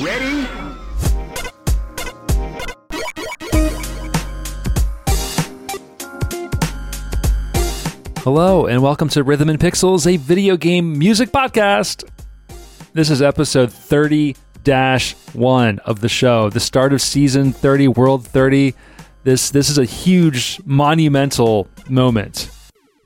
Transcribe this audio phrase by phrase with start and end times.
[0.00, 0.46] Ready?
[8.18, 12.08] Hello, and welcome to Rhythm and Pixels, a video game music podcast.
[12.92, 14.36] This is episode 30
[15.32, 18.74] 1 of the show, the start of season 30, World 30.
[19.24, 22.50] This, this is a huge, monumental moment.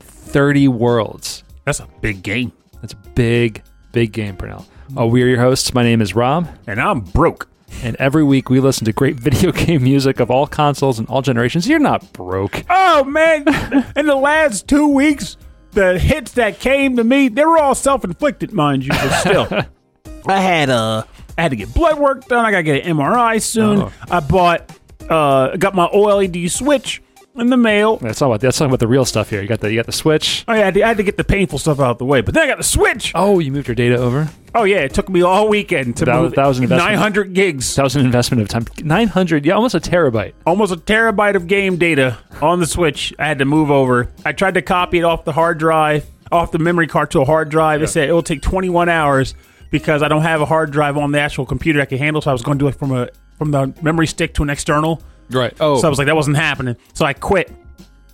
[0.01, 1.43] 30 worlds.
[1.65, 2.53] That's a big game.
[2.83, 3.63] That's a big,
[3.93, 4.67] big game, Purnell.
[4.97, 5.73] Uh, we are your hosts.
[5.75, 7.49] My name is Rob, And I'm broke.
[7.83, 11.23] and every week we listen to great video game music of all consoles and all
[11.23, 11.67] generations.
[11.67, 12.63] You're not broke.
[12.69, 13.45] Oh man,
[13.97, 15.37] in the last two weeks,
[15.73, 19.49] the hits that came to me, they were all self-inflicted, mind you, but still.
[20.27, 21.05] I had uh
[21.39, 22.45] I had to get blood work done.
[22.45, 23.83] I gotta get an MRI soon.
[23.83, 23.93] Oh.
[24.11, 24.71] I bought
[25.09, 27.03] uh got my OLED switch
[27.37, 27.97] in the mail.
[27.97, 29.41] That's all about that's talking about the real stuff here.
[29.43, 30.45] You got the you got the Switch.
[30.47, 32.21] Oh, I had, to, I had to get the painful stuff out of the way,
[32.21, 33.13] but then I got the switch.
[33.15, 34.29] Oh, you moved your data over.
[34.55, 36.91] Oh yeah, it took me all weekend to That was- move that was an investment.
[36.93, 38.67] 900 gigs, That was an investment of time.
[38.85, 40.35] Nine hundred, yeah, almost a terabyte.
[40.47, 43.15] almost a terabyte of game data on the switch.
[43.19, 44.09] I had to move over.
[44.27, 47.25] I tried to copy it off the hard drive, off the memory card to a
[47.25, 47.83] hard drive.
[47.83, 49.35] It said it will take 21 hours
[49.71, 52.21] because I don't have a hard drive on the actual computer that can handle.
[52.21, 53.09] So I was going to do it from a
[53.39, 55.03] from the memory stick to an external.
[55.33, 55.55] Right.
[55.61, 56.77] Oh, So I was like, that wasn't happening.
[56.95, 57.51] So I quit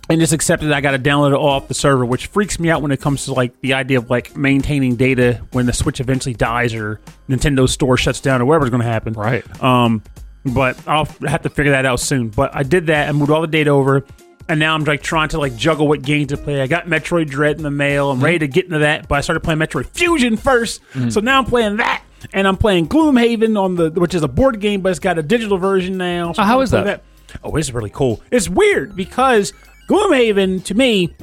[0.09, 2.81] and just accepted I got to download it off the server, which freaks me out
[2.81, 6.33] when it comes to like the idea of like maintaining data when the Switch eventually
[6.33, 9.13] dies or Nintendo store shuts down or whatever's going to happen.
[9.13, 9.43] right.
[9.63, 10.01] Um,
[10.45, 12.29] but I'll have to figure that out soon.
[12.29, 13.07] But I did that.
[13.09, 14.05] I moved all the data over,
[14.47, 16.61] and now I'm like trying to like juggle what game to play.
[16.61, 18.09] I got Metroid Dread in the mail.
[18.09, 21.37] I'm ready to get into that, but I started playing Metroid Fusion 1st So now
[21.39, 24.89] I'm playing that, and I'm playing Gloomhaven on the which is a board game, but
[24.89, 26.31] it's got a digital version now.
[26.33, 27.03] So Oh, how is playing that?
[27.43, 28.21] Oh, it's really cool.
[28.31, 29.53] It's weird because
[29.89, 31.15] Gloomhaven to me,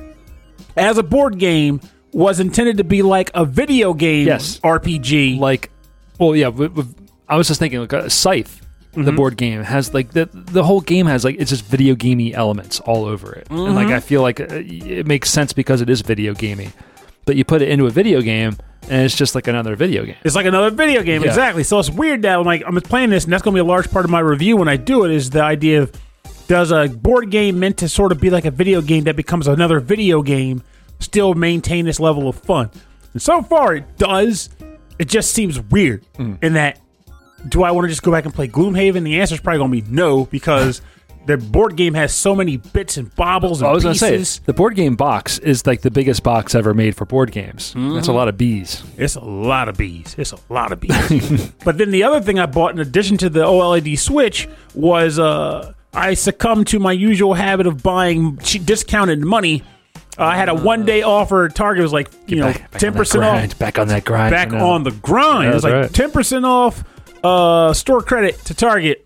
[0.76, 1.80] as a board game,
[2.12, 4.58] was intended to be like a video game Yes.
[4.60, 5.38] RPG.
[5.38, 5.70] like,
[6.18, 6.46] well, yeah.
[6.46, 6.88] w- w-
[7.28, 8.62] I was just thinking, like, uh, Scythe,
[8.92, 9.16] the Mm-hmm.
[9.16, 12.80] board game has like the the whole game has like it's just video gamey elements
[12.80, 13.96] all over it, and like Mm-hmm.
[13.96, 16.70] I feel like uh, it makes sense because it is video gamey,
[17.26, 18.56] but you put it into a video game
[18.88, 20.14] and it's just like another video game.
[20.24, 21.28] It's like another video game, Yeah.
[21.28, 21.64] exactly.
[21.64, 23.68] So it's weird that I'm like I'm playing this, and that's going to be a
[23.68, 25.10] large part of my review when I do it.
[25.10, 25.92] Is the idea of
[26.48, 29.48] does a board game meant to sort of be like a video game that becomes
[29.48, 30.62] another video game
[31.00, 32.70] still maintain this level of fun?
[33.12, 34.48] And so far, it does.
[34.98, 36.34] It just seems weird Hmm.
[36.40, 36.78] in that.
[37.48, 39.02] Do I want to just go back and play Gloomhaven?
[39.04, 40.80] The answer is probably going to be no because
[41.26, 44.28] the board game has so many bits and bobbles and I was gonna pieces.
[44.30, 47.74] say the board game box is like the biggest box ever made for board games.
[47.76, 48.82] That's a lot of bees.
[48.96, 50.14] It's a lot of bees.
[50.18, 51.52] It's a lot of bees.
[51.64, 55.72] but then the other thing I bought in addition to the OLED Switch was uh,
[55.92, 59.62] I succumbed to my usual habit of buying discounted money.
[60.18, 61.82] Uh, I had a one day offer Target.
[61.82, 63.58] Was like you know Back- back ten that percent off.
[63.58, 64.30] Back on that grind.
[64.30, 64.70] Back know.
[64.70, 65.44] on the grind.
[65.44, 65.92] Yeah, it was like right.
[65.92, 66.84] ten percent off
[67.22, 69.05] uh, store credit to Target,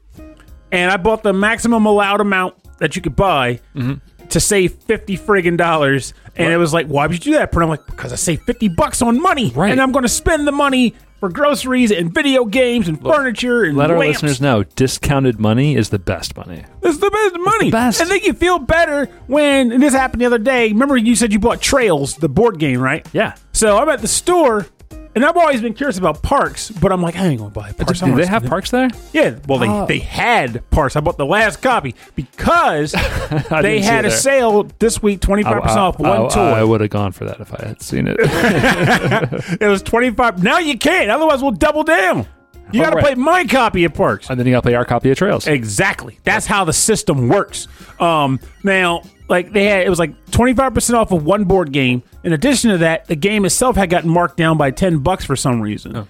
[0.72, 4.26] and I bought the maximum allowed amount that you could buy Mm-hmm.
[4.28, 6.14] to save fifty friggin' dollars.
[6.36, 7.52] And it was like, why would you do that?
[7.52, 9.70] But I'm like, because I saved fifty bucks on money, Right.
[9.72, 13.76] And I'm going to spend the money for groceries and video games and furniture and
[13.76, 16.64] Let our listeners know discounted money is the best money.
[16.82, 17.70] It's the best money.
[17.70, 18.00] best.
[18.00, 20.68] And then you feel better when and this happened the other day.
[20.68, 23.06] Remember, you said you bought Trails, the board game, right?
[23.12, 23.34] Yeah.
[23.52, 24.66] So I'm at the store,
[25.14, 27.74] and I've always been curious about parks, but I'm like, I ain't gonna buy a
[27.74, 28.02] parks.
[28.02, 28.88] I Do they have parks there?
[29.12, 29.86] Yeah, well, they, Oh.
[29.86, 30.96] they had parks.
[30.96, 32.94] I bought the last copy because
[33.50, 34.16] I they didn't see had a there.
[34.18, 36.40] sale this week, 25% off one I, toy.
[36.42, 38.16] I would have gone for that if I had seen it.
[39.60, 42.26] it was 25 Now you can't, otherwise, we'll double down.
[42.72, 43.04] You got to All right.
[43.04, 44.30] play my copy of Parks.
[44.30, 45.48] and then you got to play our copy of Trails.
[45.48, 46.20] Exactly.
[46.22, 47.66] That's how the system works.
[47.98, 51.72] Um, now, like they had, it was like twenty five percent off of one board
[51.72, 52.02] game.
[52.24, 55.36] In addition to that, the game itself had gotten marked down by ten bucks for
[55.36, 55.96] some reason.
[55.96, 56.08] Oh.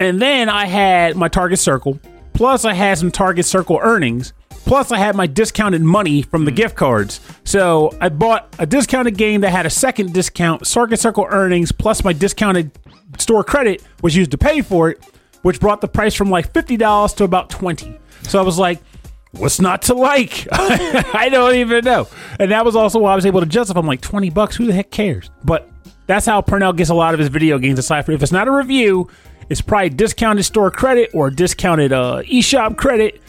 [0.00, 2.00] And then I had my Target Circle.
[2.32, 4.32] Plus, I had some Target Circle earnings.
[4.64, 6.56] Plus, I had my discounted money from the hmm.
[6.56, 7.20] gift cards.
[7.44, 12.02] So I bought a discounted game that had a second discount, Target Circle earnings, plus
[12.02, 12.70] my discounted
[13.18, 15.04] store credit was used to pay for it,
[15.42, 17.98] which brought the price from like fifty dollars to about twenty.
[18.22, 18.80] So I was like,
[19.32, 20.46] what's not to like?
[20.52, 22.08] I don't even know.
[22.38, 23.80] And that was also why I was able to justify.
[23.80, 25.30] I'm like, 20 bucks, who the heck cares?
[25.44, 25.68] But
[26.06, 28.48] that's how Purnell gets a lot of his video games aside from if it's not
[28.48, 29.08] a review,
[29.48, 33.20] it's probably discounted store credit or discounted uh, eShop credit.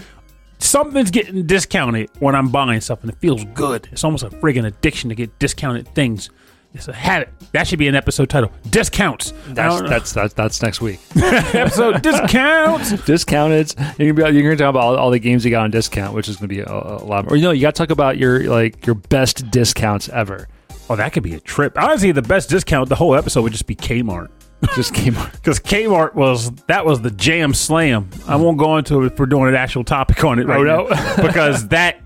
[0.59, 3.89] Something's getting discounted when I'm buying stuff and it feels good.
[3.91, 6.29] It's almost a friggin' addiction to get discounted things.
[6.73, 7.29] It's a habit.
[7.51, 8.51] That should be an episode title.
[8.69, 9.31] Discounts.
[9.49, 10.99] That's, that's that's that's next week.
[11.15, 12.91] episode discounts.
[13.05, 13.75] Discounted.
[13.99, 16.15] You're gonna be you're gonna talk about all, all the games you got on discount,
[16.15, 17.31] which is gonna be a, a lot.
[17.31, 20.47] Or you know, you got to talk about your like your best discounts ever.
[20.89, 21.77] Oh, that could be a trip.
[21.79, 24.29] Honestly, the best discount the whole episode would just be Kmart.
[24.75, 25.33] Just Kmart.
[25.33, 28.09] because Kmart was that was the jam slam.
[28.27, 30.63] I won't go into it if we're doing an actual topic on it right Oh,
[30.63, 30.87] no.
[30.87, 31.97] now because that.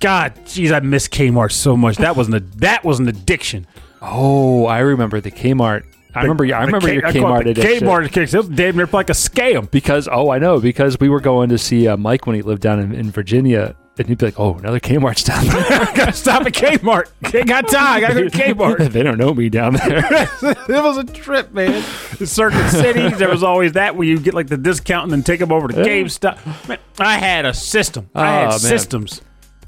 [0.00, 1.98] God, jeez, I miss Kmart so much.
[1.98, 3.66] That was an that was an addiction.
[4.02, 5.84] Oh, I remember the Kmart.
[6.14, 6.44] I remember.
[6.54, 7.88] I remember K- your I Kmart it the addiction.
[7.88, 8.36] Kmart addiction.
[8.38, 9.70] It was damn near like a scam.
[9.70, 12.60] because oh, I know because we were going to see uh, Mike when he lived
[12.60, 16.12] down in, in Virginia, and he'd be like, "Oh, another Kmart down there." I gotta
[16.12, 17.10] stop at Kmart.
[17.34, 17.94] Ain't got time.
[17.96, 18.90] I gotta go to Kmart.
[18.92, 20.04] they don't know me down there.
[20.42, 21.82] it was a trip, man.
[22.20, 25.22] In certain cities, there was always that where you get like the discount and then
[25.22, 26.68] take them over to GameStop.
[26.68, 28.10] Man, I had a system.
[28.14, 29.22] I Oh, had systems.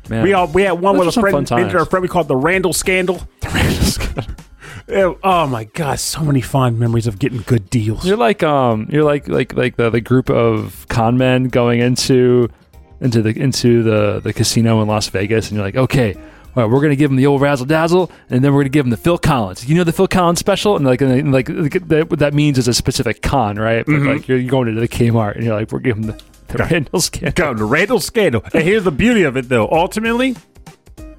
[0.08, 2.36] Man, We all we had one Those with a friend, our friend we called the
[2.36, 3.20] Randall Scandal.
[3.40, 4.34] The Randall
[4.86, 8.04] It- oh my god, so many fond memories of getting good deals.
[8.06, 12.50] You're like um, you're like like like the, the group of con men going into
[13.00, 16.14] into the into the the casino in Las Vegas, and you're like, okay.
[16.56, 18.84] All right, we're gonna give him the old razzle dazzle, and then we're gonna give
[18.86, 19.68] him the Phil Collins.
[19.68, 22.68] You know the Phil Collins special, and like, and like, that, what that means is
[22.68, 23.84] a specific con, right?
[23.84, 24.06] But Mm-hmm.
[24.08, 26.22] like you're, you're going into the Kmart, and you're like, we're giving the,
[26.58, 27.54] the Randall scandal.
[27.54, 28.42] The Randall Scandal.
[28.52, 29.68] And here's the beauty of it, though.
[29.70, 30.36] Ultimately,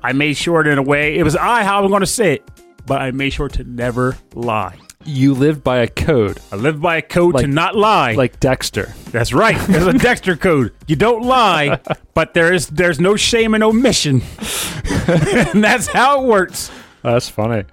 [0.03, 1.17] I made sure in a way.
[1.17, 2.49] It was I how I'm going to say it,
[2.85, 4.77] but I made sure to never lie.
[5.07, 8.13] You lived by a code, I live by a code Like- to not lie.
[8.13, 8.91] like Dexter.
[9.11, 9.55] That's right.
[9.67, 10.73] There's a Dexter code.
[10.87, 11.79] You don't lie,
[12.15, 14.21] but there is there's no shame and omission,
[15.07, 16.71] and that's how it works.
[17.03, 17.65] That's funny.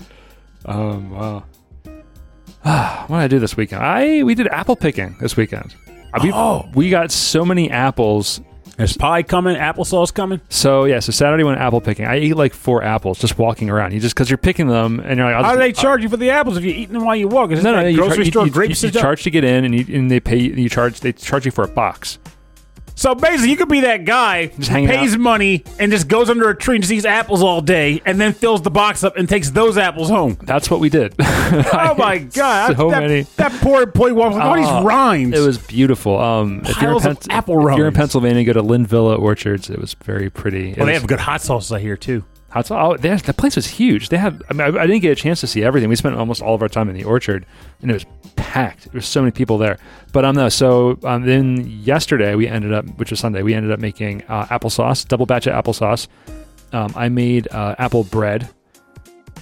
[0.66, 1.44] Um, wow.
[3.06, 3.82] what did I do this weekend?
[3.82, 5.74] I we did apple picking this weekend.
[6.14, 6.68] Uh, I mean, Oh.
[6.74, 8.40] we got so many apples.
[8.76, 10.40] There's pie coming, applesauce coming.
[10.48, 12.06] So yeah, so Saturday went apple picking.
[12.06, 13.92] I ate like four apples just walking around.
[13.92, 16.02] You just because you're picking them and you're like, I'll How do they uh, charge
[16.02, 17.50] you for the apples if you're eating them while you walk?
[17.52, 19.64] Is no, no, you grocery you- store you, grape you, you charge to get in,
[19.66, 20.38] and, and they pay.
[20.38, 21.00] You charge.
[21.00, 22.18] They charge you for a box.
[23.02, 25.18] So basically, you could be that guy who pays out.
[25.18, 28.32] money and just goes under a tree and just eats apples all day, and then
[28.32, 30.38] fills the box up and takes those apples home.
[30.42, 31.14] That's what we did.
[31.74, 32.76] Oh my god!
[32.76, 33.22] So that, many.
[33.36, 35.36] That poor employee walks like, all Oh, these rhymes.
[35.38, 36.18] It was beautiful.
[36.18, 37.94] Um, if you're, in Piles of Pen- apple if you're in.
[37.94, 39.68] Pennsylvania, go to Linvilla Orchards.
[39.68, 40.70] It was very pretty.
[40.70, 42.24] It Well, they was- have good hot sauces I hear too.
[42.54, 44.08] Oh, they- the place was huge.
[44.10, 44.42] They had.
[44.50, 45.88] I, mean, I, I didn't get a chance to see everything.
[45.88, 47.46] We spent almost all of our time in the orchard,
[47.80, 48.04] and it was
[48.36, 48.84] packed.
[48.84, 49.78] There was so many people there.
[50.12, 50.48] But um, no.
[50.48, 54.46] So um, then yesterday we ended up, which was Sunday, we ended up making uh,
[54.46, 56.08] applesauce, double batch of applesauce.
[56.72, 58.48] Um, I made uh, apple bread.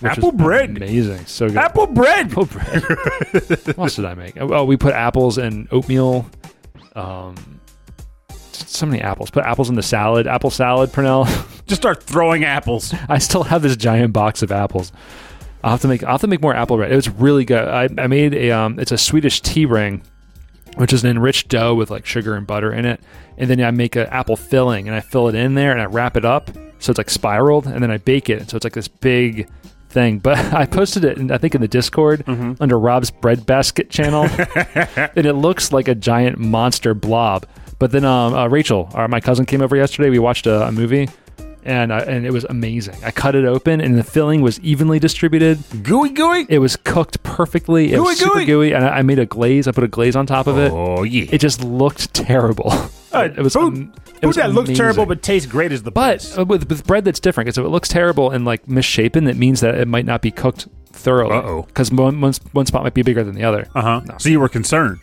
[0.00, 0.70] which Apple bread?
[0.70, 1.58] amazing, so good.
[1.58, 2.30] Apple bread.
[2.30, 2.82] Apple bread.
[3.76, 4.40] what else did I make?
[4.40, 6.28] Oh, we put apples and oatmeal.
[6.96, 7.59] Um,
[8.68, 9.30] so many apples.
[9.30, 10.26] Put apples in the salad.
[10.26, 11.24] Apple salad, Purnell.
[11.66, 12.94] Just start throwing apples.
[13.08, 14.92] I still have this giant box of apples.
[15.62, 16.92] I'll have to make I'll have to make more apple bread.
[16.92, 17.66] It was really good.
[17.68, 20.02] I, I made a um it's a Swedish tea ring,
[20.76, 23.00] which is an enriched dough with like sugar and butter in it.
[23.36, 25.86] And then I make an apple filling and I fill it in there and I
[25.86, 28.50] wrap it up so it's like spiraled and then I bake it.
[28.50, 29.48] So it's like this big
[29.90, 30.18] thing.
[30.18, 32.24] But I posted it in, I think in the Discord
[32.60, 34.24] under Rob's bread basket channel.
[34.74, 37.46] and it looks like a giant monster blob.
[37.80, 40.10] But then um, uh, Rachel, uh, my cousin, came over yesterday.
[40.10, 41.08] We watched a, a movie,
[41.64, 42.94] and uh, and it was amazing.
[43.02, 45.58] I cut it open, and the filling was evenly distributed.
[45.82, 46.46] Gooey, gooey.
[46.48, 47.92] It was cooked perfectly.
[47.92, 48.46] It was Gooey, super gooey.
[48.46, 49.66] gooey, and I, I made a glaze.
[49.66, 50.70] I put a glaze on top of it.
[50.72, 51.24] Oh yeah.
[51.32, 52.70] It just looked terrible.
[53.12, 53.54] Uh, it was.
[53.54, 54.76] food, am- it food was that looks amazing.
[54.76, 56.38] terrible but tastes great is the But best.
[56.38, 59.36] uh, with, with bread that's different, because if it looks terrible and like misshapen, that
[59.38, 61.36] means that it might not be cooked thoroughly.
[61.36, 61.62] Uh-oh.
[61.62, 63.66] Because one, one, one spot might be bigger than the other.
[63.74, 64.18] Uh huh.
[64.18, 64.98] So you were concerned.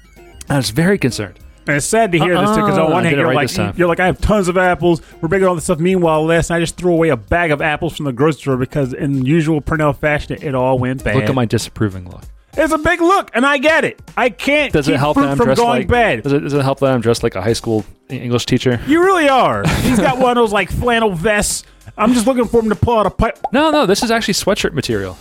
[0.47, 1.39] I was very concerned.
[1.67, 2.85] And it's sad to hear this too, because Uh-uh.
[2.85, 5.01] on one I hand you're right like you're like I have tons of apples.
[5.21, 5.79] We're making all this stuff.
[5.79, 8.57] Meanwhile, last night I just threw away a bag of apples from the grocery store
[8.57, 11.15] because, in usual Purnell fashion, it all went bad.
[11.15, 12.21] Look at my disapproving look.
[12.59, 14.01] It's a big look, and I get it.
[14.17, 15.87] I can't Does it help that I'm from dressed going like?
[15.87, 16.23] bad.
[16.23, 18.79] Does it, does it help that I'm dressed like a high school English teacher?
[18.87, 19.67] You really are.
[19.81, 21.63] He's got one of those like flannel vests.
[21.97, 23.37] I'm just looking for him to pull out a pipe.
[23.51, 25.17] No, no, this is actually sweatshirt material.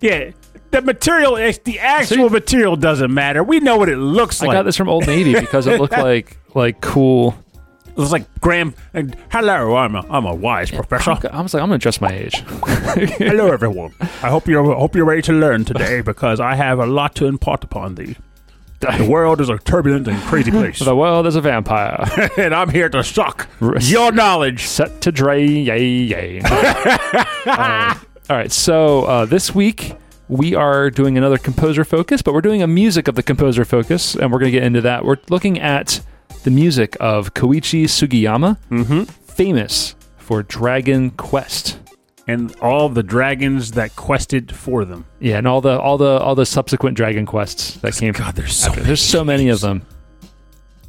[0.00, 0.30] Yeah,
[0.76, 2.34] the material, is the actual See?
[2.34, 3.42] material doesn't matter.
[3.42, 4.54] We know what it looks I like.
[4.54, 7.34] I got this from Old Navy because it looked like like cool.
[7.86, 8.74] It was like Graham.
[8.92, 11.12] And, Hello, I'm a, I'm a wise professor.
[11.32, 12.34] I was like, I'm gonna dress my age.
[13.16, 13.94] Hello, everyone.
[14.00, 17.26] I hope you're hope you're ready to learn today because I have a lot to
[17.26, 18.16] impart upon thee.
[18.80, 22.04] The world is a turbulent and crazy place, the world is a vampire.
[22.36, 23.48] and I'm here to suck
[23.80, 24.66] your knowledge.
[24.66, 26.40] Set to Dre, yay, yay.
[26.44, 27.94] Uh,
[28.28, 29.94] all right, so uh, this week
[30.28, 34.14] we are doing another composer focus, but we're doing a music of the composer focus,
[34.14, 35.04] and we're going to get into that.
[35.04, 36.00] We're looking at
[36.44, 39.02] the music of Koichi Sugiyama, Mm-hmm.
[39.04, 41.78] famous for Dragon Quest.
[42.28, 45.06] And all the dragons that quested for them.
[45.20, 48.12] Yeah, and all the all the all the subsequent Dragon Quests that came.
[48.14, 48.82] God, there's so after.
[48.82, 49.86] There's so many of them.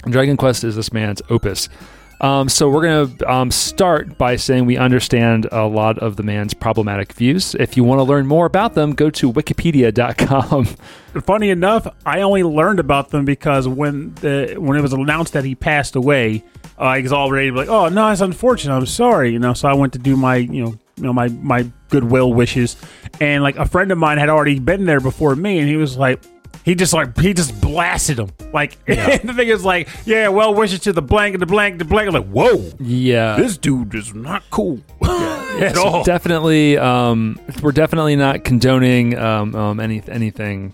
[0.10, 1.70] Dragon Quest is this man's opus.
[2.20, 6.24] Um, so we're going to um, start by saying we understand a lot of the
[6.24, 7.56] man's problematic views.
[7.56, 10.66] If you want to learn more about them, go to wikipedia.com.
[11.24, 15.46] Funny enough, I only learned about them because when the when it was announced that
[15.46, 16.44] he passed away,
[16.80, 18.76] uh, I was already like, "Oh no, it's unfortunate.
[18.76, 19.54] I'm sorry," you know.
[19.54, 22.76] So I went to do my, you know, you know, my my goodwill wishes,
[23.20, 25.98] and like a friend of mine had already been there before me, and he was
[25.98, 26.22] like,
[26.66, 28.30] he just like he just blasted him.
[28.54, 32.08] Like the thing is like, yeah, well wishes to the blank, the blank, the blank.
[32.08, 33.36] I'm like, whoa, Yeah.
[33.38, 36.04] this dude is not cool at all.
[36.04, 40.74] definitely, um, we're definitely not condoning um, um, any anything,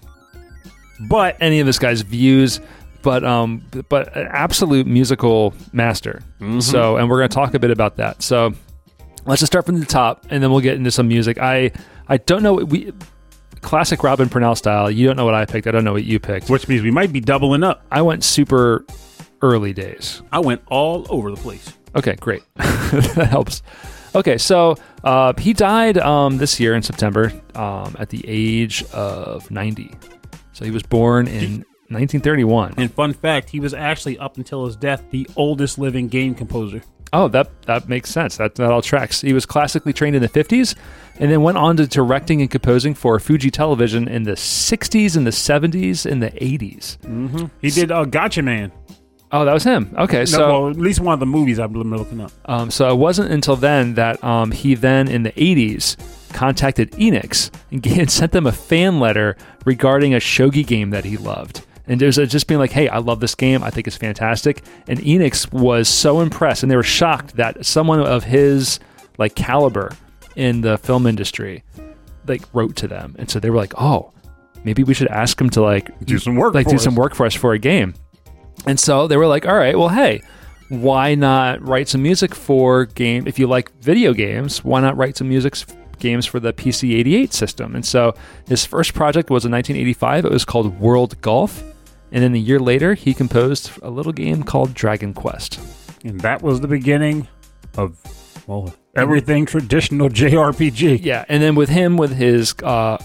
[1.08, 2.60] But any of this guy's views,
[3.02, 6.22] but um, but an absolute musical master.
[6.60, 8.22] So, and we're going to talk a bit about that.
[8.22, 8.54] So,
[9.26, 11.38] let's just start from the top, and then we'll get into some music.
[11.38, 11.72] I
[12.08, 12.92] I don't know we
[13.64, 14.92] classic Robin Purnell style.
[14.92, 15.66] You don't know what I picked.
[15.66, 16.50] I don't know what you picked.
[16.50, 17.84] which means we might be doubling up.
[17.92, 18.86] I went super
[19.42, 20.22] early days.
[20.32, 21.74] I went all over the place.
[21.96, 22.44] Okay, great.
[22.56, 23.62] that helps.
[24.16, 29.50] Okay, so uh, he died um, this year in September um, at the age of
[29.50, 29.92] 90.
[30.54, 32.76] So he was born in 1931.
[32.78, 36.82] And fun fact, he was actually up until his death the oldest living game composer.
[37.14, 38.38] Oh, that that makes sense.
[38.38, 39.22] That that all tracks.
[39.22, 40.76] He was classically trained in the 50s,
[41.20, 45.26] and then went on to directing and composing for Fuji Television in the 60s, and
[45.28, 47.50] the 70s, and the 80s.
[47.62, 48.72] He did uh, Gatchaman.
[49.32, 49.94] Oh, that was him.
[49.98, 52.32] Okay, No, so well, at least one of the movies I've been looking up.
[52.46, 55.98] Um, so it wasn't until then that um, he then in the 80s
[56.34, 59.36] contacted Enix and, and sent them a fan letter
[59.66, 61.66] regarding a shogi game that he loved.
[61.88, 63.62] And there's a, just being like, hey, I love this game.
[63.64, 64.64] I think it's fantastic.
[64.88, 68.80] And Enix was so impressed and they were shocked that someone of his
[69.18, 69.92] like caliber
[70.36, 71.64] in the film industry
[72.28, 73.16] like wrote to them.
[73.20, 74.12] And so they were like, oh,
[74.64, 76.84] maybe we should ask him to like Do some work like for do us.
[76.84, 77.96] some work for us for a game.
[78.66, 80.22] And so they were like, all right, well, hey,
[80.70, 83.28] why not write some music for game?
[83.28, 85.56] If you like video games, why not write some music
[86.00, 87.76] games for the PC 88 system?
[87.76, 88.16] And so
[88.48, 90.26] his first project was in 1985.
[90.26, 91.62] It was called World Golf.
[92.14, 95.60] And then a year later, he composed a little game called Dragon Quest.
[96.06, 97.28] And that was the beginning
[97.76, 97.98] of,
[98.46, 101.00] well, everything traditional JRPG.
[101.04, 102.98] Yeah, and then with him, with his uh,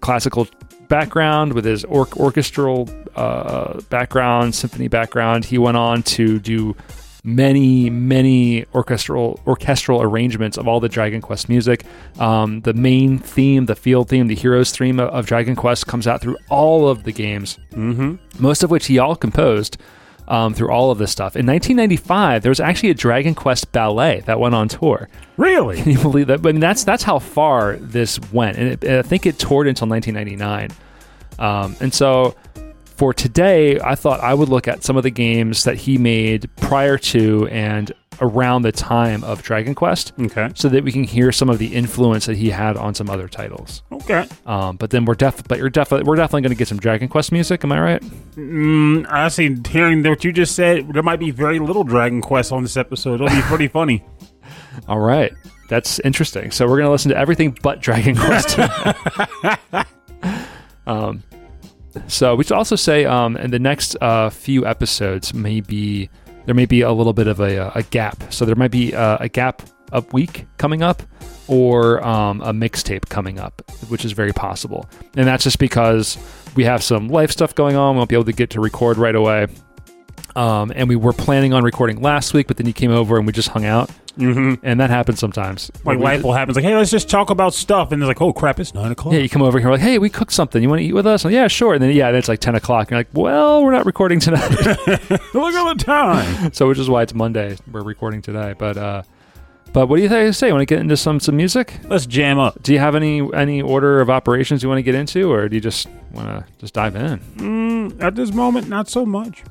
[0.00, 0.46] classical
[0.88, 6.76] background, with his or- orchestral uh, background, symphony background, he went on to do
[7.24, 11.84] many, many orchestral orchestral arrangements of all the Dragon Quest music.
[12.18, 16.06] Um, the main theme, the field theme, the heroes theme of, of Dragon Quest comes
[16.06, 18.16] out through all of the games, mm-hmm.
[18.42, 19.76] most of which he all composed.
[20.28, 21.34] Um, through all of this stuff.
[21.34, 25.08] In 1995, there was actually a Dragon Quest ballet that went on tour.
[25.36, 25.82] Really?
[25.82, 26.38] Can you believe that?
[26.38, 29.66] I mean, that's that's how far this went, and, it, and I think it toured
[29.66, 30.70] until 1999.
[31.40, 32.36] Um, and so,
[33.00, 36.54] for today, I thought I would look at some of the games that he made
[36.56, 37.90] prior to and
[38.20, 40.50] around the time of Dragon Quest, Okay.
[40.54, 43.26] so that we can hear some of the influence that he had on some other
[43.26, 43.82] titles.
[43.90, 44.28] Okay.
[44.44, 47.08] Um, but then we're def, but you're definitely we're definitely going to get some Dragon
[47.08, 47.64] Quest music.
[47.64, 48.02] Am I right?
[48.36, 49.56] Mm, I see.
[49.70, 53.14] Hearing what you just said, there might be very little Dragon Quest on this episode.
[53.22, 54.04] It'll be pretty funny.
[54.88, 55.32] All right.
[55.70, 56.50] That's interesting.
[56.50, 58.58] So we're going to listen to everything but Dragon Quest.
[60.86, 61.22] um,
[62.06, 66.10] so we should also say um, in the next uh, few episodes, maybe
[66.46, 68.32] there may be a little bit of a, a gap.
[68.32, 71.02] So there might be uh, a gap up week coming up
[71.48, 74.88] or um, a mixtape coming up, which is very possible.
[75.16, 76.16] And that's just because
[76.54, 77.94] we have some life stuff going on.
[77.94, 79.48] We won't be able to get to record right away.
[80.36, 83.26] Um, and we were planning on recording last week, but then you came over and
[83.26, 83.90] we just hung out.
[84.18, 84.64] Mm-hmm.
[84.64, 85.70] And that happens sometimes.
[85.84, 86.50] Like We- life will happen.
[86.50, 88.92] It's like, hey, let's just talk about stuff, and it's like, oh crap, it's nine
[88.92, 89.14] o'clock.
[89.14, 90.62] Yeah, you come over here like, hey, we cooked something.
[90.62, 91.24] You want to eat with us?
[91.24, 91.74] And, yeah, sure.
[91.74, 92.88] And then yeah, then it's like ten o'clock.
[92.88, 94.50] And you're like, well, we're not recording tonight.
[94.50, 96.52] Look at the time.
[96.52, 97.56] so which is why it's Monday.
[97.70, 98.54] We're recording today.
[98.58, 99.02] But uh,
[99.72, 100.34] but what do you think?
[100.34, 101.74] Say, want to get into some some music?
[101.84, 102.62] Let's jam up.
[102.62, 105.54] Do you have any any order of operations you want to get into, or do
[105.54, 107.18] you just want to just dive in?
[107.36, 109.44] Mm, at this moment, not so much.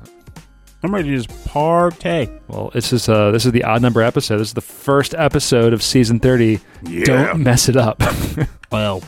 [0.82, 2.40] I'm ready to just partay.
[2.48, 4.38] Well, this is uh this is the odd number episode.
[4.38, 6.60] This is the first episode of season thirty.
[7.04, 8.02] Don't mess it up.
[8.72, 9.02] Well,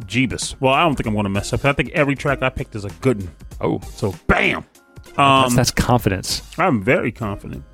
[0.00, 0.54] Jeebus.
[0.60, 1.64] Well, I don't think I'm going to mess up.
[1.64, 3.34] I think every track I picked is a good one.
[3.60, 4.64] oh, So, bam.
[5.04, 6.40] that's, Um, that's confidence.
[6.56, 7.64] I'm very confident.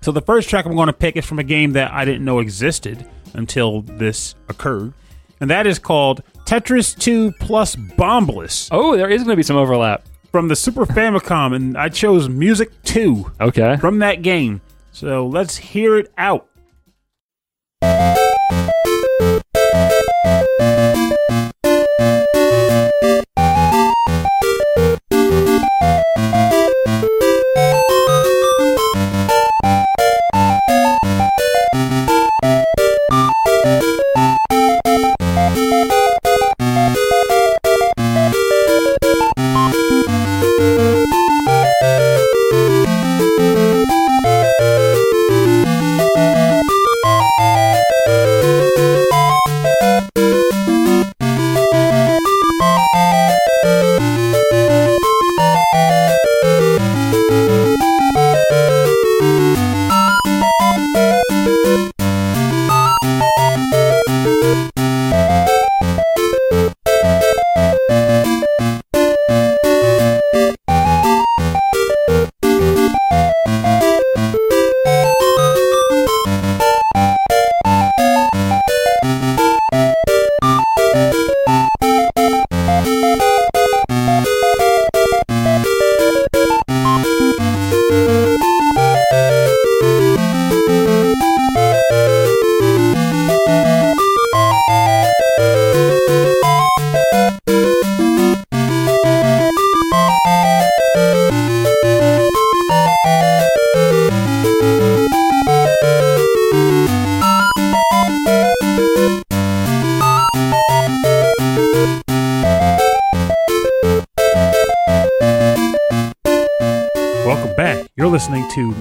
[0.00, 2.24] So the first track I'm going to pick is from a game that I didn't
[2.24, 4.94] know existed until this occurred,
[5.40, 9.56] and that is called Tetris 2 Plus Bombliss Oh, there is going to be some
[9.56, 10.06] overlap.
[10.36, 13.78] From the Super Famicom, and I chose Music 2 Okay.
[13.78, 14.60] from that game.
[14.92, 16.46] So let's hear it out.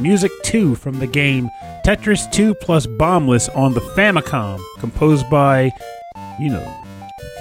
[0.01, 1.49] Music 2 from the game
[1.85, 5.71] Tetris 2 plus Bombliss on the Famicom, composed by,
[6.39, 6.81] you know,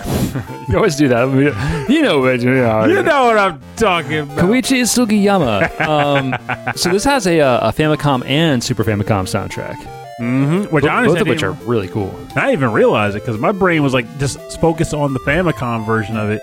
[0.69, 1.87] You always do that.
[1.89, 2.85] You know what you know.
[2.87, 4.39] you know what I'm talking about.
[4.39, 5.81] Koichi Sugiyama.
[5.81, 9.77] Um, so this has a, uh, a Famicom and Super Famicom soundtrack,
[10.19, 12.13] hmm Which Bo- honestly, both of which are really cool.
[12.37, 15.87] I didn't even realize it because my brain was like just focused on the Famicom
[15.87, 16.41] version of it,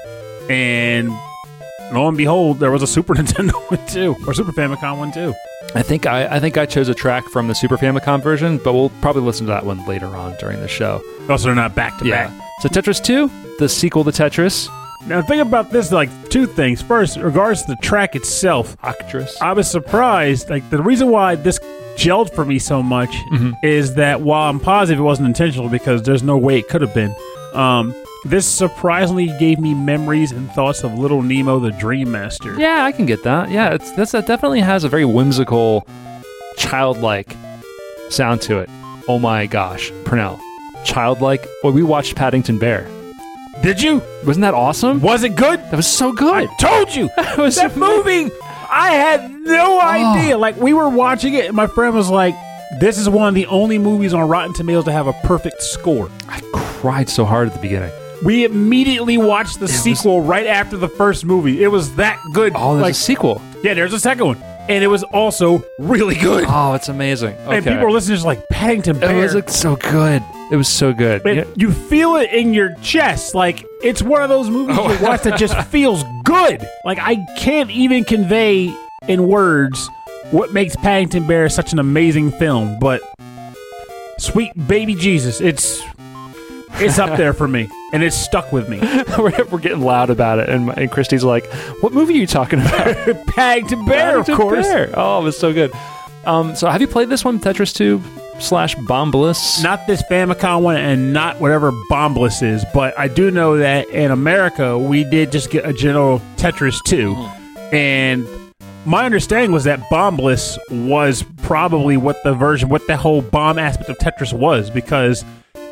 [0.50, 1.10] and
[1.94, 5.34] lo and behold, there was a Super Nintendo one too, or Super Famicom one too.
[5.76, 8.74] I think I, I think I chose a track from the Super Famicom version, but
[8.74, 11.02] we'll probably listen to that one later on during the show.
[11.30, 12.32] Also, they're not back to back.
[12.60, 14.68] So Tetris 2, the sequel to Tetris,
[15.08, 16.82] Now, think about this like two things.
[16.82, 19.36] First, regards to the track itself, Actress.
[19.42, 20.50] I was surprised.
[20.50, 21.58] Like the reason why this
[21.96, 23.52] gelled for me so much Mm-hmm.
[23.64, 26.94] is that while I'm positive it wasn't intentional because there's no way it could have
[26.94, 27.16] been.
[27.54, 32.58] Um, this surprisingly gave me memories and thoughts of Little Nemo, the Dream Master.
[32.60, 33.50] Yeah, I can get that.
[33.50, 35.88] Yeah, it's that's, that definitely has a very whimsical,
[36.56, 37.36] childlike
[38.10, 38.70] sound to it.
[39.08, 40.40] Oh my gosh, Purnell,
[40.84, 41.48] childlike.
[41.64, 42.88] Well, we watched Paddington Bear.
[43.64, 44.04] Did you?
[44.24, 45.02] Wasn't that awesome?
[45.02, 45.60] Was it good?
[45.60, 46.50] That was so I good.
[46.60, 48.32] told you That was that movie.
[48.70, 49.82] I had no oh.
[49.82, 50.38] idea.
[50.38, 52.36] Like we were watching it, and my friend was like,
[52.80, 56.12] "This is one of the only movies on Rotten Tomatoes to have a perfect score."
[56.30, 57.92] I cried so hard at the beginning.
[58.24, 61.64] We immediately watched the sequel right after the first movie.
[61.64, 62.54] It was that good.
[62.56, 63.42] Oh, there's like, a sequel.
[63.64, 64.38] yeah, there's a second one,
[64.70, 66.46] and it was also really good.
[66.48, 67.34] Oh, it's amazing.
[67.34, 67.58] Okay.
[67.58, 70.22] And people are listening just like Paddington it was like, so good.
[70.52, 71.24] It was so good.
[71.24, 71.44] Man, Yeah.
[71.56, 73.34] you feel it in your chest.
[73.34, 74.92] Like it's one of those movies Oh.
[74.92, 76.64] you watch that just feels good.
[76.86, 78.72] Like I can't even convey
[79.08, 79.90] in words
[80.32, 82.78] what makes Paddington Bear such an amazing film.
[82.80, 83.02] But
[84.20, 85.82] sweet baby Jesus, it's
[86.76, 88.80] it's up there for me, and it's stuck with me.
[89.18, 91.46] we're, we're getting loud about it, and, and Christy's like,
[91.82, 94.68] "What movie are you talking about?" Paddington Bear, of course.
[94.68, 94.92] Bear.
[94.94, 95.72] Oh, it was so good.
[96.26, 98.02] Um, so have you played this one, Tetris 2
[98.40, 99.64] slash Bombliss?
[99.64, 102.64] Not this Famicom one, and not whatever Bombliss is.
[102.74, 107.16] But I do know that in America, we did just get a general Tetris 2.
[107.76, 108.28] And
[108.86, 110.58] my understanding was that bombliss
[110.88, 115.24] was probably what the version, what the whole bomb aspect of Tetris was, because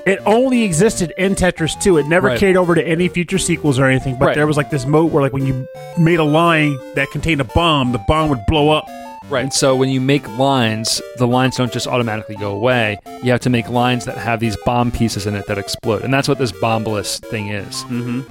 [0.05, 1.97] it only existed in Tetris 2.
[1.97, 2.39] It never Right.
[2.39, 4.15] carried over to any future sequels or anything.
[4.15, 4.35] But Right.
[4.35, 7.45] there was like this mode where, like, when you made a line that contained a
[7.45, 8.87] bomb, the bomb would blow up.
[9.29, 9.43] Right.
[9.43, 12.97] And so when you make lines, the lines don't just automatically go away.
[13.21, 16.11] You have to make lines that have these bomb pieces in it that explode, and
[16.11, 17.83] that's what this bombliss thing is.
[17.83, 18.21] Mm-hmm.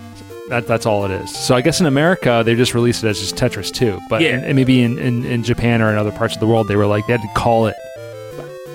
[0.48, 1.30] That, that's all it is.
[1.30, 4.38] So I guess in America they just released it as just Tetris 2, but Yeah.
[4.38, 6.86] and maybe in, in, in Japan or in other parts of the world they were
[6.86, 7.87] like they had to call it they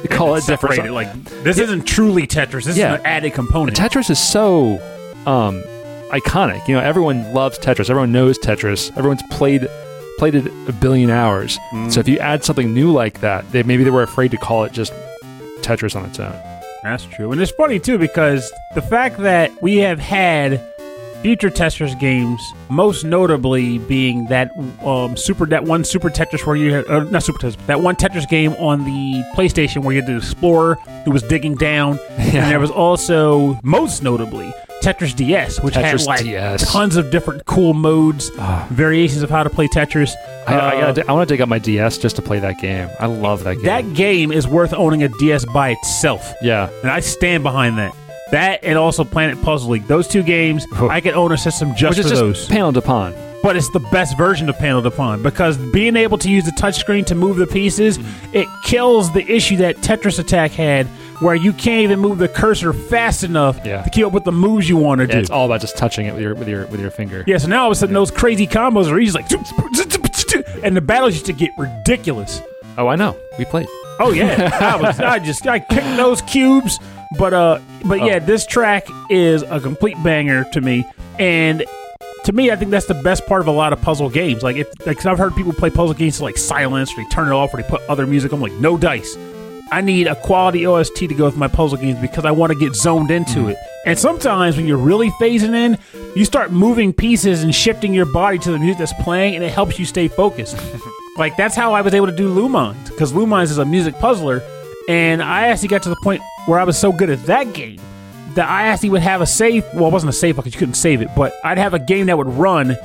[0.10, 0.76] call it different.
[0.76, 0.94] Separated.
[0.94, 1.14] Like,
[1.44, 2.66] this isn't truly Tetris.
[2.66, 2.96] This Yeah.
[2.96, 3.78] is an added component.
[3.78, 4.80] Tetris is so
[5.26, 5.64] um,
[6.12, 6.68] iconic.
[6.68, 7.90] You know, everyone loves Tetris.
[7.90, 8.90] Everyone knows Tetris.
[8.98, 9.68] Everyone's played
[10.20, 11.58] played it a billion hours.
[11.72, 11.92] Mm.
[11.92, 14.64] So if you add something new like that, they maybe they were afraid to call
[14.64, 14.94] it just
[15.62, 16.34] Tetris on its own.
[16.84, 17.32] That's true.
[17.32, 20.62] And it's funny too because the fact that we have had
[21.24, 24.52] future Tetris games, most notably being that
[24.86, 27.96] um, super that one Super Tetris where you had uh, not Super Tetris, that one
[27.96, 32.52] Tetris game on the PlayStation where you had the explorer who was digging down, and
[32.52, 34.52] there was also most notably
[34.84, 36.70] Tetris DS, which had like DS.
[36.72, 38.30] tons of different cool modes,
[38.70, 40.14] variations of how to play Tetris.
[40.46, 42.60] I, I, Uh, gotta, I want to dig up my DS just to play that
[42.60, 42.90] game.
[43.00, 43.64] I love that game.
[43.64, 46.34] that game is worth owning a DS by itself.
[46.42, 46.70] yeah.
[46.82, 47.96] and I stand behind that.
[48.34, 49.88] That and also Planet Puzzle League.
[49.88, 50.66] Those two games.
[50.74, 52.48] I could own a system just Which is for just those.
[52.48, 53.14] panel de pon.
[53.42, 56.52] but it's the best version of Panel de Pon because being able to use the
[56.52, 58.36] touchscreen to move the pieces, Mm-hmm.
[58.36, 60.88] it kills the issue that Tetris Attack had,
[61.20, 63.82] where you can't even move the cursor fast enough Yeah.
[63.82, 65.20] to keep up with the moves you want to Yeah, do.
[65.20, 67.24] it's all about just touching it with your with your with your finger.
[67.28, 69.30] yeah, so now all of a sudden those crazy combos are easy, like,
[70.64, 72.42] and the battles used to get ridiculous.
[72.78, 73.16] Oh, I know.
[73.38, 73.68] We played.
[74.00, 75.00] Oh yeah, I was.
[75.00, 76.80] I just I kicked those cubes,
[77.18, 78.26] but uh, but yeah, Oh.
[78.26, 80.86] this track is a complete banger to me,
[81.20, 81.64] and
[82.26, 84.44] to me, I think that's the best part of a lot of puzzle games.
[84.44, 87.10] Like if, like, i I've heard people play puzzle games to like silence, or they
[87.10, 88.32] turn it off, or they put other music.
[88.32, 89.16] I'm like, no dice.
[89.72, 92.60] I need a quality OST to go with my puzzle games because I want to
[92.60, 93.50] get zoned into Mm-hmm.
[93.50, 93.58] it.
[93.86, 95.78] And sometimes when you're really phasing in,
[96.16, 99.52] you start moving pieces and shifting your body to the music that's playing, and it
[99.52, 100.58] helps you stay focused.
[101.18, 104.42] like that's how I was able to do Lumines because Lumines is a music puzzler,
[104.90, 107.80] and I actually got to the point where I was so good at that game
[108.36, 109.64] that I actually would have a save.
[109.74, 112.08] Well, it wasn't a save because you couldn't save it, but I'd have a game
[112.08, 112.76] that would run,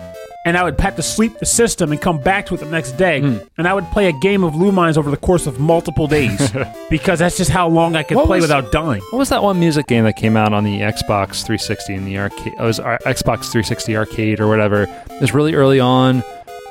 [0.44, 2.92] and I would have to sleep the system and come back to it the next
[2.92, 3.38] day, Hmm.
[3.56, 6.52] and I would play a game of Lumines over the course of multiple days
[6.90, 9.00] because that's just how long I could What play was- without dying.
[9.10, 12.18] What was that one music game that came out on the Xbox 360 in the
[12.18, 12.52] arcade?
[12.58, 14.82] It was our Xbox 360 arcade or whatever.
[14.82, 16.22] It was really early on.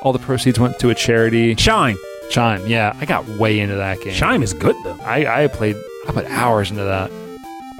[0.02, 1.56] All the proceeds went to a charity.
[1.56, 1.96] Shine.
[2.30, 2.66] Chime.
[2.66, 4.12] Yeah, I got way into that game.
[4.14, 4.98] Chime is good though.
[5.02, 5.76] I, I played.
[6.06, 7.10] I put hours into that,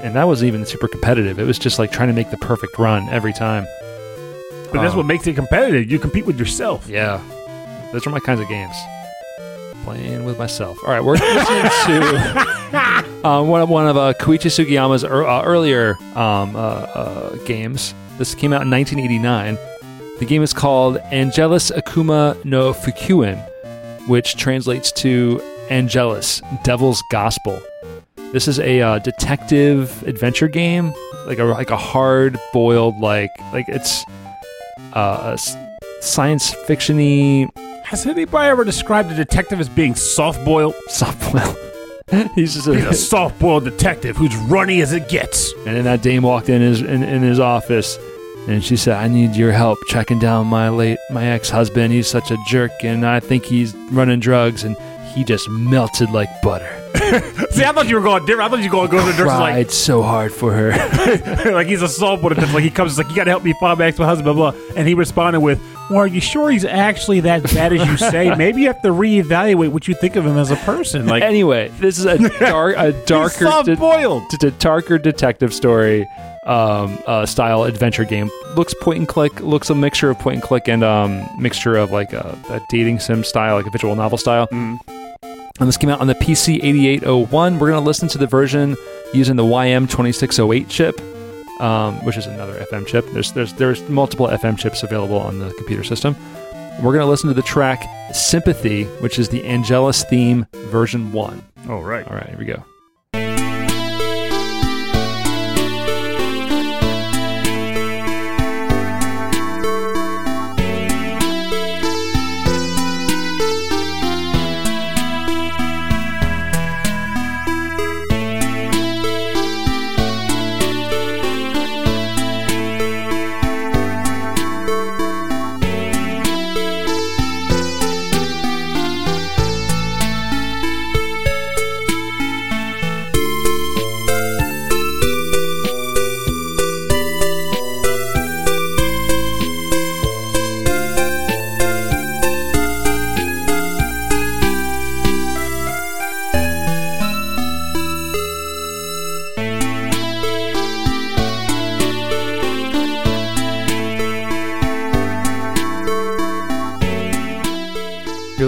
[0.01, 1.39] and that wasn't even super competitive.
[1.39, 3.67] It was just like trying to make the perfect run every time.
[4.73, 5.91] But that's Um, what makes it competitive.
[5.91, 6.89] You compete with yourself.
[6.89, 7.23] Yeah,
[7.93, 8.75] those are my kinds of games.
[9.85, 10.77] Playing with myself.
[10.85, 15.43] All right, we're listening to um, one of one of uh, Koichi Sugiyama's ear- uh,
[15.45, 17.95] earlier um, uh, uh, games.
[18.19, 19.57] This came out in 1989.
[20.19, 23.43] The game is called Angelus Akuma no Fukuin,
[24.09, 25.41] which translates to
[25.71, 27.61] Angelus, Devil's Gospel.
[28.33, 30.93] This is a uh, detective adventure game,
[31.27, 34.05] like a like a hard boiled like like it's
[34.93, 35.37] uh,
[36.01, 37.49] science fictiony
[37.85, 40.75] Has anybody ever described a detective as being soft boiled?
[40.89, 41.57] soft boiled.
[42.35, 45.53] He's just He's a a, soft boiled detective who's runny as it gets.
[45.67, 47.99] and then that dame walked in his in, in his office,
[48.49, 51.93] and she said, "I need your help tracking down my late my ex husband.
[51.93, 54.77] He's such a jerk, and I think he's running drugs." And
[55.15, 56.71] he just melted like butter.
[57.51, 58.47] See, I thought you were going different.
[58.47, 60.53] I thought you were going to go to the nurse Cried like, so hard for
[60.53, 60.71] her.
[61.53, 62.55] like he's a detective.
[62.55, 64.61] Like he comes, like you got to help me find my ex husband, blah blah.
[64.77, 68.35] And he responded with, "Well, are you sure he's actually that bad as you say?
[68.37, 71.69] Maybe you have to reevaluate what you think of him as a person." Like anyway,
[71.79, 74.23] this is a dark, a darker, de- boiled.
[74.31, 76.07] d- d- darker detective story
[76.49, 78.31] um, uh, style adventure game.
[78.57, 79.41] Looks point and click.
[79.41, 82.99] Looks a mixture of point and click and um, mixture of like a, a dating
[83.01, 84.49] sim style, like a visual novel style.
[84.51, 87.59] And this came out on the PC 8801.
[87.59, 88.77] We're going to listen to the version
[89.13, 91.01] using the YM2608 chip,
[91.61, 93.07] um, which is another FM chip.
[93.13, 96.17] There's there's there's multiple FM chips available on the computer system.
[96.81, 97.85] We're going to listen to the track
[98.15, 101.43] Sympathy, which is the Angelus theme version 1.
[101.69, 102.07] Oh right.
[102.07, 102.65] All right, here we go.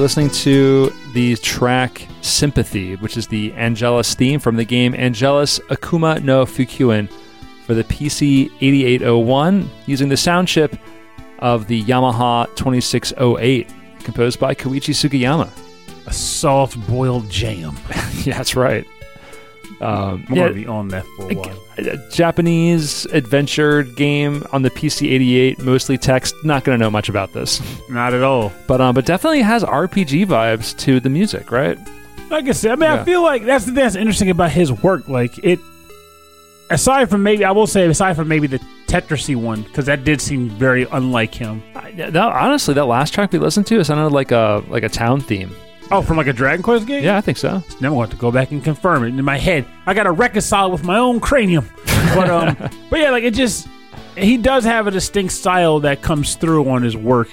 [0.00, 5.58] You're listening to the track Sympathy, which is the Angelus theme from the game Angelus
[5.68, 7.06] Akuma no Fukuin
[7.66, 10.74] for the PC 8801 using the sound chip
[11.40, 15.50] of the Yamaha 2608, composed by Koichi Sugiyama.
[16.06, 17.76] A soft boiled jam.
[18.24, 18.86] yeah, that's right.
[19.80, 21.56] Um, yeah, be on that for a while.
[21.78, 26.34] a Japanese adventure game on the PC 88, mostly text.
[26.44, 28.52] Not going to know much about this, Not at all.
[28.66, 31.78] but um, but definitely has RPG vibes to the music, right?
[32.28, 33.00] Like I said, I mean, Yeah.
[33.00, 35.08] I feel like that's the thing that's interesting about his work.
[35.08, 35.58] Like it,
[36.70, 40.20] aside from maybe, I will say, aside from maybe the Tetrisy one, because that did
[40.20, 41.62] seem very unlike him.
[41.74, 44.88] I, that, honestly, that last track we listened to it sounded like a like a
[44.88, 45.54] town theme.
[45.92, 47.03] Oh, from like a Dragon Quest game.
[47.03, 47.62] Yeah, I think so.
[47.81, 49.66] Now I'm going to go back and confirm it in my head.
[49.87, 51.68] I got to reconcile it with my own cranium.
[52.14, 52.57] But um,
[52.90, 53.68] but yeah, like it just
[54.16, 57.29] he does have a distinct style that comes through on his work.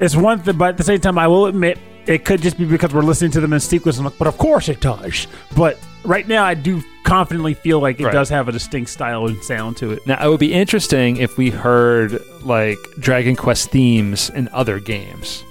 [0.00, 2.64] It's one thing, but at the same time, I will admit it could just be
[2.64, 3.98] because we're listening to them in sequence.
[3.98, 5.26] I'm like, but of course it does.
[5.56, 8.12] But right now, I do confidently feel like it Right.
[8.12, 10.06] does have a distinct style and sound to it.
[10.06, 15.44] Now, it would be interesting if we heard like Dragon Quest themes in other games.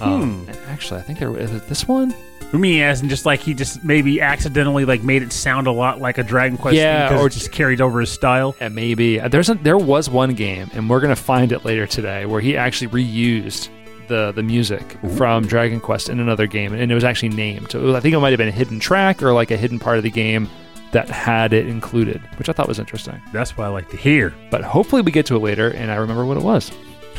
[0.00, 2.14] Um, and actually, I think there is it this one.
[2.52, 6.00] Me, as in just like he just maybe accidentally like made it sound a lot
[6.00, 8.56] like a Dragon Quest, Yeah, thing or- it just carried over his style.
[8.60, 11.86] Yeah, maybe Uh, there's a, there was one game, and we're gonna find it later
[11.86, 13.68] today, where he actually reused
[14.08, 17.70] the the music from Dragon Quest in another game, and it was actually named.
[17.70, 19.78] So was- I think it might have been a hidden track or like a hidden
[19.78, 20.48] part of the game
[20.92, 23.20] that had it included, which I thought was interesting.
[23.30, 24.32] That's what I like to hear.
[24.50, 26.70] But hopefully, we get to it later, and I remember what it was.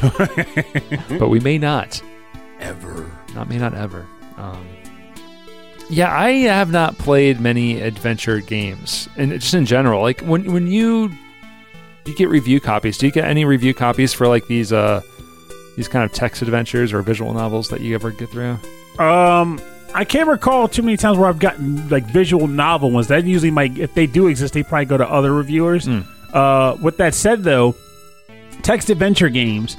[1.20, 2.02] but we may not.
[2.60, 3.10] Ever.
[3.34, 4.06] Not me, not ever.
[4.38, 4.68] Um,
[5.90, 10.02] yeah, I have not played many adventure games, and just in general.
[10.02, 11.12] Like when when you
[12.06, 15.02] you get review copies, do you get any review copies for like these uh
[15.76, 18.60] these kind of text adventures or visual novels that you ever get through?
[19.00, 19.60] Um,
[19.94, 23.08] I can't recall too many times where I've gotten like visual novel ones.
[23.08, 25.88] That usually might, if they do exist, they probably go to other reviewers.
[25.88, 26.06] Mm.
[26.34, 27.76] Uh, with that said, though,
[28.62, 29.78] text adventure games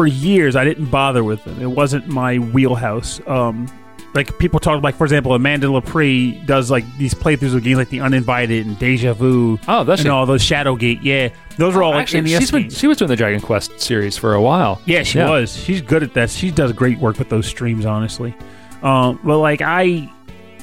[0.00, 1.60] for years I didn't bother with them.
[1.60, 3.20] It wasn't my wheelhouse.
[3.26, 3.68] Um,
[4.14, 7.90] like people talk like for example Amanda Lepre does like these playthroughs of games like
[7.90, 9.58] The Uninvited and Deja Vu.
[9.68, 10.08] Oh, that's and she?
[10.08, 11.00] all those Shadowgate.
[11.02, 12.78] Yeah, those are all like Actually, NES she's been, games.
[12.78, 14.80] she was doing the Dragon Quest series for a while.
[14.86, 15.54] Yeah, she was.
[15.54, 16.30] She's good at that.
[16.30, 18.34] She does great work with those streams, honestly.
[18.82, 20.10] Um, but like I,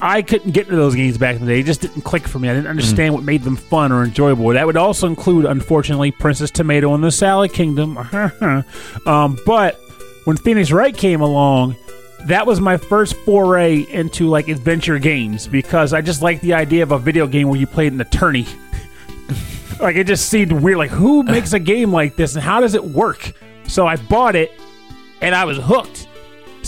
[0.00, 1.60] I couldn't get into those games back in the day.
[1.60, 2.48] It just didn't click for me.
[2.48, 4.48] I didn't understand what made them fun or enjoyable.
[4.48, 7.98] That would also include, unfortunately, Princess Tomato and the Salad Kingdom.
[9.06, 9.80] um, but
[10.28, 11.74] when Phoenix Wright came along.
[12.26, 16.82] That was my first foray into like adventure games because I just liked the idea
[16.82, 18.44] of a video game where you played an attorney.
[19.80, 20.76] like it just seemed weird.
[20.76, 23.32] Like who makes a game like this and how does it work?
[23.68, 24.52] So I bought it
[25.22, 26.07] and I was hooked.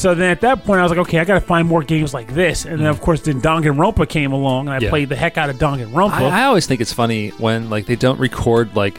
[0.01, 2.15] So then at that point, I was like, okay, I got to find more games
[2.15, 2.65] like this.
[2.65, 3.03] And then, of mm.
[3.03, 4.89] course, then Danganronpa came along, and I Yeah.
[4.89, 6.13] played the heck out of Danganronpa.
[6.13, 8.99] I, I always think it's funny when like they don't record like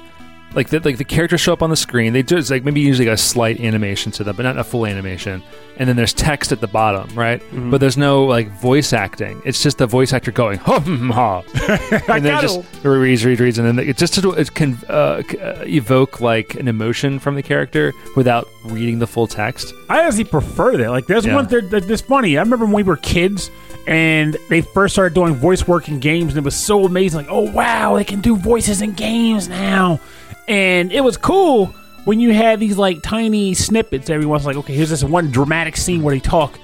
[0.53, 2.13] like the, like the characters show up on the screen.
[2.13, 5.43] They just like maybe usually a slight animation to them, but not a full animation.
[5.77, 7.41] And then there's text at the bottom, right?
[7.41, 7.71] Mm-hmm.
[7.71, 9.41] But there's no like voice acting.
[9.45, 11.39] It's just the voice actor going ha hmm, ha,
[12.07, 15.63] and then just reads, reads, reads, and then it just to, it can uh, uh,
[15.65, 19.73] evoke like an emotion from the character without reading the full text.
[19.89, 20.89] I honestly prefer that.
[20.89, 21.35] Like, there's Yeah.
[21.35, 22.37] one thing that's funny.
[22.37, 23.49] I remember when we were kids
[23.87, 27.21] and they first started doing voice work in games, and it was so amazing.
[27.21, 29.99] Like, oh, wow, they can do voices in games now.
[30.47, 31.67] And it was cool
[32.05, 34.45] when you had these, like, tiny snippets every once.
[34.45, 36.59] Like, okay, here's this one dramatic scene where they talk,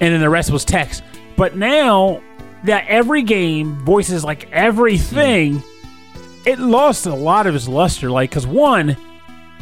[0.00, 1.02] and then the rest was text.
[1.36, 2.22] But now
[2.64, 5.62] that every game voices, like, everything,
[6.46, 8.10] it lost a lot of its luster.
[8.10, 8.96] Like, because one,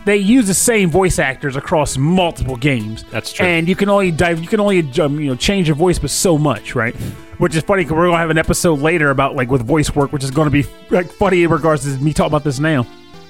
[0.05, 3.05] they use the same voice actors across multiple games.
[3.11, 3.47] That's true.
[3.47, 6.11] And you can only dive, you can only um, you know change your voice, but
[6.11, 6.95] so much, right?
[7.39, 10.13] Which is funny because we're gonna have an episode later about like with voice work,
[10.13, 12.87] which is going to be like funny in regards to me talking about this now.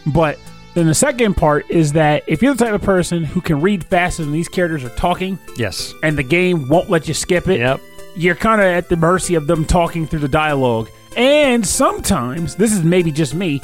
[0.06, 0.38] But
[0.74, 3.84] then the second part is that if you're the type of person who can read
[3.84, 5.94] faster than these characters are talking, Yes.
[6.02, 7.80] and the game won't let you skip it, Yep.
[8.16, 10.88] you're kind of at the mercy of them talking through the dialogue.
[11.16, 13.62] And sometimes, this is maybe just me,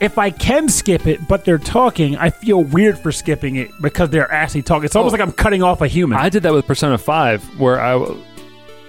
[0.00, 4.10] if I can skip it, but they're talking, I feel weird for skipping it because
[4.10, 4.84] they're actually talking.
[4.84, 5.18] It's almost Oh.
[5.18, 6.18] like I'm cutting off a human.
[6.18, 7.94] I did that with Persona Five, where I.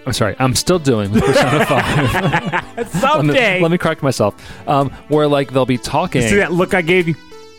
[0.05, 0.35] I'm sorry.
[0.39, 2.77] I'm still doing with Persona Five.
[2.77, 3.61] let, me, Someday.
[3.61, 4.35] let me correct myself.
[4.67, 6.21] Um, where like they'll be talking.
[6.21, 7.15] See that look I gave you?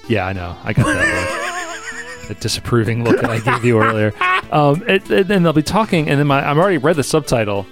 [0.08, 0.56] Yeah, I know.
[0.62, 2.28] I got that look.
[2.28, 4.12] the disapproving look that I gave you earlier.
[4.52, 7.66] Um, it, it, and they'll be talking, and then my I've already read the subtitle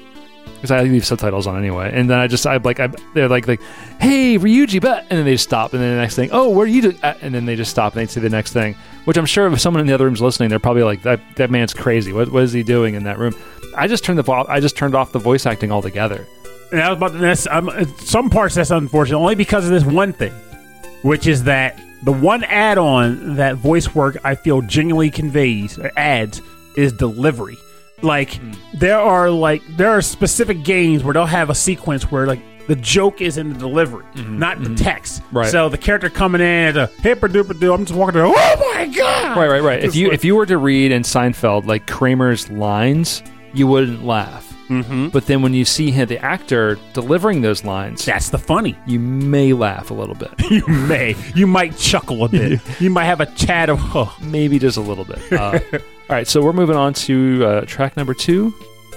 [0.64, 1.90] because I leave subtitles on anyway.
[1.92, 3.60] And then I just I like I, they're like like,
[4.00, 6.64] hey Ryuji, but and then they just stop, and then the next thing, oh where
[6.64, 6.96] are you?
[7.02, 8.74] Uh, And then they just stop and they say the next thing,
[9.04, 11.50] which I'm sure if someone in the other room's listening, they're probably like that that
[11.50, 12.14] man's crazy.
[12.14, 13.34] What what is he doing in that room?
[13.76, 16.26] I just turned the I just turned off the voice acting altogether.
[16.72, 19.84] And I was about to, that's, um, some parts that's unfortunate, only because of this
[19.84, 20.32] one thing,
[21.02, 26.40] which is that the one add on that voice work I feel genuinely conveys, adds,
[26.76, 27.58] is delivery.
[28.02, 28.38] Like,
[28.74, 32.76] there are like, there are specific games where they'll have a sequence where like, the
[32.76, 35.22] joke is in the delivery, not the text.
[35.32, 35.50] Right.
[35.50, 38.24] So the character coming in a hipper duper doo, I'm just walking there.
[38.26, 39.36] Oh my god!
[39.36, 39.84] Right, right, right.
[39.84, 44.04] If you like- if you were to read in Seinfeld like Kramer's lines, you wouldn't
[44.06, 44.50] laugh.
[44.70, 45.08] Mm-hmm.
[45.08, 48.74] But then when you see him, the actor delivering those lines, that's the funny.
[48.86, 52.62] you may laugh a little bit, You may, you might chuckle a bit.
[52.80, 55.20] you might have a chat of, oh, maybe just a little bit.
[55.30, 55.60] Uh,
[56.08, 58.50] all right, so we're moving on to uh, track number two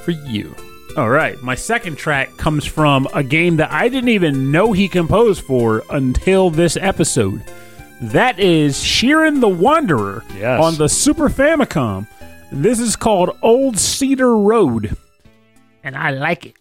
[0.04, 0.56] for you.
[0.98, 1.38] All right.
[1.44, 5.84] My second track comes from a game that I didn't even know he composed for
[5.92, 7.44] until this episode.
[8.02, 10.62] That is Shiren the Wanderer Yes.
[10.64, 12.08] on the Super Famicom.
[12.52, 14.96] This is called Old Cedar Road,
[15.84, 16.56] and I like it.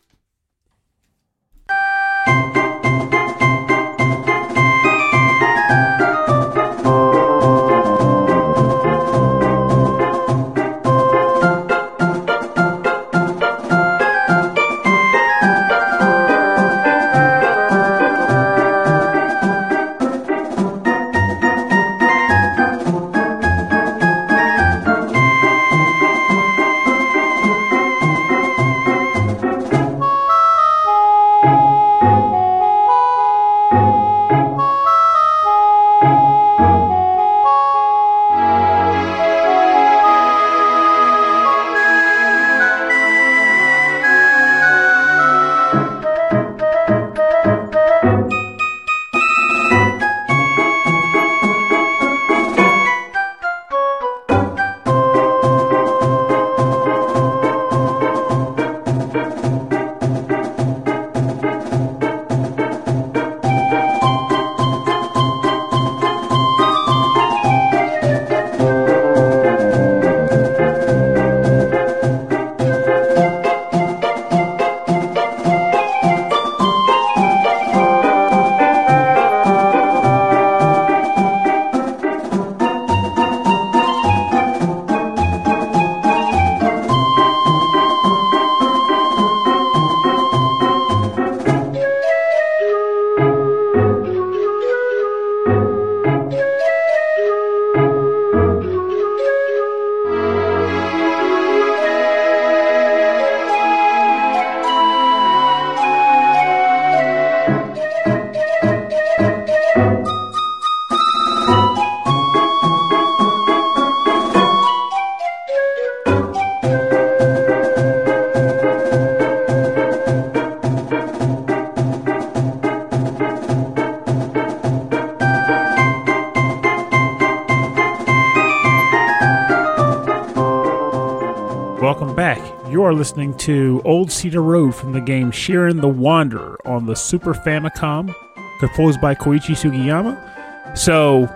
[133.07, 138.13] Listening to Old Cedar Road from the game Shiren the Wanderer on the Super Famicom,
[138.59, 140.77] composed by Koichi Sugiyama.
[140.77, 141.29] So,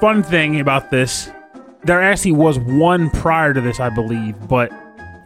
[0.00, 1.28] fun thing about this,
[1.82, 4.70] there actually was one prior to this, I believe, but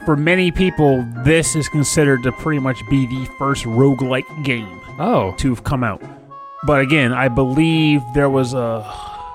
[0.06, 5.34] for many people, this is considered to pretty much be the first roguelike game Oh,
[5.36, 6.00] to have come out.
[6.66, 8.90] But again, I believe there was a.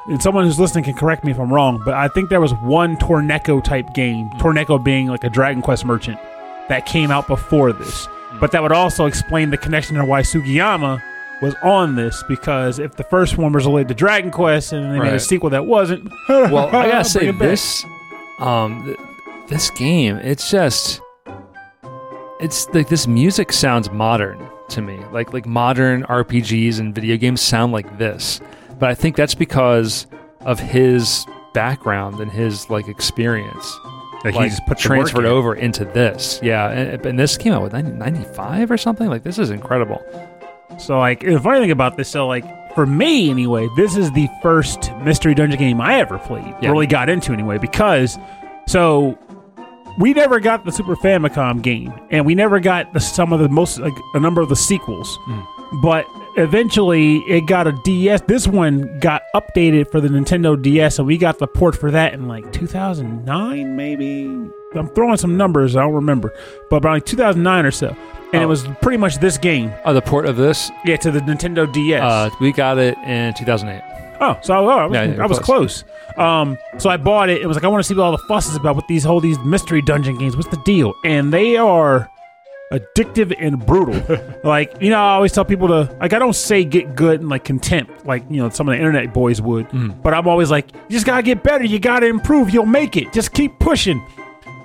[0.07, 2.55] And someone who's listening can correct me if I'm wrong, but I think there was
[2.55, 4.39] one Torneko type game, hmm.
[4.39, 6.17] Torneko being like a Dragon Quest merchant,
[6.69, 8.07] that came out before this.
[8.39, 11.01] But that would also explain the connection to why Sugiyama
[11.41, 14.99] was on this, because if the first one was related to Dragon Quest and they
[14.99, 15.21] made a Right.
[15.21, 17.39] sequel that wasn't, well, I gotta bring say it back.
[17.39, 17.85] this,
[18.39, 18.97] um, th-
[19.47, 21.01] this game, it's just,
[22.39, 24.99] it's like this music sounds modern to me.
[25.11, 28.39] Like like modern RPGs and video games sound like this,
[28.77, 30.07] but I think that's because
[30.41, 33.77] of his background and his like experience.
[34.23, 36.39] Like, he just put transferred over into this.
[36.43, 39.07] Yeah, and, and this came out with 90, 95 or something.
[39.07, 40.03] Like this is incredible.
[40.77, 44.27] So like the funny thing about this, so like for me anyway, this is the
[44.41, 46.53] first mystery dungeon game I ever played.
[46.61, 46.71] Yeah.
[46.71, 48.17] Really got into anyway because
[48.67, 49.17] so
[49.99, 53.49] we never got the Super Famicom game, and we never got the, some of the
[53.49, 55.17] most like a number of the sequels.
[55.23, 55.81] Hmm.
[55.81, 56.05] But
[56.39, 58.21] eventually, it got a DS.
[58.21, 62.13] This one got updated for the Nintendo DS, and we got the port for that
[62.13, 64.25] in like 2009, maybe.
[64.75, 66.33] I'm throwing some numbers, I don't remember,
[66.69, 67.95] but about like 2009 or so.
[68.33, 68.47] And it Oh.
[68.49, 69.71] was pretty much this game.
[69.85, 72.01] Oh, the port of this, Yeah, to the Nintendo DS.
[72.03, 73.81] uh, we got it in 2008.
[74.21, 75.83] oh, so oh, I was, Yeah, you're I was close.
[76.17, 77.41] Um, so I bought it.
[77.41, 79.03] It was like I want to see what all the fuss is about with these
[79.03, 80.35] whole these mystery dungeon games.
[80.35, 80.93] What's the deal?
[81.05, 82.09] And they are
[82.71, 83.95] addictive and brutal.
[84.43, 87.29] like you know, I always tell people to like I don't say get good and
[87.29, 90.01] like contempt like you know some of the internet boys would, mm.
[90.01, 91.63] but I'm always like you just gotta get better.
[91.63, 92.51] You gotta improve.
[92.51, 93.11] You'll make it.
[93.13, 94.05] Just keep pushing.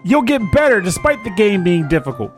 [0.04, 2.32] You'll get better despite the game being difficult.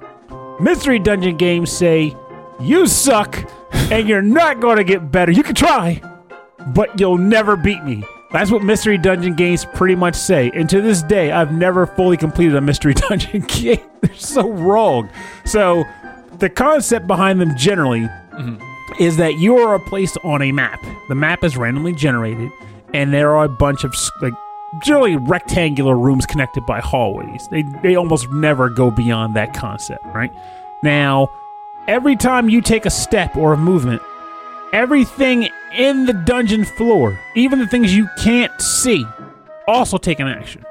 [0.60, 2.16] Mystery dungeon games say
[2.60, 3.50] you suck
[3.90, 5.32] and you're not to get better.
[5.32, 6.00] You can try,
[6.68, 8.04] but you'll never beat me.
[8.32, 10.50] That's what mystery dungeon games pretty much say.
[10.54, 13.80] And to this day, I've never fully completed a mystery dungeon game.
[14.00, 15.08] They're so wrong.
[15.44, 15.84] So,
[16.38, 19.02] the concept behind them generally mm-hmm.
[19.02, 20.84] is that you are placed on a map.
[21.08, 22.50] The map is randomly generated,
[22.92, 24.34] and there are a bunch of like
[24.82, 27.48] generally rectangular rooms connected by hallways.
[27.48, 30.32] They they almost never go beyond that concept, right?
[30.82, 31.30] Now,
[31.88, 34.02] every time you take a step or a movement,
[34.72, 39.04] everything in the dungeon floor, even the things you can't see,
[39.66, 40.64] also take an action.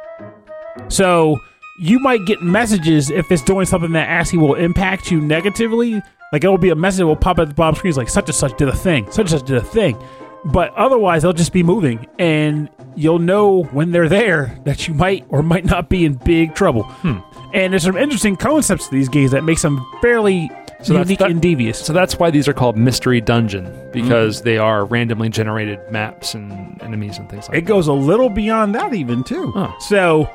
[0.87, 1.39] So
[1.79, 6.01] you might get messages if it's doing something that actually will impact you negatively.
[6.31, 8.29] Like it will be a message that will pop at the bottom screen, like such
[8.29, 9.97] and such did a thing, such and such did a thing.
[10.45, 15.25] But otherwise, they'll just be moving, and you'll know when they're there that you might
[15.29, 16.83] or might not be in big trouble.
[16.83, 17.17] Hmm.
[17.53, 20.51] And there's some interesting concepts to these games that makes them fairly
[20.86, 21.79] So that's- unique that- and devious.
[21.79, 24.45] So that's why these are called mystery dungeon because mm-hmm.
[24.45, 27.57] they are randomly generated maps and enemies and things like that.
[27.57, 29.51] It goes a little beyond that, even too.
[29.55, 29.75] Oh.
[29.79, 30.29] So,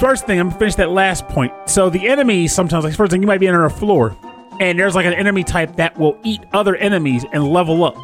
[0.00, 1.52] first thing, I'm gonna finish that last point.
[1.66, 4.16] So the enemies sometimes, like first thing, you might be under a floor,
[4.60, 7.96] and there's like an enemy type that will eat other enemies and level up.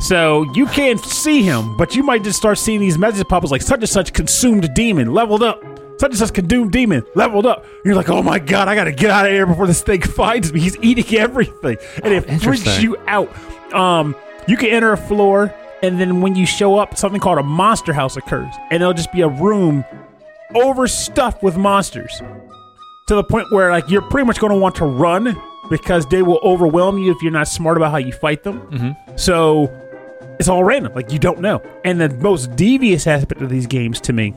[0.00, 3.50] So you can't see him, but you might just start seeing these messages pop up
[3.50, 5.62] like such and such consumed demon leveled up.
[6.02, 7.64] Such and such consumed demon leveled up.
[7.84, 10.52] You're like, oh my god, I gotta get out of here before this thing finds
[10.52, 10.58] me.
[10.58, 13.30] He's eating everything, and it freaks you out.
[13.72, 14.16] Um,
[14.48, 17.92] you can enter a floor, and then when you show up, something called a monster
[17.92, 19.84] house occurs, and it'll just be a room
[20.56, 22.20] overstuffed with monsters
[23.06, 25.40] to the point where like you're pretty much going to want to run
[25.70, 28.60] because they will overwhelm you if you're not smart about how you fight them.
[28.72, 29.16] Mm-hmm.
[29.16, 29.70] So
[30.40, 31.62] it's all random, like you don't know.
[31.84, 34.34] And the most devious aspect of these games to me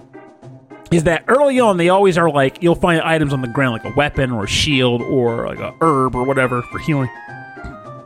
[0.92, 3.86] is that early on they always are like you'll find items on the ground like
[3.86, 7.10] a weapon or a shield or like a herb or whatever for healing.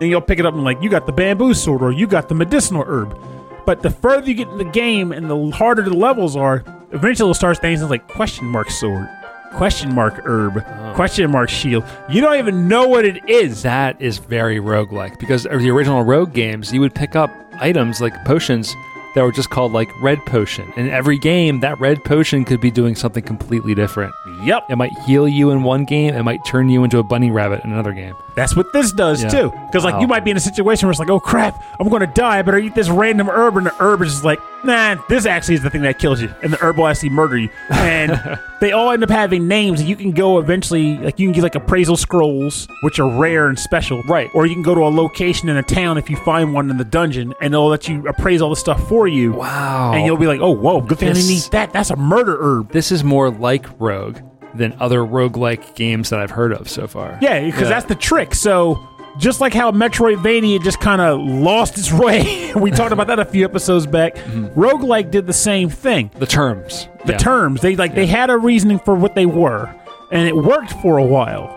[0.01, 2.29] And you'll pick it up and like you got the bamboo sword or you got
[2.29, 3.17] the medicinal herb.
[3.65, 7.25] But the further you get in the game and the harder the levels are, eventually
[7.25, 9.07] it'll start things like question mark sword,
[9.53, 10.93] question mark herb, oh.
[10.95, 11.83] question mark shield.
[12.09, 13.61] You don't even know what it is.
[13.63, 18.01] That is very roguelike because of the original Rogue games, you would pick up items
[18.01, 18.73] like potions
[19.19, 20.71] that were just called like red potion.
[20.77, 24.13] In every game, that red potion could be doing something completely different.
[24.43, 24.67] Yep.
[24.69, 27.61] It might heal you in one game, it might turn you into a bunny rabbit
[27.65, 28.15] in another game.
[28.39, 29.29] That's what this does Yeah.
[29.29, 29.53] too.
[29.67, 30.01] Because like Wow.
[30.01, 32.41] you might be in a situation where it's like, oh crap, I'm going to die.
[32.41, 35.25] But I better eat this random herb, and the herb is just like, nah, this
[35.25, 37.49] actually is the thing that kills you, and the herb will actually murder you.
[37.69, 39.79] And they all end up having names.
[39.81, 43.47] That you can go eventually, like you can get like appraisal scrolls, which are rare
[43.47, 44.29] and special, Right.
[44.33, 46.77] Or you can go to a location in a town if you find one in
[46.77, 49.33] the dungeon, and they'll let you appraise all the stuff for you.
[49.33, 49.93] Wow.
[49.93, 51.71] And you'll be like, oh whoa, good thing I didn't eat that.
[51.73, 52.71] That's a murder herb.
[52.71, 54.17] this is more like Rogue
[54.55, 57.17] than other roguelike games that I've heard of so far.
[57.21, 57.69] Yeah, because Yeah.
[57.69, 58.33] that's the trick.
[58.35, 58.79] So
[59.17, 63.25] just like how Metroidvania just kind of lost its way, we talked about that a
[63.25, 64.15] few episodes back.
[64.15, 64.59] Mm-hmm.
[64.59, 66.11] Roguelike did the same thing.
[66.17, 66.87] The terms.
[67.05, 67.17] The Yeah.
[67.17, 69.73] terms they like they had a reasoning for what they were,
[70.11, 71.55] and it worked for a while.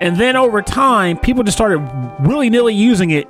[0.00, 1.78] And then over time, people just started
[2.26, 3.26] willy nilly using it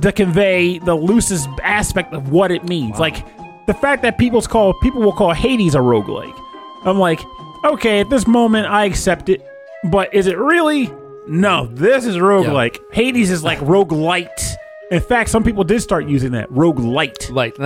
[0.00, 2.98] to convey the loosest aspect of what it means.
[2.98, 3.24] Like
[3.66, 6.36] the fact that people's call people will call Hades a roguelike.
[6.84, 7.20] I'm like,
[7.64, 9.46] okay, at this moment I accept it,
[9.90, 10.92] but is it really?
[11.26, 12.78] No, this is roguelike.
[12.92, 14.54] Hades is like roguelite.
[14.90, 17.56] In fact, some people did start using that roguelite, Light.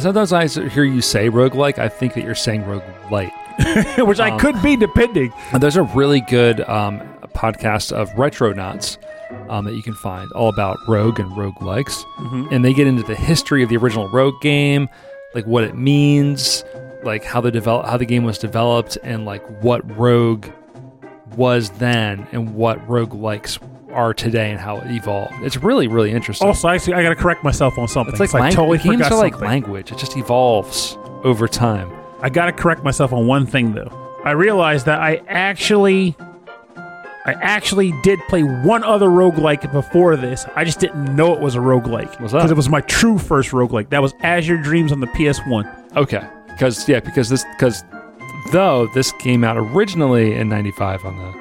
[0.00, 3.32] Sometimes I hear you say roguelike, I think that you're saying roguelite.
[3.98, 5.32] which I could be depending.
[5.58, 7.00] There's a really good um,
[7.34, 8.98] podcast of Retronauts
[9.48, 12.04] um, that you can find all about Rogue and roguelikes.
[12.52, 14.88] And they get into the history of the original Rogue game,
[15.34, 16.62] like what it means,
[17.02, 20.46] like how the develop how the game was developed, and like what Rogue
[21.36, 23.58] was then and what Rogue likes
[23.92, 25.34] are today and how it evolved.
[25.42, 26.46] It's really, really interesting.
[26.46, 28.14] Also, actually, I got to correct myself on something.
[28.20, 29.48] it's like, I totally games are like something.
[29.48, 29.92] language.
[29.92, 31.90] It just evolves over time.
[32.20, 33.90] I got to correct myself on one thing though.
[34.24, 36.16] I realized that I actually
[37.24, 40.46] I actually did play one other roguelike before this.
[40.56, 42.20] I just didn't know it was a roguelike.
[42.20, 42.38] What's that?
[42.38, 43.90] Because it was my true first roguelike.
[43.90, 45.96] That was Azure Dreams on the PS1.
[45.96, 46.26] Okay,
[46.58, 47.84] because yeah, because this because
[48.52, 51.32] though this came out originally in '95 on the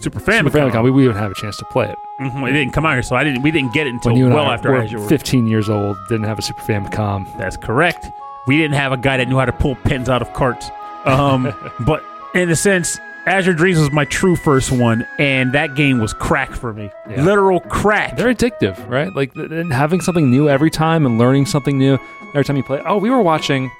[0.00, 0.50] Super Super Famicom.
[0.70, 1.96] Famicom, we, we wouldn't have a chance to play it.
[2.20, 3.42] Mhm, It didn't come out here, so I didn't.
[3.42, 4.98] We didn't get it until When you and well I after were Azure.
[5.00, 7.26] 15 years old, didn't have a Super Famicom.
[7.38, 8.06] That's correct.
[8.46, 10.70] We didn't have a guy that knew how to pull pins out of carts.
[11.04, 11.52] Um,
[11.86, 12.02] but
[12.34, 16.50] in a sense, Azure Dreams was my true first one, and that game was crack
[16.52, 16.90] for me.
[17.10, 17.22] Yeah.
[17.22, 18.16] Literal crack.
[18.16, 19.14] They're addictive, right?
[19.14, 19.34] Like
[19.70, 21.98] having something new every time and learning something new
[22.30, 22.80] every time you play.
[22.86, 23.70] Oh, we were watching.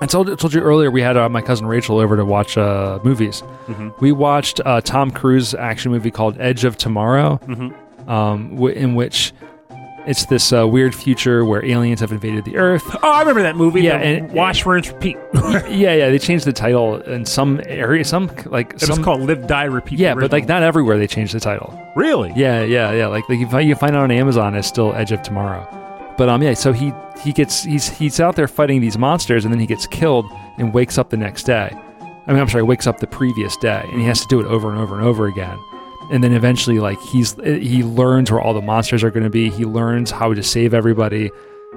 [0.00, 2.58] I told, I told you earlier we had uh, my cousin Rachel over to watch
[2.58, 3.42] uh, movies.
[4.00, 7.40] We watched a Tom Cruise action movie called Edge of Tomorrow,
[8.06, 9.32] um, w- in which
[10.06, 12.84] it's this uh, weird future where aliens have invaded the Earth.
[13.02, 13.80] Oh, I remember that movie.
[13.80, 15.16] Yeah, and- Wash, Rinse, Repeat.
[15.34, 19.46] yeah, yeah, they changed the title in some area, some like It was called Live,
[19.46, 19.98] Die, Repeat.
[19.98, 21.72] yeah, the but like not everywhere they changed the title.
[21.96, 22.32] really.
[22.36, 23.06] Yeah, yeah, yeah.
[23.06, 25.66] Like, like you find you find it on Amazon, it's still Edge of Tomorrow.
[26.16, 26.54] But um, yeah.
[26.54, 26.92] So he
[27.22, 30.26] he gets he's he's out there fighting these monsters, and then he gets killed
[30.58, 31.70] and wakes up the next day.
[32.26, 34.46] I mean, I'm sorry, wakes up the previous day, and he has to do it
[34.46, 35.58] over and over and over again.
[36.10, 39.50] And then eventually, like he's he learns where all the monsters are going to be.
[39.50, 41.30] He learns how to save everybody.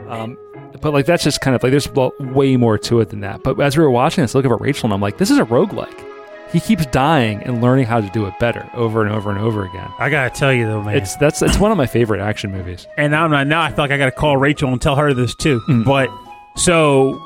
[0.08, 0.38] Um,
[0.82, 3.44] but like that's just kind of like there's way more to it than that.
[3.44, 5.46] But as we were watching this, looking at Rachel, and I'm like, this is a
[5.46, 6.06] roguelike.
[6.52, 9.66] He keeps dying and learning how to do it better over and over and over
[9.66, 9.88] again.
[10.00, 10.98] I gotta tell you though, man.
[10.98, 12.88] It's that's it's one of my favorite action movies.
[12.98, 15.14] and now I'm not, now I feel like I gotta call Rachel and tell her
[15.14, 15.62] this too.
[15.68, 15.86] Mm.
[15.86, 16.10] But
[16.56, 17.22] so,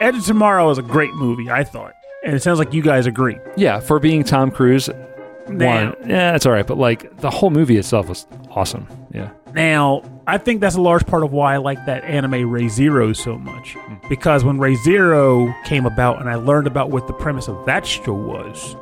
[0.00, 1.50] Edge of Tomorrow is a great movie.
[1.50, 1.94] I thought,
[2.24, 3.38] and it sounds like you guys agree.
[3.56, 4.88] Yeah, for being Tom Cruise,
[5.48, 6.66] Now, one, yeah, it's all right.
[6.66, 8.86] But like the whole movie itself was awesome.
[9.12, 13.12] Yeah, now I think that's a large part of why I like that anime Re:Zero
[13.12, 13.74] so much.
[13.74, 14.08] Mm.
[14.08, 18.12] Because when Re:Zero came about, and I learned about what the premise of that show
[18.12, 18.76] was,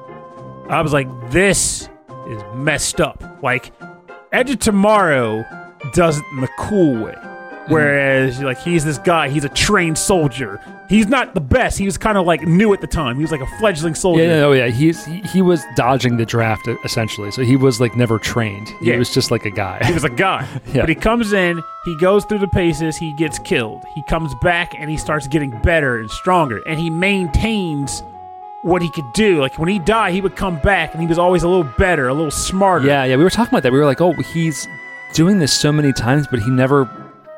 [0.69, 1.89] I was like, this
[2.29, 3.23] is messed up.
[3.43, 3.73] Like,
[4.33, 5.45] Edge of Tomorrow
[5.93, 7.17] does it in the cool way.
[7.63, 7.73] Mm-hmm.
[7.73, 10.61] Whereas, like, he's this guy, he's a trained soldier.
[10.89, 11.79] He's not the best.
[11.79, 13.17] He was kind of like new at the time.
[13.17, 14.25] He was like a fledgling soldier.
[14.25, 14.67] yeah, oh yeah.
[14.67, 18.69] He's he, he was dodging the draft essentially, so he was like never trained.
[18.81, 18.99] He Yeah.
[18.99, 19.83] was just like a guy.
[19.87, 20.47] He was a guy.
[20.75, 20.83] Yeah.
[20.83, 23.85] But he comes in, he goes through the paces, he gets killed.
[23.95, 26.61] He comes back and he starts getting better and stronger.
[26.67, 28.03] And he maintains
[28.63, 29.41] what he could do.
[29.41, 32.09] Like when he died, he would come back and he was always a little better,
[32.09, 32.87] a little smarter.
[32.87, 33.17] yeah, yeah.
[33.17, 33.73] We were talking about that.
[33.73, 34.69] We were like, oh, he's
[35.15, 36.85] doing this so many times, but he never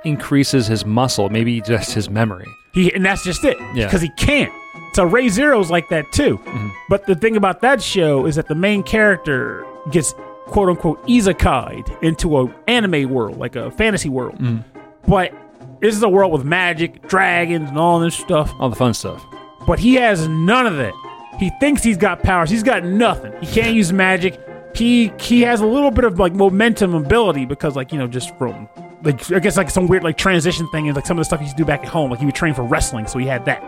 [0.04, 1.28] increases his muscle.
[1.28, 2.46] Maybe just his memory.
[2.72, 3.56] He and that's just it.
[3.58, 3.64] Yeah.
[3.64, 3.80] Mm-hmm.
[3.80, 4.52] Because he can't.
[4.94, 6.40] So Re:Zero's like that too.
[6.88, 10.14] But the thing about that show is that the main character gets
[10.46, 14.38] quote unquote isekai'd into a anime world, like a fantasy world.
[14.38, 14.78] Mm-hmm.
[15.10, 15.32] But
[15.80, 18.52] this is a world with magic, dragons, and all this stuff.
[18.58, 19.24] All the fun stuff.
[19.66, 20.94] But he has none of that.
[21.38, 22.48] He thinks he's got powers.
[22.48, 23.32] He's got nothing.
[23.40, 24.38] He can't use magic.
[24.74, 28.36] He he has a little bit of like momentum ability because like you know just
[28.38, 28.68] from
[29.04, 31.40] like I guess like some weird like transition thing and like some of the stuff
[31.40, 32.10] he used to do back at home.
[32.10, 33.62] Like he would train for wrestling, so he had that.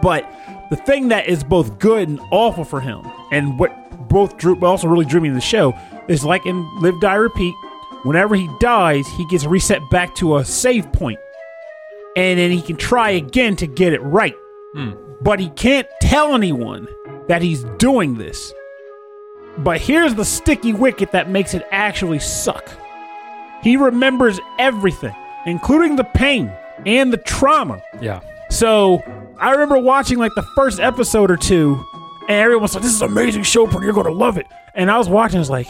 [0.00, 0.30] But
[0.70, 4.66] the thing that is both good and awful for him, and what both drew, but
[4.66, 5.74] also really drew me to the show,
[6.08, 7.54] is like in Live Die Repeat.
[8.04, 11.18] Whenever he dies, he gets reset back to a save point,
[12.16, 14.36] and then he can try again to get it right.
[14.74, 14.92] Hmm.
[15.22, 16.86] But he can't tell anyone
[17.26, 18.52] that he's doing this.
[19.58, 22.70] But here's the sticky wicket that makes it actually suck.
[23.66, 25.14] He remembers everything,
[25.44, 26.52] including the pain
[26.86, 27.82] and the trauma.
[28.00, 28.20] Yeah.
[28.50, 29.02] So
[29.40, 31.84] I remember watching like the first episode or two,
[32.28, 33.80] And everyone's like, "This is an amazing show, bro.
[33.82, 35.68] You're going to love it." And I was watching, I was like,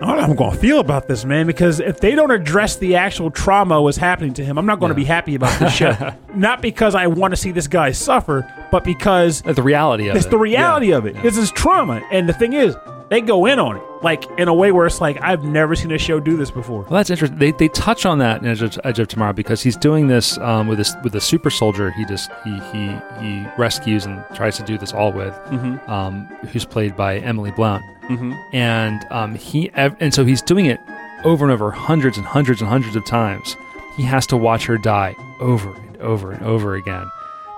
[0.00, 2.30] I don't know how I'm going to feel about this, man, because if they don't
[2.30, 5.58] address the actual trauma was happening to him, I'm not going to be happy about
[5.58, 5.94] this show.
[6.34, 10.16] not because I want to see this guy suffer, but because Uh, the reality of
[10.16, 10.28] it's it.
[10.28, 10.96] It's the reality Yeah.
[10.98, 11.20] of it.
[11.22, 12.02] This is trauma.
[12.12, 12.76] And the thing is,
[13.10, 15.92] they go in on it, like in a way where it's like, I've never seen
[15.92, 16.82] a show do this before.
[16.82, 17.38] Well, that's interesting.
[17.38, 20.38] They, they touch on that in Edge of, Edge of Tomorrow because he's doing this
[20.38, 21.90] um, with this with a super soldier.
[21.90, 25.90] He just he he he rescues and tries to do this all with, Mm-hmm.
[25.90, 28.32] um, who's played by Emily Blunt, Mm-hmm.
[28.54, 30.80] and um, he ev- and so he's doing it
[31.24, 33.56] over and over, hundreds and hundreds and hundreds of times.
[33.96, 37.06] He has to watch her die over and over and over again,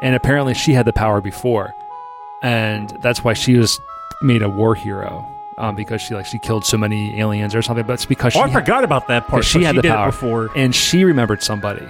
[0.03, 1.73] and apparently she had the power before,
[2.43, 3.81] and that's why she was
[4.23, 5.27] made a war hero.
[5.59, 8.39] Um, because she like she killed so many aliens or something, but it's because she
[8.39, 9.43] Oh, I had- forgot about that part.
[9.45, 10.51] she had she the power before.
[10.55, 11.83] and she remembered somebody,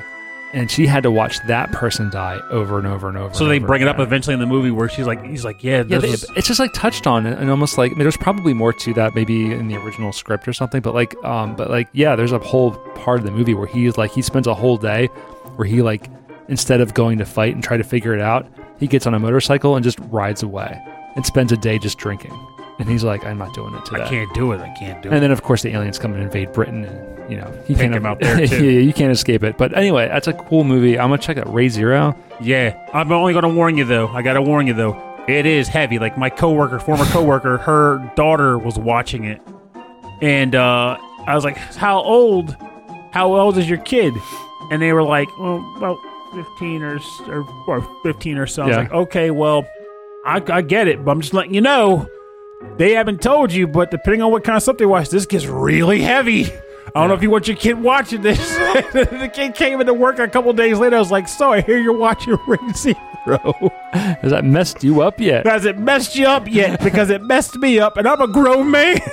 [0.52, 3.34] and she had to watch that person die over and over and over.
[3.34, 4.06] So and they over bring it up again.
[4.06, 6.60] eventually in the movie where she's like, he's like, yeah, Yeah, they, is- it's just
[6.60, 9.66] like touched on and almost like I mean, there's probably more to that, maybe in
[9.66, 10.80] the original script or something.
[10.80, 13.98] But like, um, but like, yeah, there's a whole part of the movie where he's
[13.98, 15.08] like, he spends a whole day
[15.56, 16.08] where he like,
[16.46, 18.46] instead of going to fight and try to figure it out,
[18.78, 20.80] he gets on a motorcycle and just rides away
[21.16, 22.30] and spends a day just drinking.
[22.78, 24.02] And he's like, I'm not doing it today.
[24.02, 24.60] I can't do it.
[24.60, 25.14] I can't do it.
[25.14, 27.84] And then, of course, the aliens come and invade Britain, and you know he Take
[27.84, 28.64] can't him out there, too.
[28.70, 29.56] yeah, you can't escape it.
[29.56, 30.98] But anyway, that's a cool movie.
[30.98, 32.14] I'm gonna check out Re:Zero.
[32.40, 34.08] Yeah, I'm only going to warn you though.
[34.08, 35.02] I got to warn you though.
[35.26, 35.98] It is heavy.
[35.98, 39.40] Like my coworker, former coworker, her daughter was watching it,
[40.20, 42.54] and uh, I was like, "How old?
[43.12, 44.12] How old is your kid?"
[44.70, 45.96] And they were like, "Well, about
[46.34, 48.82] 15 or or, or 15 or so." I was Yeah.
[48.82, 49.66] like, "Okay, well,
[50.26, 52.06] I, I get it, but I'm just letting you know."
[52.76, 55.46] They haven't told you, but depending on what kind of stuff they watch, this gets
[55.46, 56.46] really heavy.
[56.94, 58.38] I don't know if you want your kid watching this.
[58.92, 60.96] the kid came into work a couple days later.
[60.96, 62.94] I was like, "So I hear you're watching Ray Zero."
[63.92, 65.46] Has that messed you up yet?
[65.46, 66.80] Has it messed you up yet?
[66.82, 68.98] Because it messed me up, and I'm a grown man.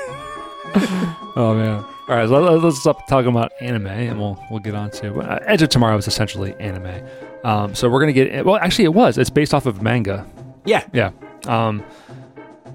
[1.36, 1.84] Oh man.
[2.10, 5.20] All right, so let- let's stop talking about anime, and we'll we'll get on to
[5.20, 7.04] uh, Edge of Tomorrow is essentially anime.
[7.44, 8.58] Um, so we're gonna get well.
[8.58, 9.18] Actually, it was.
[9.18, 10.26] It's based off of manga.
[10.66, 10.86] yeah.
[10.94, 11.10] Yeah.
[11.48, 11.84] Um,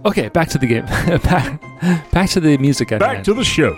[0.05, 0.84] okay, back to the game.
[1.22, 1.61] back,
[2.11, 2.92] back to the music.
[2.92, 3.24] At Back hand.
[3.26, 3.76] to the show.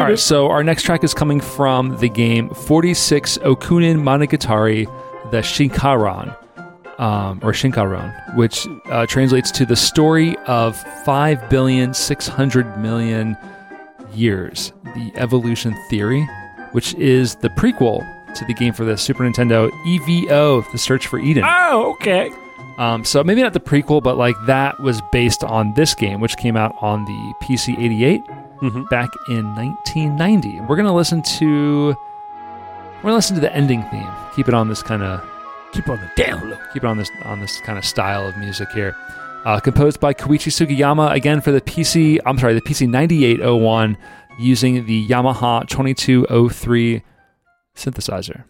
[0.00, 4.84] All right, so our next track is coming from the game 46 Okunen Monogatari,
[5.30, 6.36] the Shinkaran,
[7.00, 13.34] um, or Shinkaron, which uh, translates to the story of 5 billion 600 million
[14.12, 16.28] years, the evolution theory,
[16.72, 21.18] which is the prequel to the game for the Super Nintendo EVO, The Search for
[21.18, 21.44] Eden.
[21.46, 22.30] Oh, okay.
[22.80, 26.36] Um, so maybe not the prequel, but like that was based on this game, which
[26.38, 28.22] came out on the PC 88
[28.62, 28.88] Mhm.
[28.88, 30.60] back in 1990.
[30.62, 31.94] We're gonna listen to
[32.98, 34.06] we're gonna listen to the ending theme.
[34.34, 35.20] Keep it on this kind of
[35.72, 36.56] Keep on the down low.
[36.72, 38.96] keep it on this on this kind of style of music here.
[39.44, 42.18] Uh, composed by Koichi Sugiyama again for the PC.
[42.26, 43.96] I'm sorry, the PC 9801
[44.38, 47.02] using the Yamaha 2203
[47.76, 48.44] synthesizer.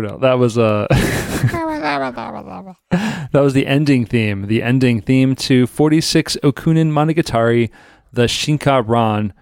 [0.00, 0.86] That was uh,
[2.90, 4.46] that was the ending theme.
[4.46, 7.70] The ending theme to 46 Okunen Monogatari,
[8.12, 9.32] the Shinka Ran,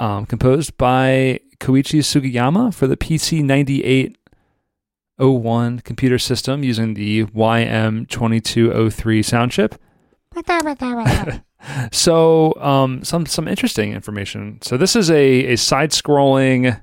[0.00, 9.50] um, composed by Koichi Sugiyama for the PC 9801 computer system using the YM2203 sound
[9.52, 9.74] chip.
[11.90, 14.60] So, um, some some interesting information.
[14.62, 16.80] So, this is a a side scrolling.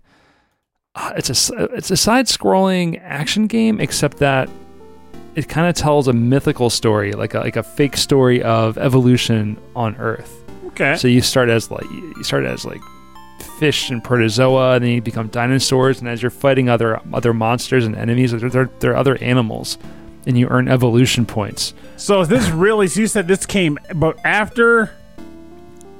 [1.15, 4.49] It's a s- it's a side scrolling action game, except that
[5.35, 9.57] it kind of tells a mythical story, like a like a fake story of evolution
[9.75, 10.33] on Earth.
[10.67, 10.95] Okay.
[10.95, 12.81] So you start as like you start as like
[13.59, 17.85] fish and protozoa, and then you become dinosaurs, and as you're fighting other other monsters
[17.85, 19.77] and enemies, there are other animals,
[20.25, 21.73] and you earn evolution points.
[21.97, 22.87] So this really?
[22.87, 24.91] So you said this came, but after,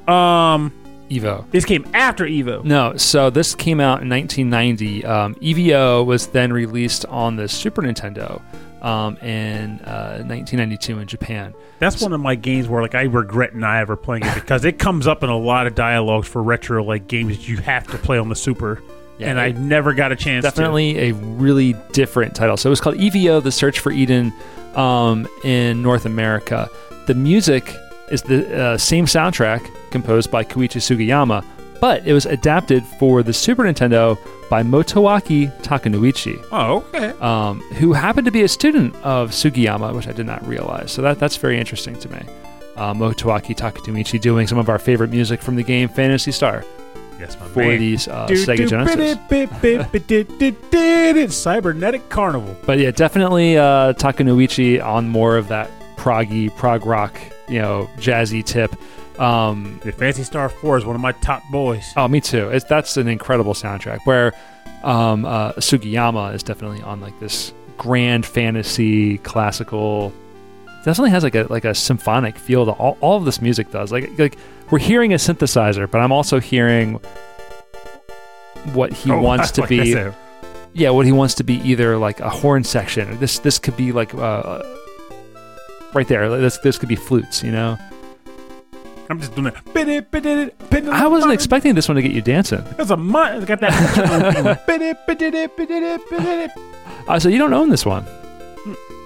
[0.08, 0.72] um,
[1.10, 1.50] Evo.
[1.52, 2.64] this came after Evo.
[2.64, 5.06] No, so this came out in 1990.
[5.06, 8.42] Um, EVO was then released on the Super Nintendo
[8.82, 11.54] um, in uh, 1992 in Japan.
[11.80, 14.80] That's one of my games where like I regret not ever playing it because it
[14.80, 17.98] comes up in a lot of dialogues for retro like games that you have to
[17.98, 18.82] play on the Super,
[19.18, 20.44] Yeah, and I never got a chance.
[20.44, 22.58] Definitely a really different title.
[22.58, 24.32] So it was called EVO: The Search for Eden
[24.76, 26.70] um, in North America.
[27.08, 27.76] The music
[28.12, 31.44] is the uh, same soundtrack composed by Koichi Sugiyama,
[31.82, 34.18] but it was adapted for the Super Nintendo
[34.50, 36.44] by Motoaki Takenouchi.
[36.52, 37.10] Oh, okay.
[37.20, 40.92] um, who happened to be a student of Sugiyama, which I did not realize.
[40.92, 42.22] So that that's very interesting to me.
[42.76, 46.64] Uh, Motoaki Takenouchi doing some of our favorite music from the game Phantasy Star
[47.20, 47.80] Yes, my for man.
[47.80, 49.18] these uh, Do, Sega do, Genesis.
[51.18, 52.56] It's Cybernetic Carnival.
[52.66, 58.44] But yeah, definitely uh, Takenouchi on more of that proggy, prog rock, you know, jazzy
[58.44, 58.76] tip.
[59.20, 61.86] Um, The Phantasy Star Four is one of my top boys.
[61.96, 62.50] oh, me too.
[62.50, 64.34] It's, that's an incredible soundtrack where
[64.84, 70.14] um, uh, Sugiyama is definitely on like this grand fantasy classical
[70.86, 73.92] definitely has like a like a symphonic feel to all, all of this music does
[73.92, 74.38] like like
[74.70, 76.94] we're hearing a synthesizer but i'm also hearing
[78.74, 80.10] what he Oh, wants to like be
[80.74, 83.76] yeah what he wants to be either like a horn section or this this could
[83.76, 84.62] be like uh
[85.96, 87.78] right there like, this this could be flutes you know
[89.08, 90.56] I'm just doing it, bit it, bit it.
[90.90, 94.62] i wasn't expecting this one to get you dancing There's a mon- Got that.
[97.08, 98.04] Uh, so you don't own this one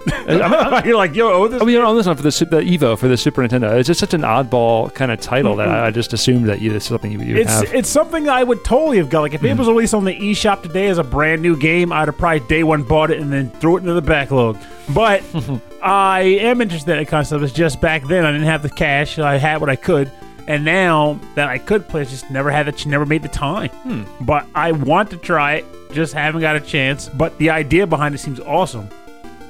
[0.27, 1.61] You're like, yo, oh, this.
[1.61, 3.77] I mean, you don't own this one for the, the Evo for the Super Nintendo.
[3.77, 6.71] It's just such an oddball kind of title that I, I just assumed that you,
[6.71, 7.73] this is something you, you would It's have.
[7.73, 9.21] it's something I would totally have got.
[9.21, 12.07] Like if it was released on the eShop today as a brand new game, I'd
[12.07, 14.57] have probably day one bought it and then threw it into the backlog.
[14.93, 15.21] But
[15.81, 17.41] I am interested in that kind of stuff.
[17.41, 19.15] It's just back then I didn't have the cash.
[19.15, 20.11] so I had what I could,
[20.47, 23.69] and now that I could play, I just never had the never made the time.
[23.69, 24.03] Hmm.
[24.21, 25.65] But I want to try it.
[25.91, 27.09] Just haven't got a chance.
[27.09, 28.89] But the idea behind it seems awesome.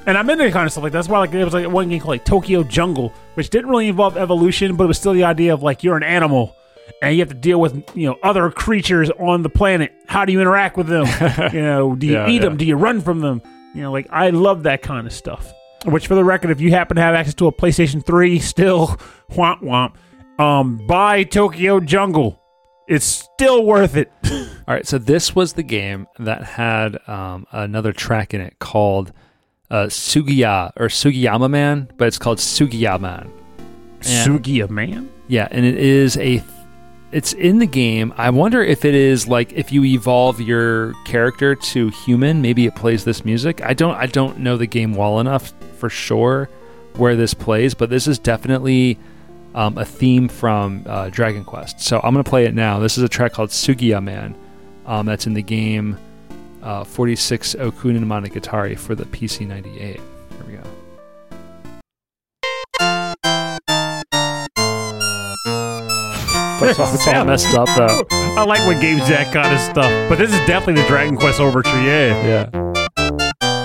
[0.06, 0.98] And I'm into kind of stuff like that.
[0.98, 3.88] That's why like there was like one game called like Tokyo Jungle, which didn't really
[3.88, 6.56] involve evolution, but it was still the idea of like you're an animal
[7.02, 9.92] and you have to deal with you know other creatures on the planet.
[10.06, 11.06] How do you interact with them?
[11.52, 12.40] you know, do you Yeah, eat yeah.
[12.40, 12.56] them?
[12.56, 13.42] Do you run from them?
[13.74, 15.52] You know, like I love that kind of stuff.
[15.86, 18.88] Which, for the record, if you happen to have access to a PlayStation 3, still
[19.30, 19.94] womp womp,
[20.38, 22.40] um, buy Tokyo Jungle.
[22.86, 24.12] It's still worth it.
[24.68, 29.12] All right, so this was the game that had um, another track in it called
[29.70, 33.30] uh, Sugiya or Sugiyama Man, but it's called Sugiya Man.
[34.00, 35.10] Sugia man.
[35.28, 36.42] Yeah, and it is a.
[37.12, 38.14] It's in the game.
[38.16, 42.76] I wonder if it is like if you evolve your character to human, maybe it
[42.76, 43.60] plays this music.
[43.62, 43.94] I don't.
[43.94, 46.48] I don't know the game well enough for sure
[46.94, 48.96] where this plays, but this is definitely
[49.54, 51.80] um, a theme from uh, Dragon Quest.
[51.80, 52.78] So I'm gonna play it now.
[52.78, 54.36] This is a track called Sugiya Man.
[54.86, 55.98] Um, that's in the game
[56.62, 60.00] uh, 46 Okunen Monogatari for the PC 98.
[66.70, 68.06] It's all, all messed up though.
[68.10, 71.16] I like when games do that kind of stuff, but this is definitely the Dragon
[71.16, 71.80] Quest Overture.
[71.82, 73.60] Yeah, Yeah.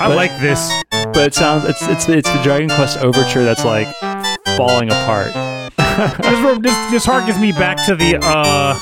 [0.00, 0.70] I But- like this.
[0.90, 3.86] But it sounds it's it's it's the Dragon Quest overture that's like
[4.56, 5.32] falling apart.
[5.76, 8.74] this, rem- this this harkens me back to the uh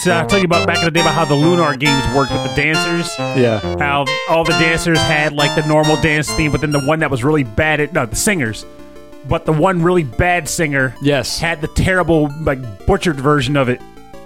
[0.00, 2.30] to I tell you about back in the day about how the Lunar games worked
[2.32, 3.10] with the dancers.
[3.18, 3.58] Yeah.
[3.78, 7.10] How all the dancers had like the normal dance theme, but then the one that
[7.10, 8.64] was really bad at no the singers,
[9.30, 11.38] but the one really bad singer Yes.
[11.38, 13.80] had the terrible like butchered version of it.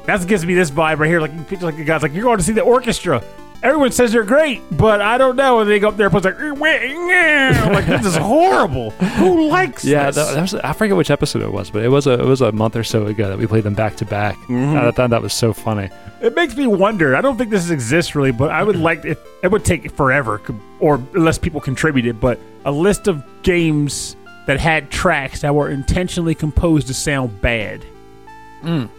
[0.06, 1.20] That's what gives me this vibe right here.
[1.20, 3.22] Like you picture like the guys like you're going to see the orchestra,
[3.62, 5.60] everyone says they're great, but I don't know.
[5.60, 6.38] And they go up there and it's like.
[6.38, 8.90] I'm like this is horrible.
[9.18, 10.16] Who likes Yeah, this?
[10.16, 12.40] that, that was, I forget which episode it was, but it was a it was
[12.42, 14.36] a month or so ago that we played them back to back.
[14.48, 14.76] Mm-hmm.
[14.76, 15.88] I thought that was so funny.
[16.20, 17.16] It makes me wonder.
[17.16, 20.40] I don't think this exists really, but I would like if it would take forever,
[20.80, 22.20] or unless people contributed.
[22.20, 24.16] But a list of games
[24.46, 27.84] that had tracks that were intentionally composed to sound bad,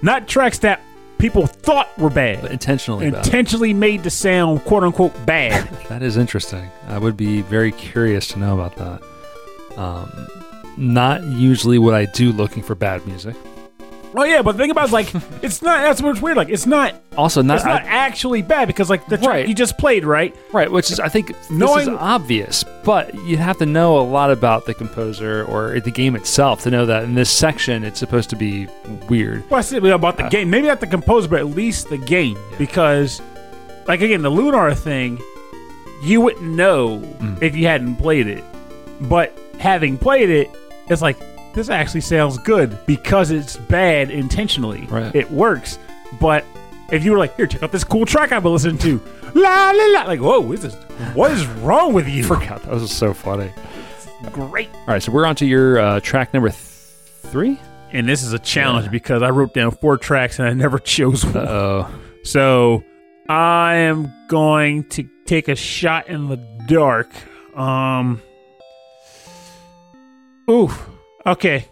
[0.02, 0.82] not tracks that
[1.18, 3.26] people thought were bad, But intentionally, bad.
[3.26, 5.68] intentionally made to sound quote unquote bad.
[5.90, 6.70] that is interesting.
[6.88, 9.78] I would be very curious to know about that.
[9.80, 10.28] Um,
[10.78, 13.36] not usually what I do looking for bad music.
[14.18, 15.14] Oh yeah, but the thing about it is like
[15.44, 15.82] it's not.
[15.82, 16.38] That's what's weird.
[16.38, 16.96] Like it's not.
[17.18, 19.48] Also, not, It's not I- actually bad because like the track Right.
[19.48, 20.36] you just played, right?
[20.52, 24.02] right, which is I think this is Knowing- obvious, but you have to know a
[24.04, 28.00] lot about the composer or the game itself to know that in this section it's
[28.00, 28.68] supposed to be
[29.08, 29.50] weird.
[29.50, 30.50] Well, I said about the Uh, game.
[30.50, 32.38] Maybe not the composer, but at least the game.
[32.58, 33.22] Because,
[33.88, 35.20] like, again, the Lunar thing,
[36.04, 37.42] you wouldn't know Mm.
[37.42, 38.44] if you hadn't played it.
[39.02, 40.50] But having played it,
[40.90, 41.18] it's like,
[41.56, 44.86] this actually sounds good because it's bad intentionally.
[44.86, 45.14] Right.
[45.16, 45.80] It works.
[46.20, 46.46] But
[46.92, 49.02] if you were like, here, check out this cool track I've been listening to.
[49.34, 50.04] La la la.
[50.04, 50.76] Like, whoa, what is, this?
[51.16, 52.24] what is wrong with you?
[52.28, 53.52] Forgot that was so funny.
[54.32, 54.70] Great.
[54.74, 57.60] All right, so we're on to your uh, track number th- three.
[57.92, 58.92] And this is a challenge Yeah.
[58.92, 61.38] because I wrote down four tracks and I never chose one.
[61.38, 62.00] Uh oh.
[62.24, 62.84] So
[63.30, 66.38] I am going to take a shot in the
[66.68, 67.10] dark.
[67.58, 68.22] Um.
[70.50, 70.70] Ooh.
[71.26, 71.66] Okay.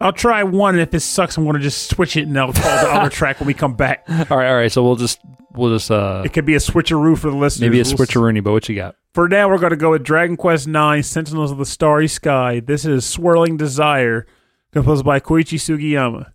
[0.00, 2.52] I'll try one, and if it sucks, I'm going to just switch it, and I'll
[2.52, 4.04] call the other track when we come back.
[4.08, 4.70] All right, all right.
[4.70, 5.20] So we'll just
[5.54, 7.62] we'll just uh It could be a switcheroo for the listeners.
[7.62, 8.94] maybe a We'll s- switcheroony, but what you got?
[9.14, 12.60] For now, we're going to go with Dragon Quest IX: Sentinels of the Starry Sky.
[12.60, 14.26] This is "Swirling Desire,"
[14.72, 16.32] composed by Koichi Sugiyama.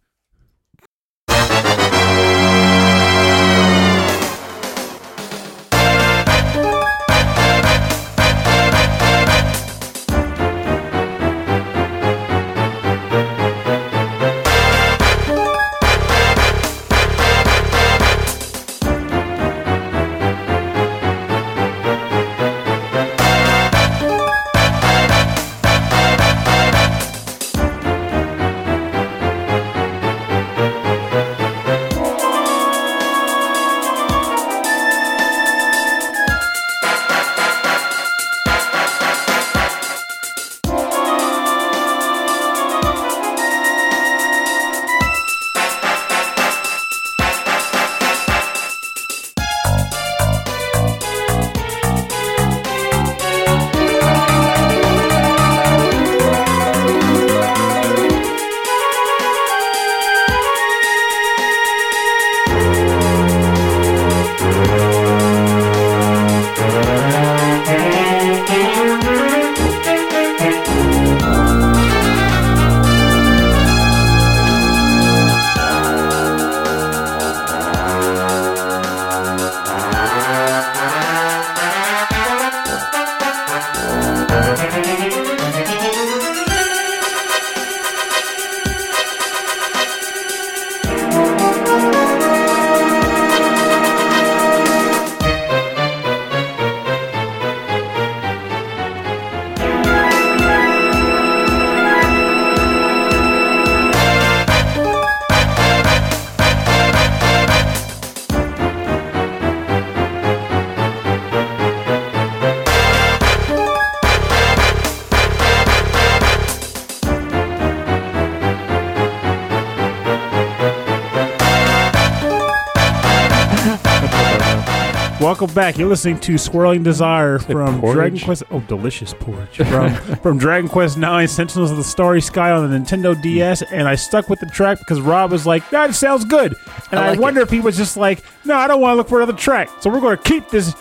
[125.41, 125.75] Welcome back.
[125.79, 127.95] You're listening to Swirling Desire from porridge?
[127.95, 128.43] Dragon Quest.
[128.51, 132.77] Oh, delicious porridge from from Dragon Quest Nine: Sentinels of the Starry Sky on the
[132.77, 133.63] Nintendo DS.
[133.63, 136.53] And I stuck with the track because Rob was like, "That sounds good,"
[136.91, 138.97] and I I, like wonder if he was just like, "No, I don't want to
[138.97, 140.75] look for another track." So we're going to keep this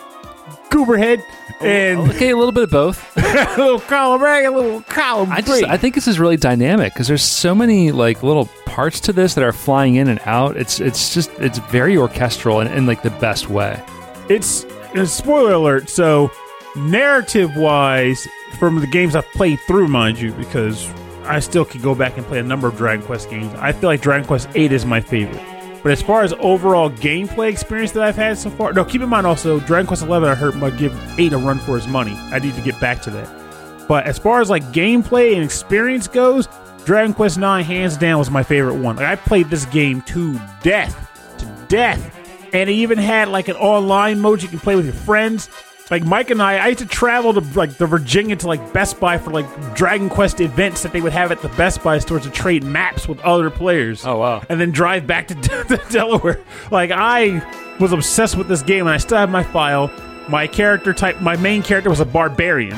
[0.69, 1.23] goober head
[1.59, 3.17] oh, and Okay, a little bit of both.
[3.17, 5.47] a little column A, a little column I B.
[5.47, 9.11] just I think this is really dynamic because there's so many like little parts to
[9.11, 10.55] this that are flying in and out.
[10.55, 13.83] It's it's just it's very orchestral and in like the best way.
[14.31, 14.65] It's
[14.95, 15.89] a spoiler alert.
[15.89, 16.31] So,
[16.75, 18.27] narrative wise,
[18.57, 20.89] from the games I've played through, mind you, because
[21.25, 23.53] I still could go back and play a number of Dragon Quest games.
[23.55, 25.43] I feel like Dragon Quest 8 is my favorite.
[25.83, 29.09] But as far as overall gameplay experience that I've had so far, no, keep in
[29.09, 32.13] mind also, Dragon Quest 11, I heard might give 8 a run for his money.
[32.31, 33.87] I need to get back to that.
[33.87, 36.47] But as far as like gameplay and experience goes,
[36.85, 38.95] Dragon Quest 9 hands down was my favorite one.
[38.95, 42.20] Like, I played this game to death, to death.
[42.53, 45.49] And it even had like an online mode you can play with your friends.
[45.89, 48.99] Like Mike and I, I used to travel to like the Virginia to like Best
[48.99, 52.23] Buy for like Dragon Quest events that they would have at the Best Buy stores
[52.23, 54.05] to trade maps with other players.
[54.05, 54.41] Oh, wow.
[54.47, 56.39] And then drive back to, to Delaware.
[56.71, 57.45] Like I
[57.79, 59.91] was obsessed with this game, and I still have my file.
[60.29, 62.77] My character type, my main character was a barbarian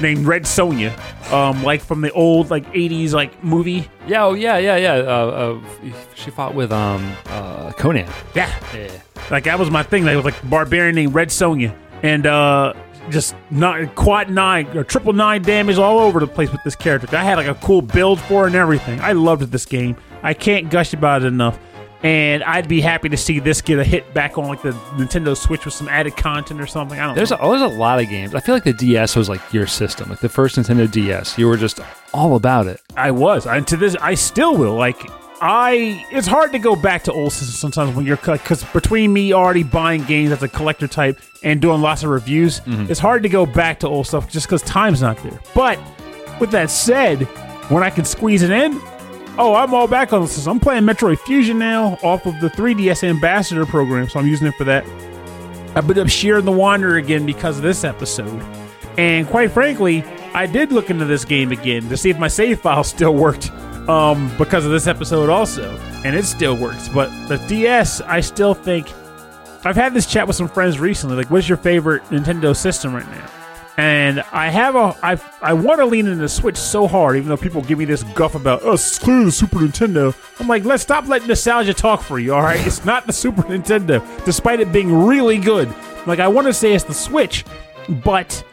[0.00, 0.92] named Red Sonja,
[1.32, 3.88] um, like from the old like '80s like movie.
[4.06, 4.92] Yeah, oh, yeah, yeah, yeah.
[4.94, 8.08] Uh, uh, she fought with um uh, Conan.
[8.34, 8.88] Yeah, Yeah.
[9.30, 10.04] like that was my thing.
[10.04, 12.72] Like, it was like barbarian named Red Sonja, and uh,
[13.10, 17.14] just not quad nine or triple nine damage all over the place with this character.
[17.16, 19.00] I had like a cool build for and everything.
[19.00, 19.96] I loved this game.
[20.22, 21.58] I can't gush about it enough.
[22.04, 25.34] And I'd be happy to see this get a hit back on like the Nintendo
[25.34, 27.00] Switch with some added content or something.
[27.00, 27.38] I don't There's know.
[27.38, 28.34] a, oh, there's a lot of games.
[28.34, 31.38] I feel like the DS was like your system, like the first Nintendo DS.
[31.38, 31.80] You were just
[32.12, 32.82] all about it.
[32.94, 33.46] I was.
[33.46, 34.74] And to this, I still will.
[34.74, 35.00] Like,
[35.40, 36.06] I.
[36.10, 38.18] It's hard to go back to old systems sometimes when you're.
[38.18, 42.60] Because between me already buying games as a collector type and doing lots of reviews,
[42.60, 42.90] mm-hmm.
[42.90, 45.40] it's hard to go back to old stuff just because time's not there.
[45.54, 45.78] But
[46.38, 47.22] with that said,
[47.70, 48.78] when I can squeeze it in,
[49.38, 50.52] oh, I'm all back on system.
[50.52, 54.54] I'm playing Metroid Fusion now off of the 3DS Ambassador program, so I'm using it
[54.54, 54.84] for that.
[55.76, 58.42] I've been up Shiren the Wanderer again because of this episode.
[58.96, 60.04] And quite frankly,
[60.34, 63.50] I did look into this game again to see if my save file still worked
[63.88, 65.76] um, because of this episode also.
[66.04, 66.88] And it still works.
[66.88, 68.92] But the DS, I still think.
[69.66, 71.16] I've had this chat with some friends recently.
[71.16, 73.43] Like, what's your favorite Nintendo system right now?
[73.76, 77.28] And I have a, I, I want to lean into the Switch so hard, even
[77.28, 80.14] though people give me this guff about, oh, it's clearly the Super Nintendo.
[80.40, 82.64] I'm like, let's stop letting nostalgia talk for you, all right?
[82.64, 85.74] It's not the Super Nintendo, despite it being really good.
[86.06, 87.44] Like, I want to say it's the Switch,
[87.88, 88.44] but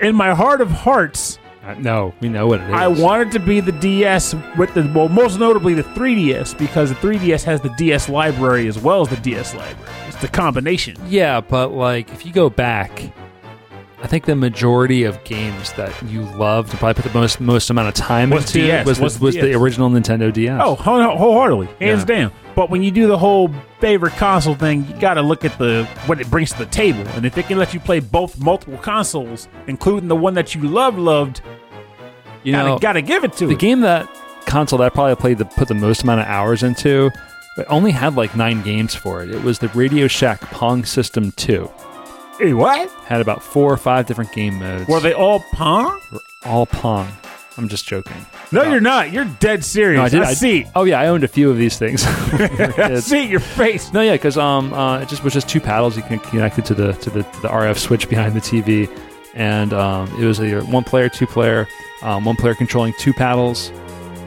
[0.00, 2.74] in my heart of hearts, Uh, no, we know what it is.
[2.74, 6.90] I want it to be the DS with the well, most notably the 3DS because
[6.90, 9.90] the 3DS has the DS library as well as the DS library.
[10.06, 10.96] It's the combination.
[11.08, 12.90] Yeah, but like if you go back,
[14.04, 17.70] I think the majority of games that you loved and probably put the most most
[17.70, 20.60] amount of time into DS, was, was was, the original Nintendo DS.
[20.62, 22.16] Oh, whole- wholeheartedly, hands Yeah.
[22.16, 22.32] down.
[22.54, 23.50] But when you do the whole
[23.80, 27.02] favorite console thing, you got to look at the what it brings to the table,
[27.16, 30.60] and if it can let you play both multiple consoles, including the one that you
[30.68, 31.40] love loved,
[32.42, 33.48] you gotta, know, gotta give it to it.
[33.48, 33.58] the it.
[33.58, 34.06] game that
[34.44, 37.10] console that I probably played the put the most amount of hours into,
[37.56, 39.30] but only had like nine games for it.
[39.30, 41.70] It was the Radio Shack Pong System Two.
[42.38, 42.90] Hey, what?
[43.06, 44.88] Had about four or five different game modes.
[44.88, 46.00] Were they all Pong?
[46.44, 47.08] all Pong?
[47.56, 48.26] I'm just joking.
[48.50, 49.12] No, you're not.
[49.12, 49.98] You're dead serious.
[49.98, 50.22] No, I did.
[50.22, 50.66] I see.
[50.74, 52.02] Oh yeah, I owned a few of these things.
[52.06, 53.92] I see your face.
[53.92, 56.64] No, yeah, because um, uh, it just was just two paddles you can connect it
[56.66, 58.90] to the to the, to the RF switch behind the TV,
[59.34, 61.68] and um, it was either one player, two player,
[62.02, 63.70] um, one player controlling two paddles.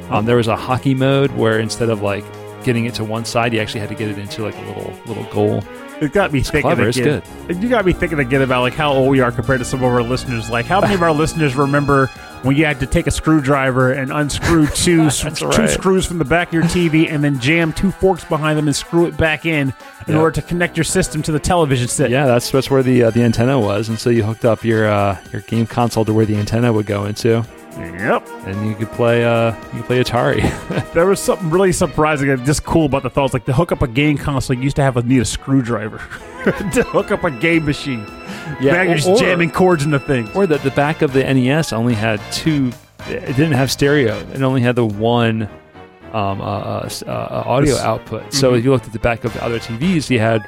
[0.10, 2.24] Um, there was a hockey mode where instead of like
[2.64, 4.94] getting it to one side, you actually had to get it into like a little
[5.06, 5.62] little goal.
[6.00, 7.24] It got me thinking clever, it's again.
[7.50, 9.86] You got me thinking again about like how old we are compared to some of
[9.92, 10.50] our listeners.
[10.50, 12.08] Like, how many of our listeners remember
[12.44, 15.70] when you had to take a screwdriver and unscrew two two right.
[15.70, 18.76] screws from the back of your TV and then jam two forks behind them and
[18.76, 19.74] screw it back in
[20.08, 20.20] in Yeah.
[20.20, 22.12] order to connect your system to the television set?
[22.12, 24.88] Yeah, that's that's where the uh, the antenna was, and so you hooked up your
[24.88, 27.44] uh, your game console to where the antenna would go into,
[27.80, 28.28] Yep.
[28.46, 30.42] and you could play uh, you could play Atari.
[30.94, 33.34] There was something really surprising and just cool about the thoughts.
[33.34, 35.98] Like to hook up a game console, you used to have to need a screwdriver
[36.74, 38.06] to hook up a game machine.
[38.60, 40.30] Yeah, now you're just or- jamming cords into things.
[40.36, 42.72] Or that the back of the NES only had two.
[43.08, 44.16] It didn't have stereo.
[44.34, 45.44] It only had the one
[46.14, 48.34] um, uh, uh, uh, uh, audio This- output.
[48.34, 48.58] So Mhm.
[48.60, 50.42] if you looked at the back of the other TVs, you had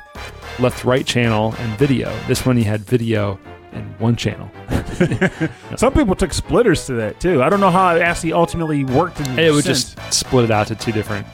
[0.59, 2.11] left right channel and video.
[2.27, 3.39] This one you had video
[3.71, 4.49] and one channel.
[5.77, 7.41] Some people took splitters to that too.
[7.43, 9.19] I don't know how it actually ultimately worked.
[9.19, 9.93] In It would sense.
[9.95, 11.25] just split it out to two different.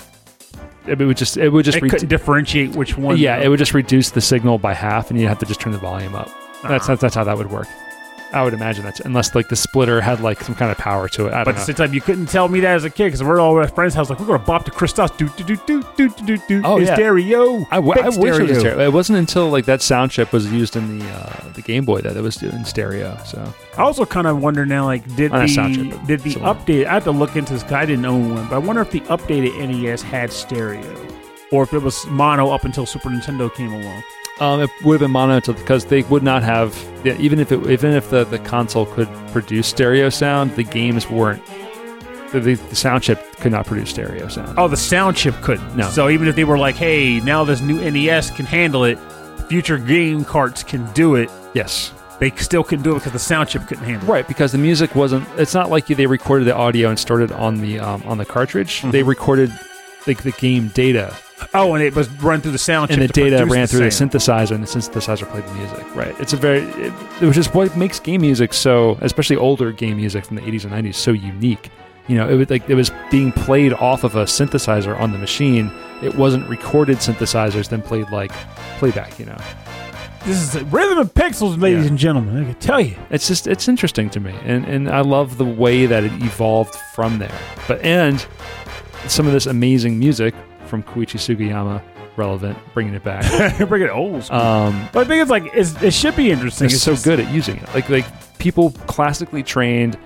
[0.87, 3.17] It would just it would just it re- couldn't differentiate which one.
[3.17, 5.71] yeah it would just reduce the signal by half, and you have to just turn
[5.73, 6.27] the volume up.
[6.27, 6.77] That's Uh-huh.
[6.89, 7.67] that's, that's how that would work.
[8.35, 11.27] I would imagine that's unless like the splitter had like some kind of power to
[11.27, 11.33] it.
[11.33, 11.59] I But don't at know.
[11.61, 13.73] the same time, you couldn't tell me that as a kid because we're all at
[13.73, 14.09] friends' house.
[14.09, 15.11] Like we're going to bop to Christos.
[15.11, 16.61] Do do do do do do do do.
[16.65, 16.93] Oh, yeah.
[16.95, 17.65] stereo.
[17.71, 18.59] I, w- Big I wish it was stereo.
[18.59, 18.79] stereo.
[18.85, 22.01] It wasn't until like that sound chip was used in the uh, the Game Boy
[22.01, 23.17] that it was in stereo.
[23.25, 26.19] So I also kind of wonder now, like, did On a the sound chip, did
[26.19, 26.55] the it's a one.
[26.57, 26.85] update?
[26.87, 27.63] I have to look into this.
[27.63, 30.83] 'cause I didn't own one, but I wonder if the updated NES had stereo,
[31.51, 34.03] or if it was mono up until Super Nintendo came along.
[34.39, 36.75] Um, it would have been mono because they would not have
[37.05, 41.09] yeah, even if it even if the, the console could produce stereo sound, the games
[41.09, 41.43] weren't.
[42.31, 44.57] The, the, sound chip could not produce stereo sound.
[44.57, 45.75] Oh, the sound chip couldn't.
[45.77, 45.89] No.
[45.89, 48.97] So even if they were like, "Hey, now this new NES can handle it,"
[49.47, 51.29] future game carts can do it.
[51.53, 54.11] Yes, They still couldn't do it because the sound chip couldn't handle it.
[54.11, 54.27] right.
[54.27, 55.27] Because the music wasn't.
[55.37, 58.25] It's not like they recorded the audio and stored it on the um, on the
[58.25, 58.79] cartridge.
[58.79, 58.91] Mm-hmm.
[58.91, 59.51] They recorded
[60.07, 61.15] like the game data
[61.53, 64.51] Oh, and it was run through the sound and the data ran through the synthesizer,
[64.51, 65.95] and the synthesizer played the music.
[65.95, 66.15] Right.
[66.19, 69.97] It's a very, it, it was just what makes game music so, especially older game
[69.97, 71.69] music from the 80s and 90s, so unique.
[72.07, 75.17] You know, it was like it was being played off of a synthesizer on the
[75.17, 75.71] machine.
[76.03, 78.31] It wasn't recorded synthesizers, then played like
[78.77, 79.17] playback.
[79.19, 79.37] You know,
[80.25, 81.89] This is Rhythm and Pixels, ladies Yeah.
[81.89, 82.43] and gentlemen.
[82.43, 82.95] I can tell you.
[83.09, 86.75] it's just it's interesting to me, and and I love the way that it evolved
[86.93, 87.33] from there.
[87.67, 88.25] But and
[89.07, 90.33] some of this amazing music
[90.65, 91.81] from Koichi Sugiyama,
[92.17, 93.57] relevant, bringing it back.
[93.69, 94.37] Bring it old school.
[94.39, 96.67] Um, but I think it's like it's, it should be interesting.
[96.67, 97.73] They're It's so just- good at using it.
[97.73, 98.05] Like like
[98.37, 99.97] people classically trained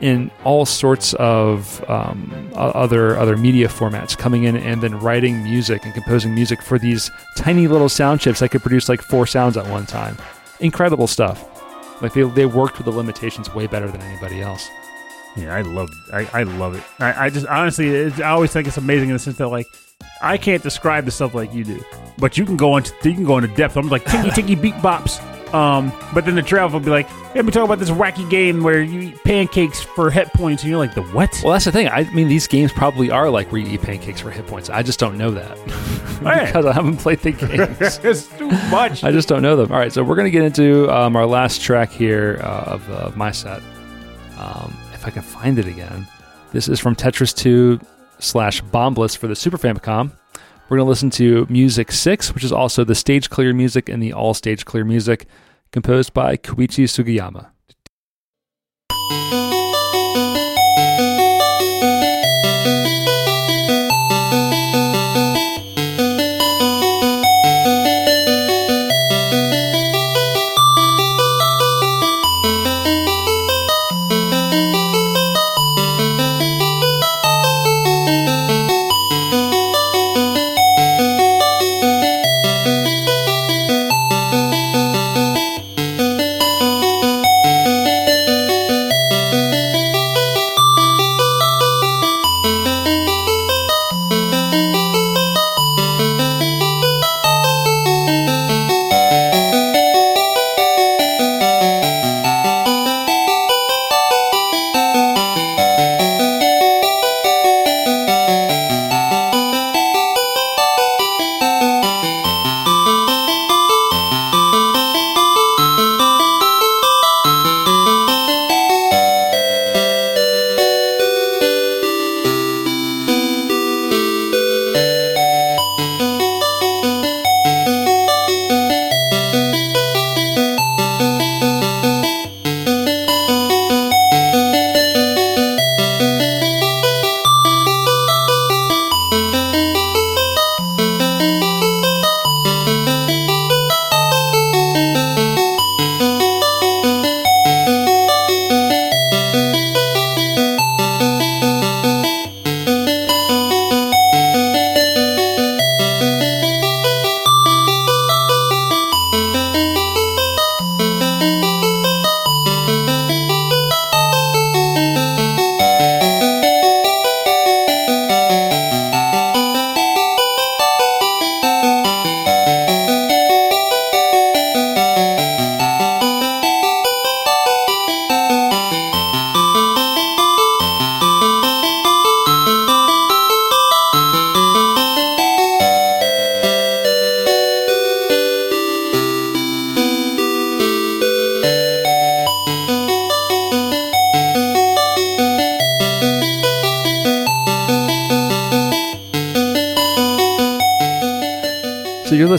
[0.00, 5.42] in all sorts of um, o- other other media formats, coming in and then writing
[5.42, 9.26] music and composing music for these tiny little sound chips that could produce like four
[9.26, 10.16] sounds at one time.
[10.60, 11.44] Incredible stuff.
[12.00, 14.68] Like they, they worked with the limitations way better than anybody else.
[15.38, 16.82] Yeah, I love I, I love it.
[16.98, 19.66] I, I just honestly, it's, I always think it's amazing in the sense that like
[20.20, 21.82] I can't describe the stuff like you do,
[22.18, 23.76] but you can go into you can go into depth.
[23.76, 25.22] I'm like tinky tinky beat bops.
[25.54, 28.62] Um, but then the travel will be like, let me talk about this wacky game
[28.62, 31.40] where you eat pancakes for hit points, and you're like, the what?
[31.42, 31.88] Well, that's the thing.
[31.88, 34.68] I mean, these games probably are like where you eat pancakes for hit points.
[34.68, 35.56] I just don't know that
[36.18, 37.98] because I haven't played the games.
[38.04, 39.04] it's too much.
[39.04, 39.72] I just don't know them.
[39.72, 42.90] All right, so we're going to get into um, our last track here uh, of,
[42.90, 43.62] uh, my set.
[44.36, 46.08] Um, if I can find it again,
[46.50, 47.80] this is from Tetris 2
[48.18, 50.10] slash Bombliss for the Super Famicom.
[50.68, 54.02] We're going to listen to Music 6, which is also the stage clear music and
[54.02, 55.26] the all stage clear music,
[55.70, 57.46] composed by Koichi Sugiyama.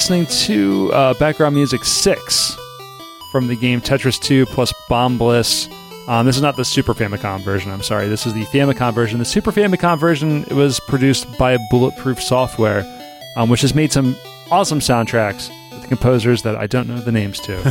[0.10, 2.58] Listening to uh, background music six
[3.32, 5.72] from the game Tetris 2 plus Bombliss.
[6.08, 7.72] Um, this is not the Super Famicom version.
[7.72, 8.08] I'm sorry.
[8.08, 9.20] This is the Famicom version.
[9.20, 12.84] The Super Famicom version was produced by Bulletproof Software,
[13.38, 14.16] um, which has made some
[14.50, 17.62] awesome soundtracks with composers that I don't know the names to,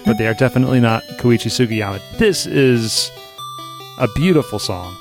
[0.06, 2.00] but they are definitely not Koichi Sugiyama.
[2.16, 3.12] This is
[3.98, 4.96] a beautiful song.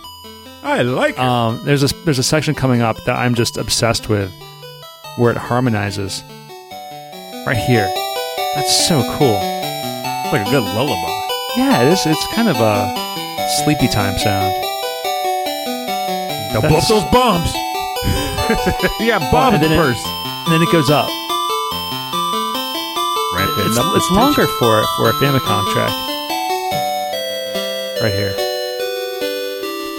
[0.62, 1.20] I like it.
[1.20, 4.30] Um, there's a there's a section coming up that I'm just obsessed with,
[5.16, 6.22] where it harmonizes.
[7.46, 7.92] Right here,
[8.56, 9.34] that's so cool.
[10.32, 11.28] like a good lullaby.
[11.58, 12.06] Yeah, it is.
[12.06, 12.94] It's kind of a
[13.64, 14.54] sleepy time sound.
[16.54, 17.52] Now That's- up those bombs.
[19.02, 20.06] yeah, bombs and then it- first.
[20.46, 21.08] And then it goes up.
[23.36, 25.92] Ramping It's, up it's longer for for a Famicom track.
[28.02, 28.34] Right here.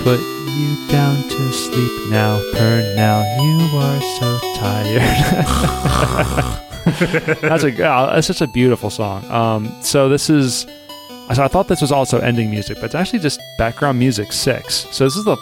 [0.05, 2.41] put you down to sleep now.
[2.95, 5.03] Now, you are so tired.
[7.41, 9.25] that's a oh, that's such a beautiful song.
[9.31, 10.67] Um, so this is.
[11.35, 14.87] So I thought this was also ending music, but it's actually just background music six.
[14.91, 15.37] So this is the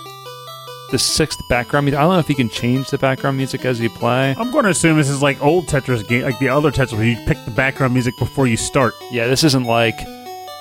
[0.91, 1.99] the sixth background music.
[1.99, 4.35] I don't know if you can change the background music as you play.
[4.39, 7.05] I'm going to assume this is like old Tetris game, like the other Tetris, where
[7.05, 8.95] you pick the background music before you start.
[9.11, 9.99] Yeah, this isn't like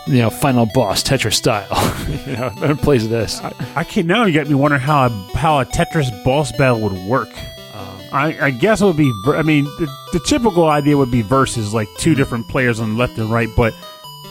[0.07, 1.67] you know final boss Tetris style.
[2.25, 3.39] you know, plays this.
[3.41, 4.25] I, I can't now.
[4.25, 7.29] You got me wondering how a, how a Tetris boss battle would work.
[8.11, 9.11] I, I guess it would be.
[9.27, 12.17] I mean, the, the typical idea would be versus like two mm-hmm.
[12.17, 13.73] different players on left and right, but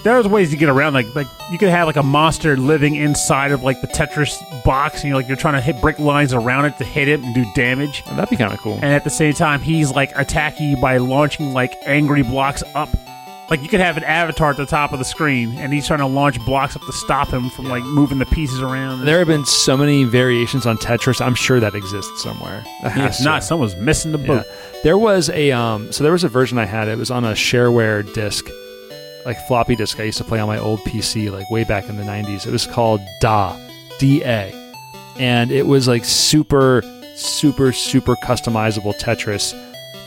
[0.02, 0.94] there's ways to get around.
[0.94, 5.02] Like like you could have like a monster living inside of like the Tetris box,
[5.02, 7.34] and you're like you're trying to hit brick lines around it to hit it and
[7.34, 8.04] do damage.
[8.04, 8.74] that'd be kind of cool.
[8.74, 12.88] And at the same time, he's like attacking you by launching like angry blocks up.
[13.50, 16.00] Like you could have an avatar at the top of the screen, and he's trying
[16.00, 19.06] to launch blocks up to stop him from like moving the pieces around.
[19.06, 21.24] There have been so many variations on Tetris.
[21.24, 22.62] I'm sure that exists somewhere.
[22.82, 23.24] That has if to.
[23.24, 24.42] not, someone's missing the Yeah.
[24.82, 26.88] There was a um, so there was a version I had.
[26.88, 28.44] It was on a shareware disc,
[29.24, 29.98] like floppy disk.
[29.98, 32.46] I used to play on my old PC, like way back in the '90s.
[32.46, 33.56] It was called Da,
[33.98, 34.52] D A,
[35.18, 36.82] and it was like super,
[37.16, 39.54] super, super customizable Tetris,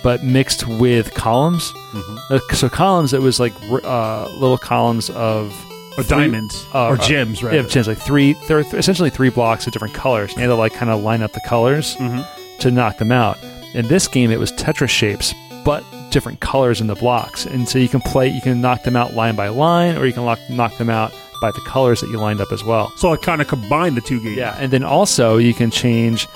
[0.04, 1.72] but mixed with columns.
[1.94, 2.20] Mhm.
[2.30, 3.54] Uh, So columns, it was like
[3.84, 5.54] uh, little columns of
[5.98, 7.54] Or three- diamonds uh, or uh, gems, right?
[7.56, 8.34] yeah, gems, like three.
[8.48, 10.32] There are th- essentially three blocks of different colors.
[10.38, 12.26] And to like kind of line up the colors Mhm.
[12.60, 13.38] to knock them out.
[13.74, 15.34] In this game, it was Tetris shapes,
[15.64, 18.28] but different colors in the blocks, and so you can play.
[18.28, 21.14] You can knock them out line by line, or you can lock, knock them out
[21.42, 22.92] by the colors that you lined up as well.
[22.98, 24.36] So I kind of combined the two games.
[24.38, 26.28] Yeah, and then also you can change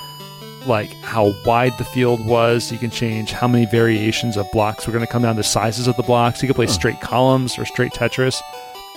[0.66, 2.70] like how wide the field was.
[2.70, 5.36] You can change how many variations of blocks were going to come down.
[5.36, 6.42] The sizes of the blocks.
[6.42, 8.40] You could play straight columns or straight Tetris.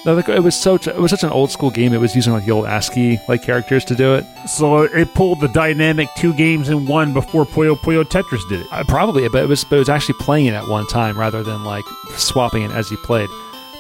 [0.06, 1.94] It was so it was such an old school game.
[1.94, 4.26] It was using like the old ASCII like characters to do it.
[4.48, 8.68] So it pulled the dynamic two games in one before Puyo Puyo Tetris did it.
[8.72, 11.44] Uh, probably, but it was but it was actually playing it at one time rather
[11.44, 13.30] than like swapping it as you played.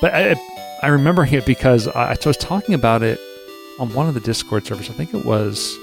[0.01, 0.35] But I,
[0.83, 3.17] I remember it because I, I was talking about it
[3.79, 4.89] on one of the Discord servers.
[4.89, 5.77] I think it was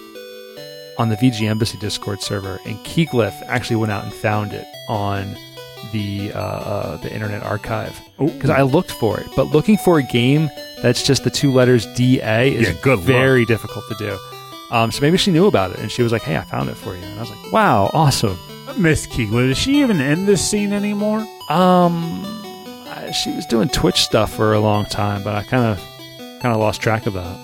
[0.98, 5.36] on the VG Embassy Discord server, and Keyglyph actually went out and found it on
[5.92, 9.26] the uh, uh, the Internet Archive because I looked for it.
[9.36, 10.48] But looking for a game
[10.82, 13.06] that's just the two letters DA is Yeah, good luck.
[13.06, 14.18] very difficult to do.
[14.70, 16.76] Um, so maybe she knew about it, and she was like, "Hey, I found it
[16.76, 18.36] for you." And I was like, "Wow, awesome."
[18.76, 21.20] Miss Keegler, is she even in this scene anymore?
[21.48, 22.22] Um,
[22.88, 25.78] I, she was doing Twitch stuff for a long time, but I kind of
[26.42, 27.38] kind of lost track of that.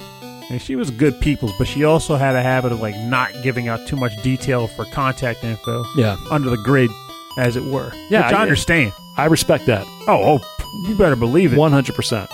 [0.51, 3.69] And she was good people's, but she also had a habit of like not giving
[3.69, 6.90] out too much detail for contact info Yeah, under the grid,
[7.39, 7.90] as it were.
[8.10, 8.93] Yeah, which I I- understand.
[9.16, 11.59] I respect that Oh, oh, you better believe it.
[11.59, 12.28] one hundred percent.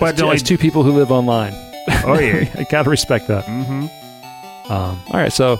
[0.00, 1.52] But But as two people who live online,
[2.04, 2.48] oh yeah.
[2.58, 3.44] I gotta respect that.
[3.46, 4.72] Mm-hmm.
[4.72, 5.58] Um, all right, so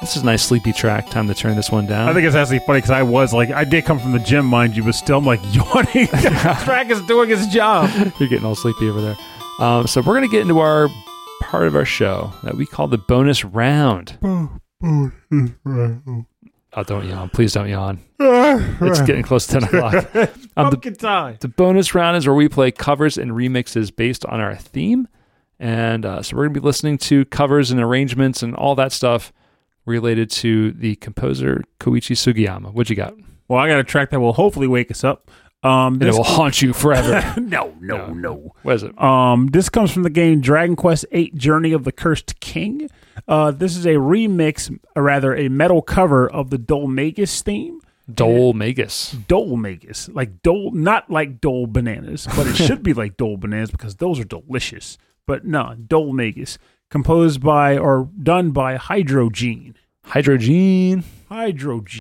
[0.00, 1.08] this is a nice sleepy track.
[1.10, 2.08] Time to turn this one down.
[2.08, 4.44] I think it's actually funny because I was like, I did come from the gym,
[4.46, 6.06] mind you, but still, I'm like yawning.
[6.64, 7.90] Track is doing its job.
[8.18, 9.16] You're getting all sleepy over there.
[9.60, 10.88] Um, so we're gonna get into our
[11.46, 14.18] part of our show that we call the bonus round.
[14.22, 14.58] Oh,
[16.82, 17.30] don't yawn!
[17.30, 17.98] Please don't yawn.
[18.18, 20.08] It's getting close to ten o'clock.
[20.58, 21.36] Um, Pumpkin time.
[21.40, 25.06] the bonus round is where we play covers and remixes based on our theme,
[25.58, 29.34] and uh, so we're gonna be listening to covers and arrangements and all that stuff
[29.84, 32.72] related to the composer Koichi Sugiyama.
[32.72, 33.12] What you got?
[33.48, 35.30] Well, I got a track that will hopefully wake us up.
[35.62, 37.34] Um, And it will haunt you forever.
[37.40, 38.12] no, no, No.
[38.14, 38.52] no.
[38.62, 39.00] what is it?
[39.02, 42.88] Um, this comes from the game Dragon Quest VIII: Journey of the Cursed King.
[43.26, 47.80] Uh, this is a remix, or rather, a metal cover of the Dhoulmagus theme.
[48.08, 49.26] Dhoulmagus.
[49.26, 53.72] Dole Magus, like Dole, not like Dole bananas, but it should be like Dole bananas
[53.72, 54.96] because those are delicious.
[55.26, 56.58] But no, Dhoulmagus,
[56.88, 59.74] composed by or done by Hydrogene.
[60.06, 61.02] Hydrogene.
[61.28, 61.98] Hydrogene.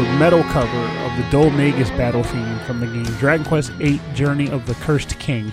[0.00, 4.48] The metal cover of the Dhoulmagus battle theme from the game Dragon Quest VIII Journey
[4.48, 5.52] of the Cursed King,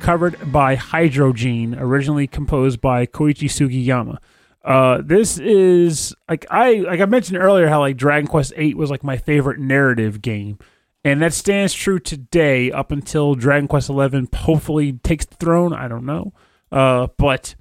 [0.00, 4.18] covered by Hydrogene, originally composed by Koichi Sugiyama.
[4.62, 8.90] Uh, this is like I like I mentioned earlier how like Dragon Quest VIII was
[8.90, 10.58] like my favorite narrative game,
[11.02, 15.72] and that stands true today up until Dragon Quest XI hopefully takes the throne.
[15.72, 16.34] I don't know,
[16.70, 17.54] uh, but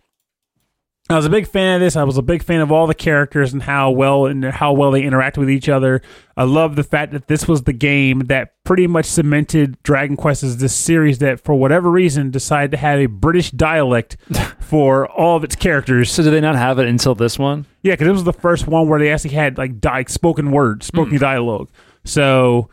[1.07, 1.95] I was a big fan of this.
[1.95, 4.89] I was a big fan of all the characters and how well and how well
[4.89, 6.01] they interact with each other.
[6.35, 10.41] I love the fact that this was the game that pretty much cemented Dragon Quest
[10.41, 14.17] as this series that, for whatever reason, decided to have a British dialect
[14.59, 16.11] for all of its characters.
[16.11, 17.67] So, did they not have it until this one?
[17.83, 20.87] Yeah, because it was the first one where they actually had like di- spoken words,
[20.87, 21.19] spoken hmm.
[21.19, 21.69] dialogue.
[22.05, 22.69] So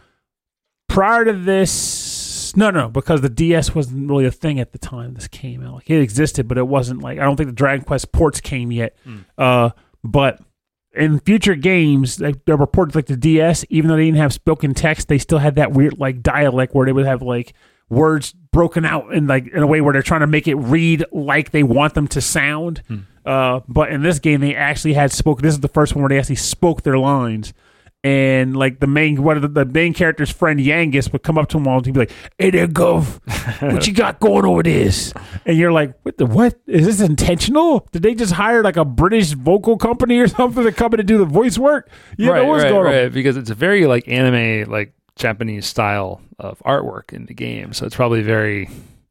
[0.88, 1.72] prior to this,
[2.56, 5.74] no, no, because the DS wasn't really a thing at the time this came out.
[5.74, 8.70] Like it existed, but it wasn't like I don't think the Dragon Quest ports came
[8.72, 8.96] yet.
[9.38, 9.70] Uh,
[10.04, 10.40] but
[10.94, 14.32] in future games, like there were ports like the DS, even though they didn't have
[14.32, 17.54] spoken text, they still had that weird like dialect where they would have like
[17.88, 21.04] words broken out in like in a way where they're trying to make it read
[21.12, 22.82] like they want them to sound.
[23.24, 25.42] Uh, but in this game, they actually had spoken.
[25.44, 27.52] This is the first one where they actually spoke their lines.
[28.04, 31.48] And like the main one of the, the main character's friend Yangus would come up
[31.50, 33.20] to him all and he'd be like, "Hey there, Gov,
[33.72, 35.14] what you got going over this?"
[35.46, 36.58] And you're like, "What the what?
[36.66, 37.86] Is this intentional?
[37.92, 41.08] Did they just hire like a British vocal company or something to come in and
[41.08, 41.88] do the voice work?
[42.18, 43.12] You know what's right, going on?" right.
[43.12, 47.72] Because it's a very like anime, like Japanese style of artwork in the game.
[47.72, 48.68] So it's probably very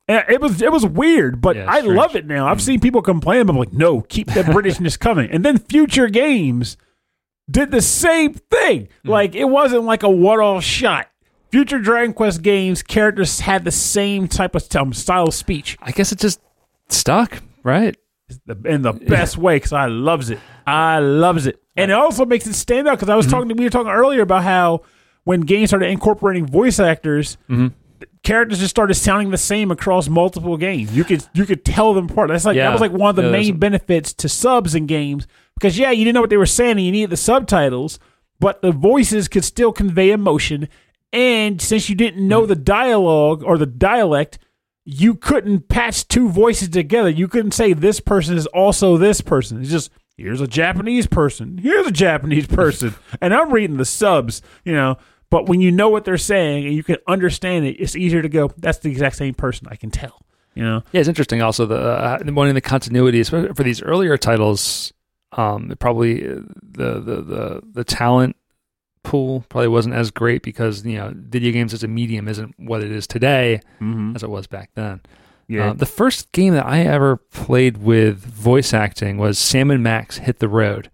[0.07, 1.97] it was it was weird, but Yeah, I strange.
[1.97, 2.47] love it now.
[2.47, 2.61] I've mm.
[2.61, 5.29] seen people complain, but I'm like, no, keep that Britishness coming.
[5.31, 6.77] And then future games
[7.51, 8.89] did the same thing.
[9.03, 9.09] Hmm.
[9.09, 11.07] Like it wasn't like a one-off shot.
[11.51, 15.91] Future Dragon Quest games characters had the same type of um, style of speech I
[15.91, 16.39] guess it just
[16.87, 17.97] stuck, right?
[18.65, 20.39] in the best way because I loves it.
[20.65, 23.35] I loves it, and it also makes it stand out because I was mm-hmm.
[23.35, 24.83] talking to we were talking earlier about how
[25.23, 27.67] when games started incorporating voice actors, mm-hmm.
[28.23, 30.95] characters just started sounding the same across multiple games.
[30.95, 32.29] You could you could tell them apart.
[32.29, 32.65] That's like Yeah.
[32.65, 35.91] that was like one of the Yeah, main benefits to subs in games because yeah,
[35.91, 37.99] you didn't know what they were saying and you needed the subtitles,
[38.39, 40.67] but the voices could still convey emotion.
[41.13, 44.39] And since you didn't know the dialogue or the dialect,
[44.83, 47.09] you couldn't patch two voices together.
[47.09, 49.61] You couldn't say this person is also this person.
[49.61, 54.41] It's just here's a Japanese person, here's a Japanese person, and I'm reading the subs,
[54.63, 54.97] you know.
[55.29, 58.27] But when you know what they're saying and you can understand it, it's easier to
[58.27, 58.51] go.
[58.57, 59.67] That's the exact same person.
[59.71, 60.25] I can tell,
[60.55, 60.83] you know.
[60.91, 61.41] Yeah, it's interesting.
[61.41, 64.91] Also, the uh, one of the continuities for for these earlier titles,
[65.33, 68.35] um, probably uh, the the the the talent
[69.03, 72.83] pool probably wasn't as great because you know video games as a medium isn't what
[72.83, 74.15] it is today Mm-hmm.
[74.15, 75.01] as it was back then.
[75.47, 79.83] Yeah, Uh, the first game that I ever played with voice acting was Sam and
[79.83, 80.89] Max Hit the Road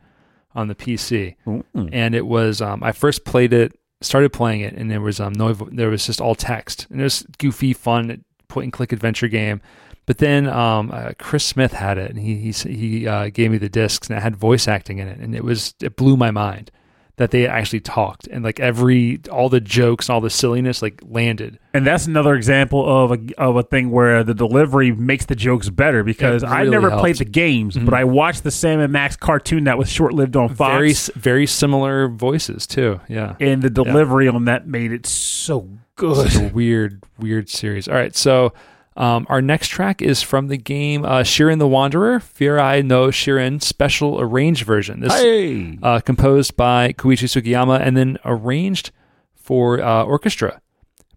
[0.55, 1.89] on the PC, Mm.
[1.91, 5.33] and it was um, I first played it, started playing it, and there was um
[5.33, 9.27] no there was just all text, and it was goofy, fun point and click adventure
[9.27, 9.61] game.
[10.07, 13.57] But then um, uh, Chris Smith had it, and he he he uh, gave me
[13.59, 16.31] the discs, and it had voice acting in it, and it was it blew my
[16.31, 16.71] mind
[17.17, 21.01] that they actually talked, and like every all the jokes and all the silliness like
[21.03, 21.57] landed.
[21.73, 25.67] and that's another example of a of a thing where the delivery makes the jokes
[25.69, 27.01] better because It I never helps.
[27.01, 30.37] played the games, but I watched the Sam and Max cartoon that was short lived
[30.37, 30.71] on Fox.
[30.77, 33.01] Very very similar voices too.
[33.09, 33.35] Yeah.
[33.41, 35.67] and the delivery on that made it so
[35.97, 36.27] good.
[36.27, 37.87] It's a weird, weird series.
[37.89, 38.53] All right, so
[38.97, 43.61] um, our next track is from the game uh, Shiren the Wanderer, Furai no Shiren
[43.61, 44.99] Special Arranged Version.
[45.01, 48.91] This Hey, uh, composed by Koichi Sugiyama and then arranged
[49.35, 50.61] for uh, orchestra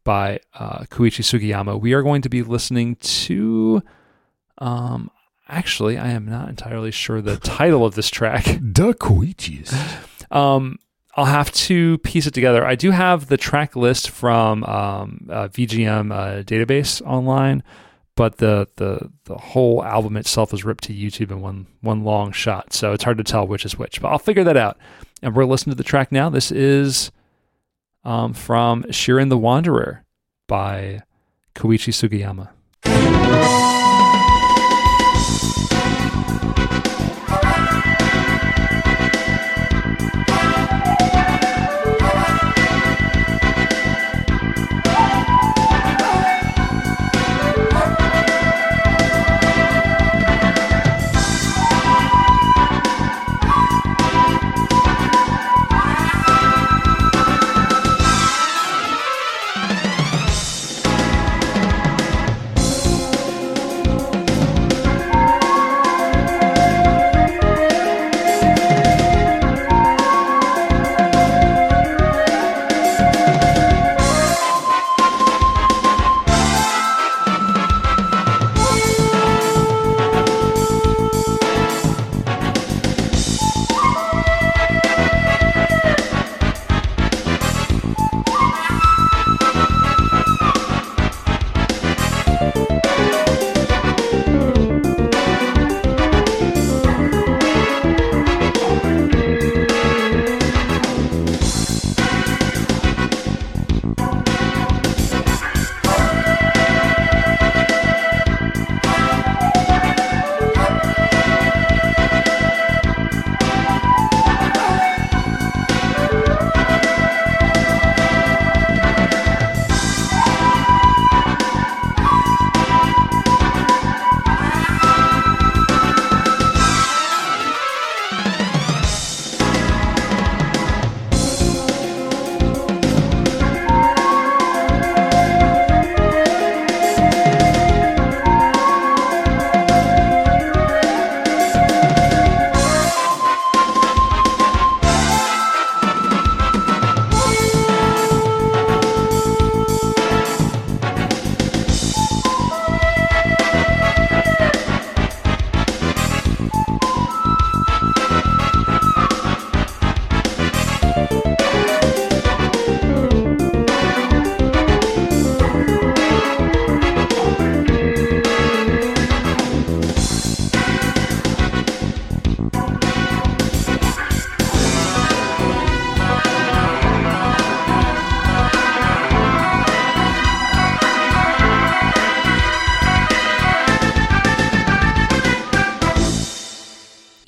[0.04, 1.80] by uh, Koichi Sugiyama.
[1.80, 3.82] We are going to be listening to.
[4.58, 5.10] Um,
[5.48, 8.44] actually, I am not entirely sure the title of this track.
[8.44, 9.72] the Koichis.
[10.30, 10.78] Um,
[11.20, 12.64] I'll have to piece it together.
[12.64, 17.62] I do have the track list from um, uh, VGM uh, database online,
[18.16, 22.32] but the, the the whole album itself is ripped to YouTube in one one long
[22.32, 24.00] shot, so it's hard to tell which is which.
[24.00, 24.78] But I'll figure that out.
[25.20, 26.30] And we're listening to the track now.
[26.30, 27.10] This is
[28.02, 30.06] um, from Shiren the Wanderer
[30.48, 31.02] by
[31.54, 32.48] Koichi Sugiyama.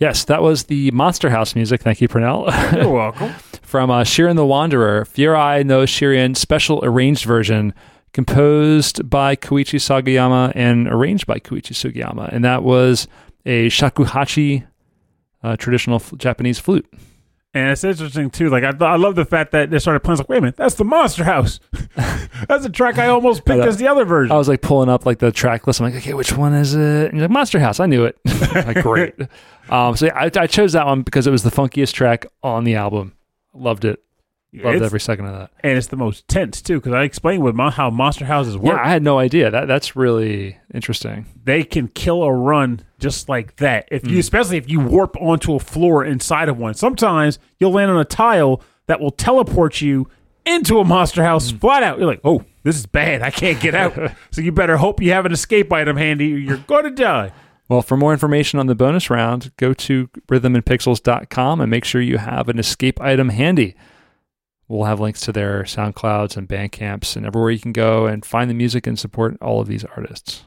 [0.02, 1.80] Yes, that was the Monster House music.
[1.80, 2.52] Thank you, Purnell.
[2.72, 3.32] You're welcome.
[3.62, 7.72] From uh, Shiren the Wanderer, Furai no Shiren special arranged version,
[8.12, 12.32] composed by Koichi Sugiyama and arranged by Koichi Sugiyama.
[12.32, 13.06] And that was
[13.46, 14.66] a shakuhachi,
[15.44, 16.92] uh, traditional f- Japanese flute.
[17.54, 18.48] And it's interesting too.
[18.48, 20.14] Like I, I love the fact that they started playing.
[20.14, 21.60] It's like, wait a minute, that's the Monster House.
[22.48, 24.32] that's a track I almost picked I- as the other version.
[24.34, 25.80] I was like pulling up like the track list.
[25.80, 26.80] I'm like, okay, which one is it?
[27.10, 27.78] And you're like, Monster House.
[27.78, 28.18] I knew it.
[28.54, 29.14] like, great.
[29.68, 32.64] Um, so yeah, I, I chose that one because it was the funkiest track on
[32.64, 33.14] the album.
[33.52, 34.02] Loved it.
[34.54, 35.50] Loved It's- every second of that.
[35.64, 38.76] and it's the most tense too because I explained with mon- how monster houses work.
[38.76, 39.50] Yeah, I had no idea.
[39.50, 41.24] That that's really interesting.
[41.44, 43.88] They can kill a run just like that.
[43.90, 47.90] If you, especially if you warp onto a floor inside of one, sometimes you'll land
[47.90, 50.06] on a tile that will teleport you
[50.44, 51.56] into a monster house Hmm.
[51.56, 51.98] flat out.
[51.98, 53.22] You're like, oh, this is bad.
[53.22, 53.94] I can't get out.
[54.30, 56.34] so you better hope you have an escape item handy.
[56.34, 57.32] or You're going to die.
[57.70, 60.08] Well, for more information on the bonus round, go to
[60.66, 63.74] rhythmandpixels.com and make sure you have an escape item handy.
[64.72, 68.48] We'll have links to their SoundClouds and Bandcamps and everywhere you can go and find
[68.48, 70.44] the music and support all of these artists.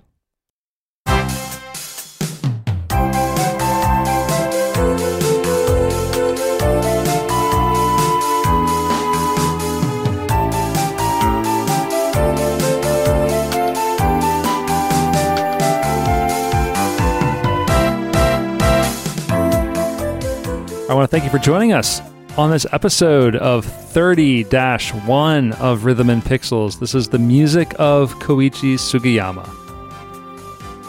[20.88, 22.02] I want to thank you for joining us
[22.38, 26.80] on this episode of 30 1 of Rhythm and Pixels.
[26.80, 29.48] This is the music of Koichi Sugiyama.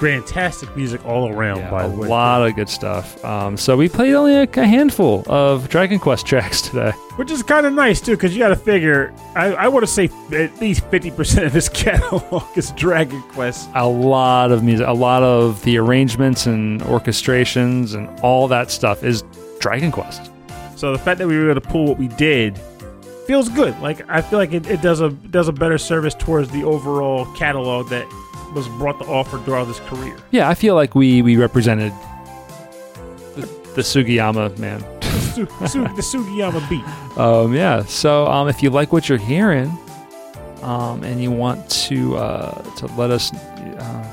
[0.00, 2.06] Fantastic music all around, Yeah, by a the way.
[2.08, 3.24] A lot of good stuff.
[3.24, 6.90] Um, so we played only a, a handful of Dragon Quest tracks today.
[7.14, 9.14] Which is kind of nice too, because you got to figure.
[9.34, 13.70] I, I want to say at least fifty percent of this catalog is Dragon Quest.
[13.74, 19.02] A lot of music, a lot of the arrangements and orchestrations and all that stuff
[19.02, 19.24] is
[19.60, 20.30] Dragon Quest.
[20.76, 22.58] So the fact that we were able to pull what we did
[23.26, 23.78] feels good.
[23.80, 27.24] Like I feel like it, it does a does a better service towards the overall
[27.34, 28.06] catalog that
[28.54, 30.16] was brought to offer throughout his career.
[30.30, 31.92] Yeah, I feel like we we represented
[33.34, 33.42] the,
[33.74, 34.80] the Sugiyama man.
[35.66, 36.84] Su- the Sugiyama beat.
[37.16, 37.82] Um, yeah.
[37.84, 39.70] So um, if you like what you're hearing,
[40.60, 44.12] um, and you want to uh, to let us, uh,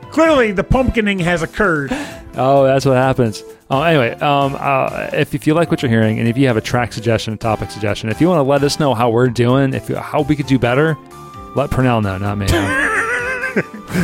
[0.10, 1.90] Clearly, the pumpkining has occurred.
[2.34, 3.44] oh, that's what happens.
[3.70, 6.56] Oh, anyway, um, uh, if, if you like what you're hearing, and if you have
[6.56, 9.28] a track suggestion, a topic suggestion, if you want to let us know how we're
[9.28, 10.96] doing, if you, how we could do better,
[11.56, 12.46] let Purnell know, not me.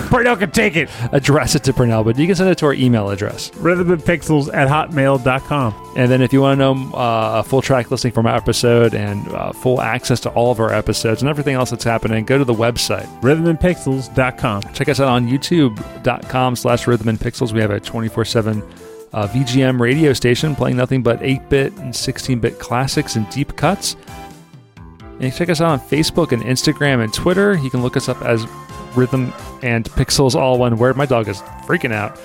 [0.08, 0.88] Purnell can take it.
[1.12, 3.50] Address it to Purnell, but you can send it to our email address.
[3.50, 5.92] Rhythmandpixels at hotmail.com.
[5.96, 8.94] And then if you want to know uh, a full track listing from our episode
[8.94, 12.38] and uh, full access to all of our episodes and everything else that's happening, go
[12.38, 13.06] to the website.
[13.20, 14.62] Rhythmandpixels.com.
[14.72, 17.52] Check us out on youtube.com slash rhythm and pixels.
[17.52, 18.62] We have a 24-7
[19.12, 23.96] uh, VGM radio station playing nothing but 8-bit and 16-bit classics and deep cuts.
[25.20, 27.56] And check us out on Facebook and Instagram and Twitter.
[27.58, 28.46] You can look us up as
[28.96, 29.32] Rhythm
[29.62, 30.96] and Pixels, all one word.
[30.96, 32.18] My dog is freaking out.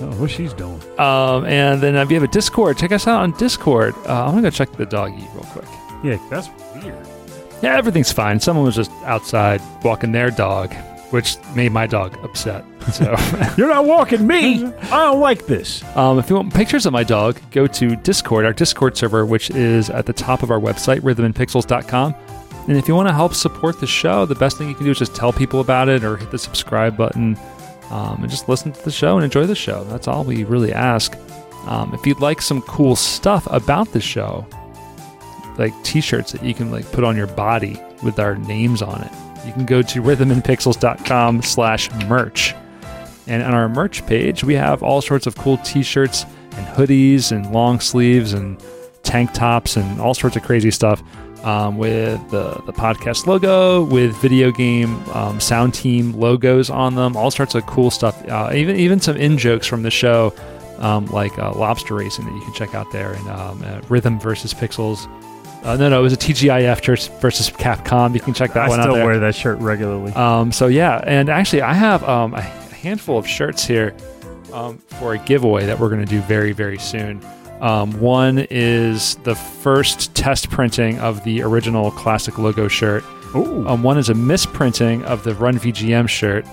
[0.00, 0.80] Oh, what she's doing.
[0.98, 3.94] Um, and then if you have a Discord, check us out on Discord.
[4.06, 5.68] Uh, I'm going to go check the dog eat real quick.
[6.02, 6.96] Yeah, that's weird.
[7.62, 8.40] Yeah, everything's fine.
[8.40, 10.74] Someone was just outside walking their dog,
[11.10, 12.64] which made my dog upset.
[12.92, 13.14] So,
[13.56, 14.64] You're not walking me.
[14.64, 15.82] I don't like this.
[15.96, 19.50] um, if you want pictures of my dog, go to Discord, our Discord server, which
[19.50, 22.14] is at the top of our website, rhythmandpixels.com.
[22.68, 24.90] And if you want to help support the show, the best thing you can do
[24.90, 27.38] is just tell people about it or hit the subscribe button
[27.90, 29.84] um, and just listen to the show and enjoy the show.
[29.84, 31.14] That's all we really ask.
[31.66, 34.46] Um, if you'd like some cool stuff about the show,
[35.58, 39.12] like t-shirts that you can like put on your body with our names on it,
[39.46, 42.54] you can go to rhythmandpixels.com slash merch.
[43.26, 47.52] And on our merch page, we have all sorts of cool t-shirts and hoodies and
[47.52, 48.62] long sleeves and
[49.02, 51.02] tank tops and all sorts of crazy stuff
[51.44, 57.16] um, with the, the podcast logo, with video game um, sound team logos on them,
[57.16, 58.26] all sorts of cool stuff.
[58.28, 60.32] Uh, even even some in jokes from the show,
[60.78, 64.54] um, like uh, lobster racing that you can check out there, and uh, Rhythm versus
[64.54, 65.06] Pixels.
[65.64, 68.12] Uh, no, no, it was a TGIF church versus Capcom.
[68.14, 69.06] You can check that I one out still there.
[69.06, 70.12] wear that shirt regularly.
[70.12, 73.94] Um, so yeah, and actually, I have um, a handful of shirts here
[74.52, 77.24] um, for a giveaway that we're going to do very, very soon.
[77.62, 83.02] Um, one is the first test printing of the original classic logo shirt.
[83.34, 86.44] Um, one is a misprinting of the Run VGM shirt,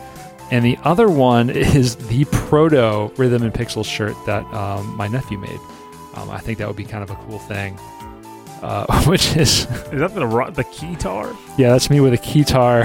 [0.52, 5.38] and the other one is the proto Rhythm and Pixels shirt that um, my nephew
[5.38, 5.60] made.
[6.16, 7.78] Um, I think that would be kind of a cool thing.
[8.62, 11.36] Uh, which is Is that the ro- the keytar?
[11.58, 12.84] yeah, that's me with a keytar.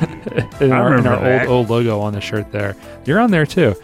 [0.60, 2.76] in I our, in our old old logo on the shirt there.
[3.04, 3.74] You're on there too.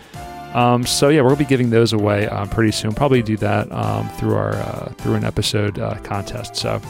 [0.54, 2.92] Um, so yeah, we'll be giving those away um, pretty soon.
[2.92, 6.56] Probably do that um, through our uh, through an episode uh, contest.
[6.56, 6.80] So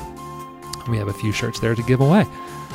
[0.88, 2.24] we have a few shirts there to give away.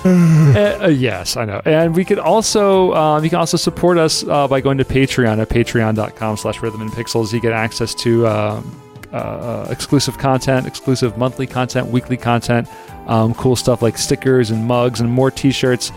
[0.05, 1.61] Uh, uh, yes, I know.
[1.65, 5.39] And we could also um, you can also support us uh, by going to Patreon
[5.39, 7.33] at patreon.com slash rhythm and pixels.
[7.33, 8.81] You get access to um,
[9.13, 12.67] uh, uh, exclusive content, exclusive monthly content, weekly content,
[13.07, 15.91] um, cool stuff like stickers and mugs and more t-shirts.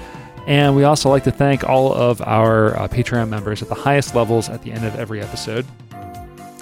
[0.46, 4.14] And we also like to thank all of our uh, Patreon members at the highest
[4.14, 5.66] levels at the end of every episode.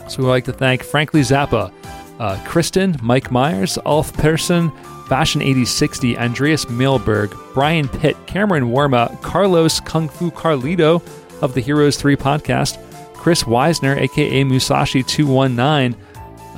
[0.09, 1.73] So we like to thank Frankly Zappa,
[2.19, 4.71] uh, Kristen, Mike Myers, Ulf Persson,
[5.07, 11.03] Fashion 8060, Andreas Milberg, Brian Pitt, Cameron Warma, Carlos Kung Fu Carlito
[11.41, 12.79] of the Heroes 3 podcast,
[13.15, 15.95] Chris Weisner, aka Musashi219.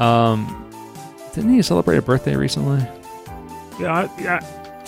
[0.01, 0.66] Um,
[1.35, 2.81] didn't he celebrate a birthday recently?
[3.78, 4.40] Yeah, I, yeah.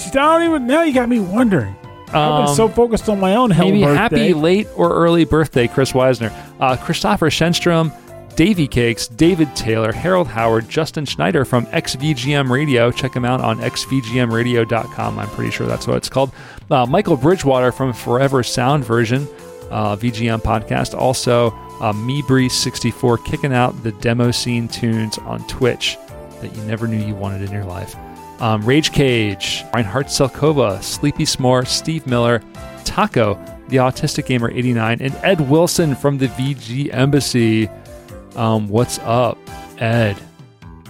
[0.06, 0.66] I don't even.
[0.66, 1.74] Now you got me wondering.
[2.08, 3.96] I've Um, been so focused on my own hell Maybe birthday.
[3.96, 6.32] happy late or early birthday, Chris Weisner.
[6.60, 7.90] Uh, Christopher Shenstrom,
[8.36, 12.90] Davy Cakes, David Taylor, Harold Howard, Justin Schneider from XVGM Radio.
[12.90, 15.18] Check him out on xvgmradio.com.
[15.18, 16.32] I'm pretty sure that's what it's called.
[16.70, 19.26] Uh, Michael Bridgewater from Forever Sound Version,
[19.70, 20.94] uh, VGM podcast.
[20.94, 21.50] Also,
[21.82, 25.98] uh, Meebreeze64 kicking out the demo scene tunes on Twitch
[26.40, 27.96] that you never knew you wanted in your life.
[28.40, 32.40] Um, Rage Cage, Reinhard Selkova, Sleepy S'more, Steve Miller,
[32.84, 33.34] Taco,
[33.68, 37.68] the Autistic Gamer 89, and Ed Wilson from the VG Embassy.
[38.36, 39.38] Um, what's up,
[39.78, 40.16] Ed?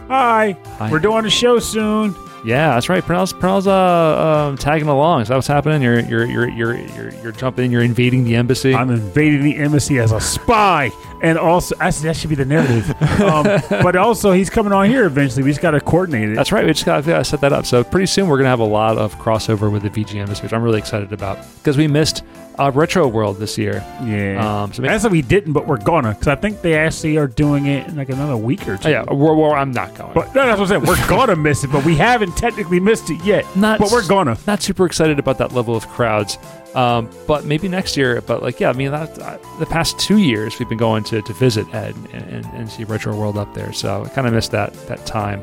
[0.09, 0.57] Hi.
[0.79, 0.91] Hi.
[0.91, 2.15] We're doing a show soon.
[2.45, 3.05] Yeah, that's right.
[3.05, 5.23] Purnell's, Purnell's uh, um, tagging along.
[5.23, 5.81] Is that what's happening?
[5.81, 7.71] You're you're you're you're you're, you're jumping.
[7.71, 8.75] You're invading the embassy.
[8.75, 10.91] I'm invading the embassy as a spy,
[11.23, 12.91] and also actually, that should be the narrative.
[13.21, 13.45] um,
[13.83, 15.45] but also, he's coming on here eventually.
[15.45, 16.35] We just got to coordinate it.
[16.35, 16.65] That's right.
[16.65, 17.65] We just got to set that up.
[17.65, 20.43] So pretty soon we're going to have a lot of crossover with the VG Embassy,
[20.43, 22.25] which I'm really excited about because we missed
[22.59, 23.85] uh, Retro World this year.
[24.05, 24.63] yeah.
[24.63, 27.17] Um, so maybe, That's what we didn't, but we're gonna because I think they actually
[27.17, 28.89] are doing it in like another week or two.
[28.89, 30.13] oh, yeah, we're, I'm not going.
[30.15, 30.99] But no, that's what I'm saying.
[31.01, 33.45] We're gonna miss it, but we haven't technically missed it yet.
[33.57, 34.37] Not but we're gonna.
[34.47, 36.39] not super excited about that level of crowds.
[36.75, 38.23] Um, but maybe next year.
[38.23, 41.21] But like, yeah, I mean, that, uh, the past two years we've been going to,
[41.21, 43.75] to visit Ed and, and, and see Retro World up there.
[43.75, 45.43] So I kind of missed that that time.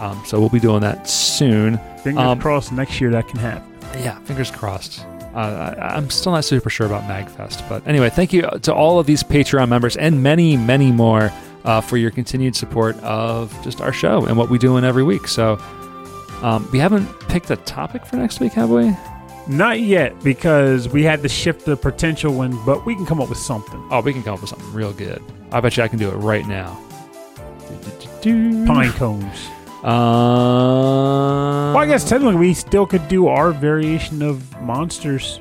[0.00, 1.78] Um, so we'll be doing that soon.
[2.02, 2.72] Fingers Um, crossed.
[2.72, 3.72] Next year that can happen.
[4.02, 5.06] Yeah, fingers crossed.
[5.36, 9.04] Uh, I'm still not super sure about MagFest, but anyway, thank you to all of
[9.06, 11.30] these Patreon members and many, many more
[11.64, 15.02] uh, for your continued support of just our show and what we do in every
[15.04, 15.28] week.
[15.28, 15.58] So
[16.42, 18.96] um, we haven't picked a topic for next week, have we?
[19.46, 23.28] Not yet because we had to shift the potential one, but we can come up
[23.28, 23.86] with something.
[23.90, 25.22] Oh, we can come up with something real good.
[25.52, 26.82] I bet you I can do it right now.
[28.66, 29.48] Pine cones.
[29.84, 35.40] Um, Well, I guess technically we still could do our variation of monsters.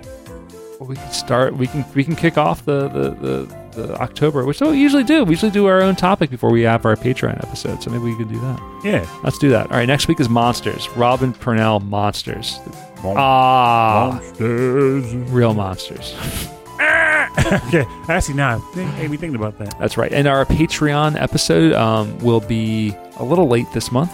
[0.80, 1.56] we can start.
[1.56, 5.24] We can we can kick off the the, the, the October, which we usually do.
[5.24, 7.82] We usually do our own topic before we have our Patreon episode.
[7.82, 8.60] So maybe we can do that.
[8.84, 9.06] Yeah.
[9.24, 9.72] Let's do that.
[9.72, 9.88] All right.
[9.88, 10.88] Next week is monsters.
[10.90, 12.60] Robin Purnell monsters.
[13.04, 15.14] Ah, monsters.
[15.32, 16.16] real monsters.
[16.80, 17.86] okay.
[18.10, 19.78] Actually, now hey, we thinking about that.
[19.80, 20.12] That's right.
[20.12, 24.12] And our Patreon episode um, will be a little late this month.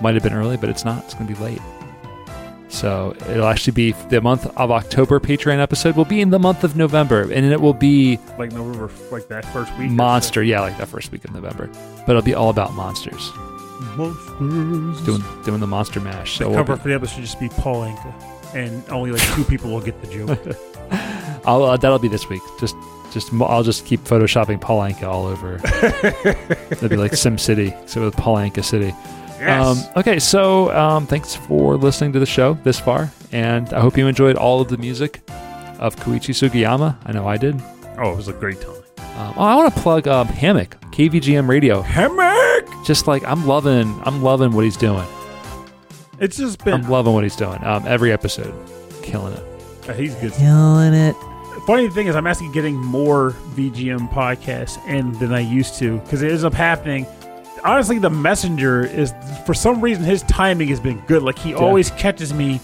[0.00, 1.04] Might have been early, but it's not.
[1.04, 1.60] It's going to be late.
[2.70, 5.18] So it'll actually be the month of October.
[5.20, 8.90] Patreon episode will be in the month of November, and it will be Like November,
[9.10, 9.90] like that first week.
[9.90, 10.42] monster.
[10.42, 11.68] Yeah, like that first week of November.
[12.06, 13.30] But it'll be all about monsters.
[13.96, 15.00] Monsters.
[15.06, 16.38] doing doing the monster mash.
[16.38, 19.12] the So we'll cover be- for the episode should just be Paul Anka, and only
[19.12, 20.38] like two people will get the joke.
[21.46, 22.42] I'll, uh, that'll be this week.
[22.60, 22.76] Just
[23.12, 25.54] just I'll just keep photoshopping Paul Anka all over.
[26.70, 28.92] It'll be like Sim City, so with Paul Anka City.
[29.40, 29.66] Yes.
[29.66, 33.96] Um, okay, so um, thanks for listening to the show this far, and I hope
[33.96, 35.20] you enjoyed all of the music
[35.78, 36.96] of Koichi Sugiyama.
[37.04, 37.60] I know I did.
[37.98, 38.74] oh, it was a great time.
[39.16, 41.82] Um, oh, I want to plug um, Hammock, KVGM Radio.
[41.82, 42.68] Hammock.
[42.84, 45.06] Just like I'm loving, I'm loving what he's doing.
[46.20, 46.74] It's just been.
[46.74, 47.62] I'm loving what he's doing.
[47.64, 48.52] Um, every episode,
[49.02, 49.42] killing it.
[49.88, 50.32] uh, he's good.
[50.32, 51.14] Killing it.
[51.66, 56.22] Funny thing is, I'm actually getting more VGM podcasts in than I used to because
[56.22, 57.06] it ends up happening.
[57.64, 59.12] Honestly, the messenger is
[59.46, 61.22] for some reason his timing has been good.
[61.22, 62.60] Like he always catches me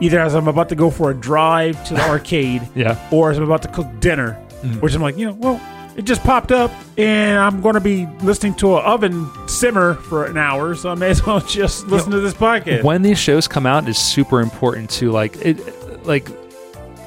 [0.00, 2.96] either as I'm about to go for a drive to the arcade Yeah.
[3.10, 4.80] or as I'm about to cook dinner, Mhm.
[4.80, 5.60] which I'm like, you know, well,
[5.96, 10.26] it just popped up and I'm going to be listening to an oven simmer for
[10.26, 12.84] an hour, so I may as well just listen to this podcast.
[12.84, 16.28] when these shows come out is super important to like it like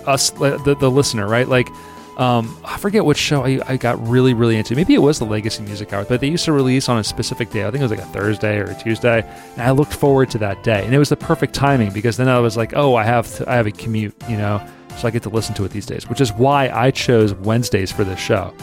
[0.06, 1.70] us the, the listener right like
[2.18, 4.76] um, I forget which show I, I got really really into.
[4.76, 7.50] Maybe it was the Legacy Music Hour, but they used to release on a specific
[7.52, 7.62] day.
[7.66, 9.22] I think it was like a Thursday or a Tuesday,
[9.54, 12.28] and I looked forward to that day, and it was the perfect timing because then
[12.28, 14.62] I was like, oh, I have to, I have a commute, you know,
[14.98, 17.92] so I get to listen to it these days, which is why I chose Wednesdays
[17.92, 18.54] for this show.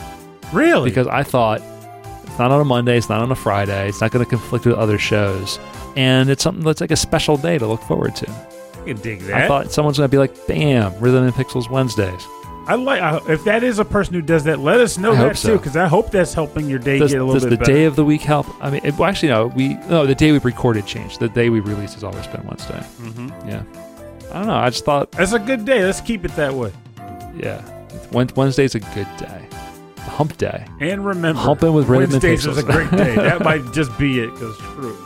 [0.53, 0.89] Really?
[0.89, 1.61] because I thought
[2.25, 4.67] it's not on a Monday, it's not on a Friday, it's not going to conflict
[4.67, 5.59] with other shows,
[5.97, 8.31] and it's something that's like a special day to look forward to.
[8.31, 9.43] I can dig that.
[9.43, 12.27] I thought someone's going to be like, "Bam, Rhythm and Pixels Wednesdays."
[12.69, 14.59] I like I, if that is a person who does that.
[14.59, 17.13] Let us know I that hope too, because I hope that's helping your day Does,
[17.13, 17.73] get a little does bit Does the better.
[17.79, 18.47] day of the week help?
[18.63, 19.47] I mean, it, well, actually, no.
[19.49, 21.19] We no, the day we recorded changed.
[21.19, 22.81] The day we released has always been Wednesday.
[22.83, 23.63] hmm Yeah,
[24.31, 24.55] I don't know.
[24.55, 25.83] I just thought, That's a good day.
[25.83, 26.71] Let's keep it that way.
[27.37, 27.63] yeah,
[28.13, 29.47] Wed- Wednesday's a good day.
[30.01, 30.67] Hump day.
[30.81, 33.15] And remember, Humping with Wednesdays is a great day.
[33.17, 34.31] that might just be it.
[34.33, 34.97] Because true.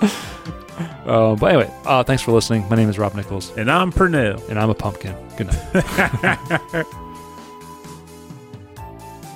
[1.07, 2.69] Uh, but anyway, uh, thanks for listening.
[2.69, 4.43] My name is Rob Nichols, And I'm Purnell.
[4.49, 5.15] and I'm a pumpkin.
[5.37, 6.87] Good night.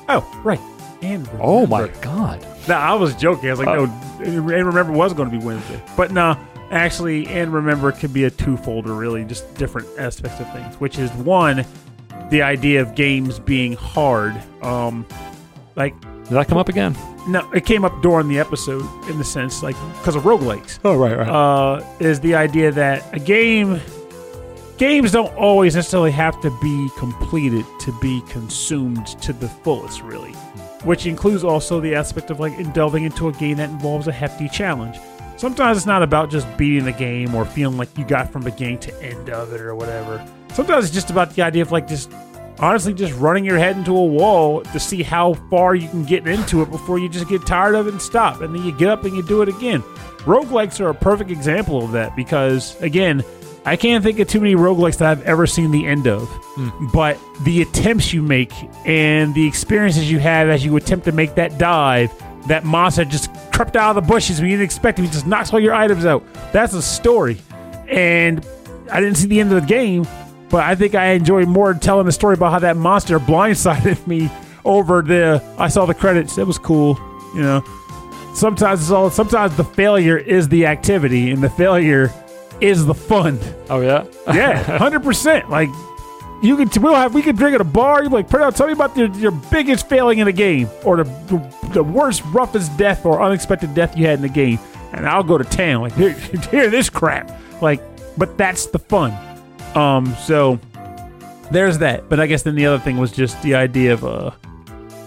[0.09, 0.61] Oh, right.
[1.03, 1.39] And remember.
[1.43, 2.47] oh my god.
[2.69, 3.49] No, I was joking.
[3.49, 3.85] I was like, Oh.
[3.87, 6.37] no, and remember was going to be Wednesday, but no,
[6.71, 10.75] actually, and remember could be a twofolder, really, just different aspects of things.
[10.81, 11.65] Which is one,
[12.31, 14.35] the idea of games being hard.
[14.63, 15.07] Um,
[15.77, 16.97] like Did that come up again?
[17.29, 20.79] no, it came up during the episode in the sense like because of roguelikes.
[20.85, 21.29] Oh right, right.
[21.29, 23.81] uh, is the idea that a game
[24.79, 30.33] games don't always necessarily have to be completed to be consumed to the fullest really
[30.33, 30.89] mm-hmm.
[30.89, 34.49] which includes also the aspect of like delving into a game that involves a hefty
[34.49, 34.99] challenge.
[35.37, 38.79] Sometimes it's not about just beating the game or feeling like you got from beginning
[38.79, 40.25] to end of it or whatever.
[40.55, 42.11] Sometimes it's just about the idea of like just
[42.59, 46.27] honestly just running your head into a wall to see how far you can get
[46.27, 48.41] into it before you just get tired of it and stop.
[48.41, 49.83] And then you get up and you do it again.
[50.21, 53.23] Roguelikes are a perfect example of that because again
[53.67, 56.87] i can't think of too many roguelikes that i've ever seen the end of hmm.
[56.93, 58.53] but the attempts you make
[58.87, 62.11] and the experiences you have as you attempt to make that dive
[62.47, 65.27] that monster just crept out of the bushes when you didn't expect him he just
[65.27, 66.23] knocks all your items out.
[66.53, 67.39] That's a story.
[67.89, 68.45] And
[68.91, 70.07] i didn't see the end of the game
[70.49, 74.31] but i think i enjoyed more telling the story about how that monster blindsided me
[74.65, 76.39] over the i saw the credits.
[76.39, 76.99] It was cool
[77.35, 77.65] you know.
[78.35, 82.13] Sometimes it's all sometimes the failure is the activity and the failure
[82.61, 83.39] is the fun
[83.71, 84.05] oh yeah.
[84.35, 85.51] yeah, hundred percent.
[85.51, 85.69] Like
[86.43, 88.03] you could, we'll have, we could drink at a bar.
[88.03, 91.05] You like, Purnell, tell me about your, your biggest failing in a game, or the,
[91.05, 94.59] the the worst, roughest death or unexpected death you had in the game,
[94.93, 95.83] and I'll go to town.
[95.83, 96.13] Like, here,
[96.51, 97.31] hear this crap.
[97.63, 97.81] Like,
[98.19, 99.13] but that's the fun.
[99.75, 100.61] Um, so
[101.51, 102.09] there's that.
[102.09, 104.31] But I guess then the other thing was just the idea of uh.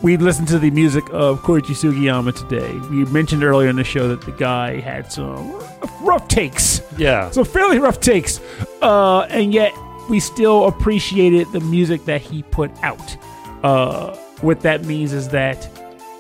[0.02, 2.72] We listened to the music of Koichi Sugiyama today.
[2.90, 5.52] We mentioned earlier in the show that the guy had some
[6.02, 7.30] rough takes Yeah.
[7.32, 8.40] so fairly rough takes
[8.82, 9.74] uh, and yet
[10.10, 13.18] we still appreciated the music that he put out
[13.64, 15.70] uh, what that means is that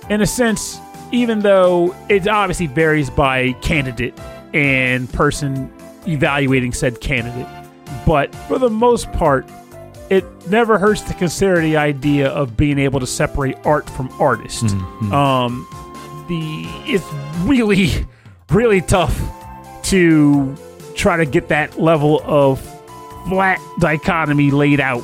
[0.09, 0.77] in a sense
[1.13, 4.13] even though it obviously varies by candidate
[4.53, 5.71] and person
[6.07, 7.47] evaluating said candidate
[8.05, 9.49] but for the most part
[10.09, 14.63] it never hurts to consider the idea of being able to separate art from artist
[14.65, 15.13] Mhm.
[15.13, 15.67] um,
[16.27, 17.05] the it's
[17.43, 18.05] really
[18.49, 19.19] really tough
[19.83, 20.55] to
[20.95, 22.59] try to get that level of
[23.27, 25.01] flat dichotomy laid out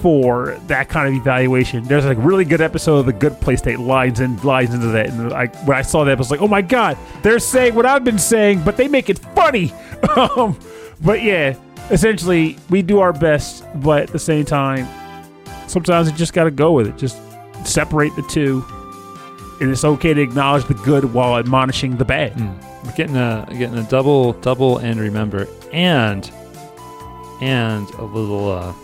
[0.00, 1.84] for that kind of evaluation.
[1.84, 5.08] There's a really good episode of The Good Place that lines and lines into that.
[5.10, 7.84] And I, when I saw that, I was like, oh my god, they're saying what
[7.86, 9.72] I've been saying, but they make it funny.
[10.16, 10.58] um,
[11.02, 11.54] but yeah,
[11.90, 14.86] essentially, we do our best, but at the same time,
[15.68, 16.96] sometimes you just got to go with it.
[16.96, 17.20] Just
[17.64, 18.64] separate the two,
[19.60, 22.34] and it's okay to acknowledge the good while admonishing the bad.
[22.34, 22.84] Mm.
[22.84, 26.30] We're getting a getting a double double and remember and
[27.40, 28.74] and a little uh,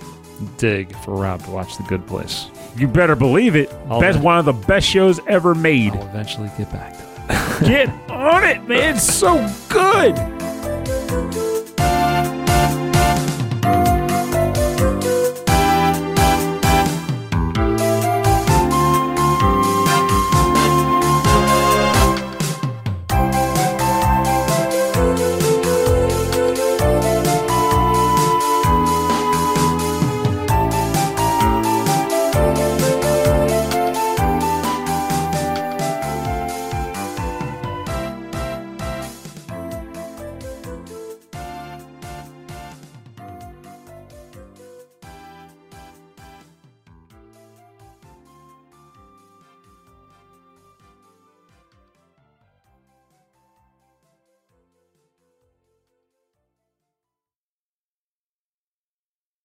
[0.56, 2.46] dig for Rob to watch The Good Place.
[2.76, 3.72] You better believe it.
[3.88, 5.92] All That's one of the best shows ever made.
[5.92, 7.68] I'll eventually get back to it.
[7.68, 8.96] Get on it, man.
[8.96, 9.36] It's so
[9.68, 10.16] good.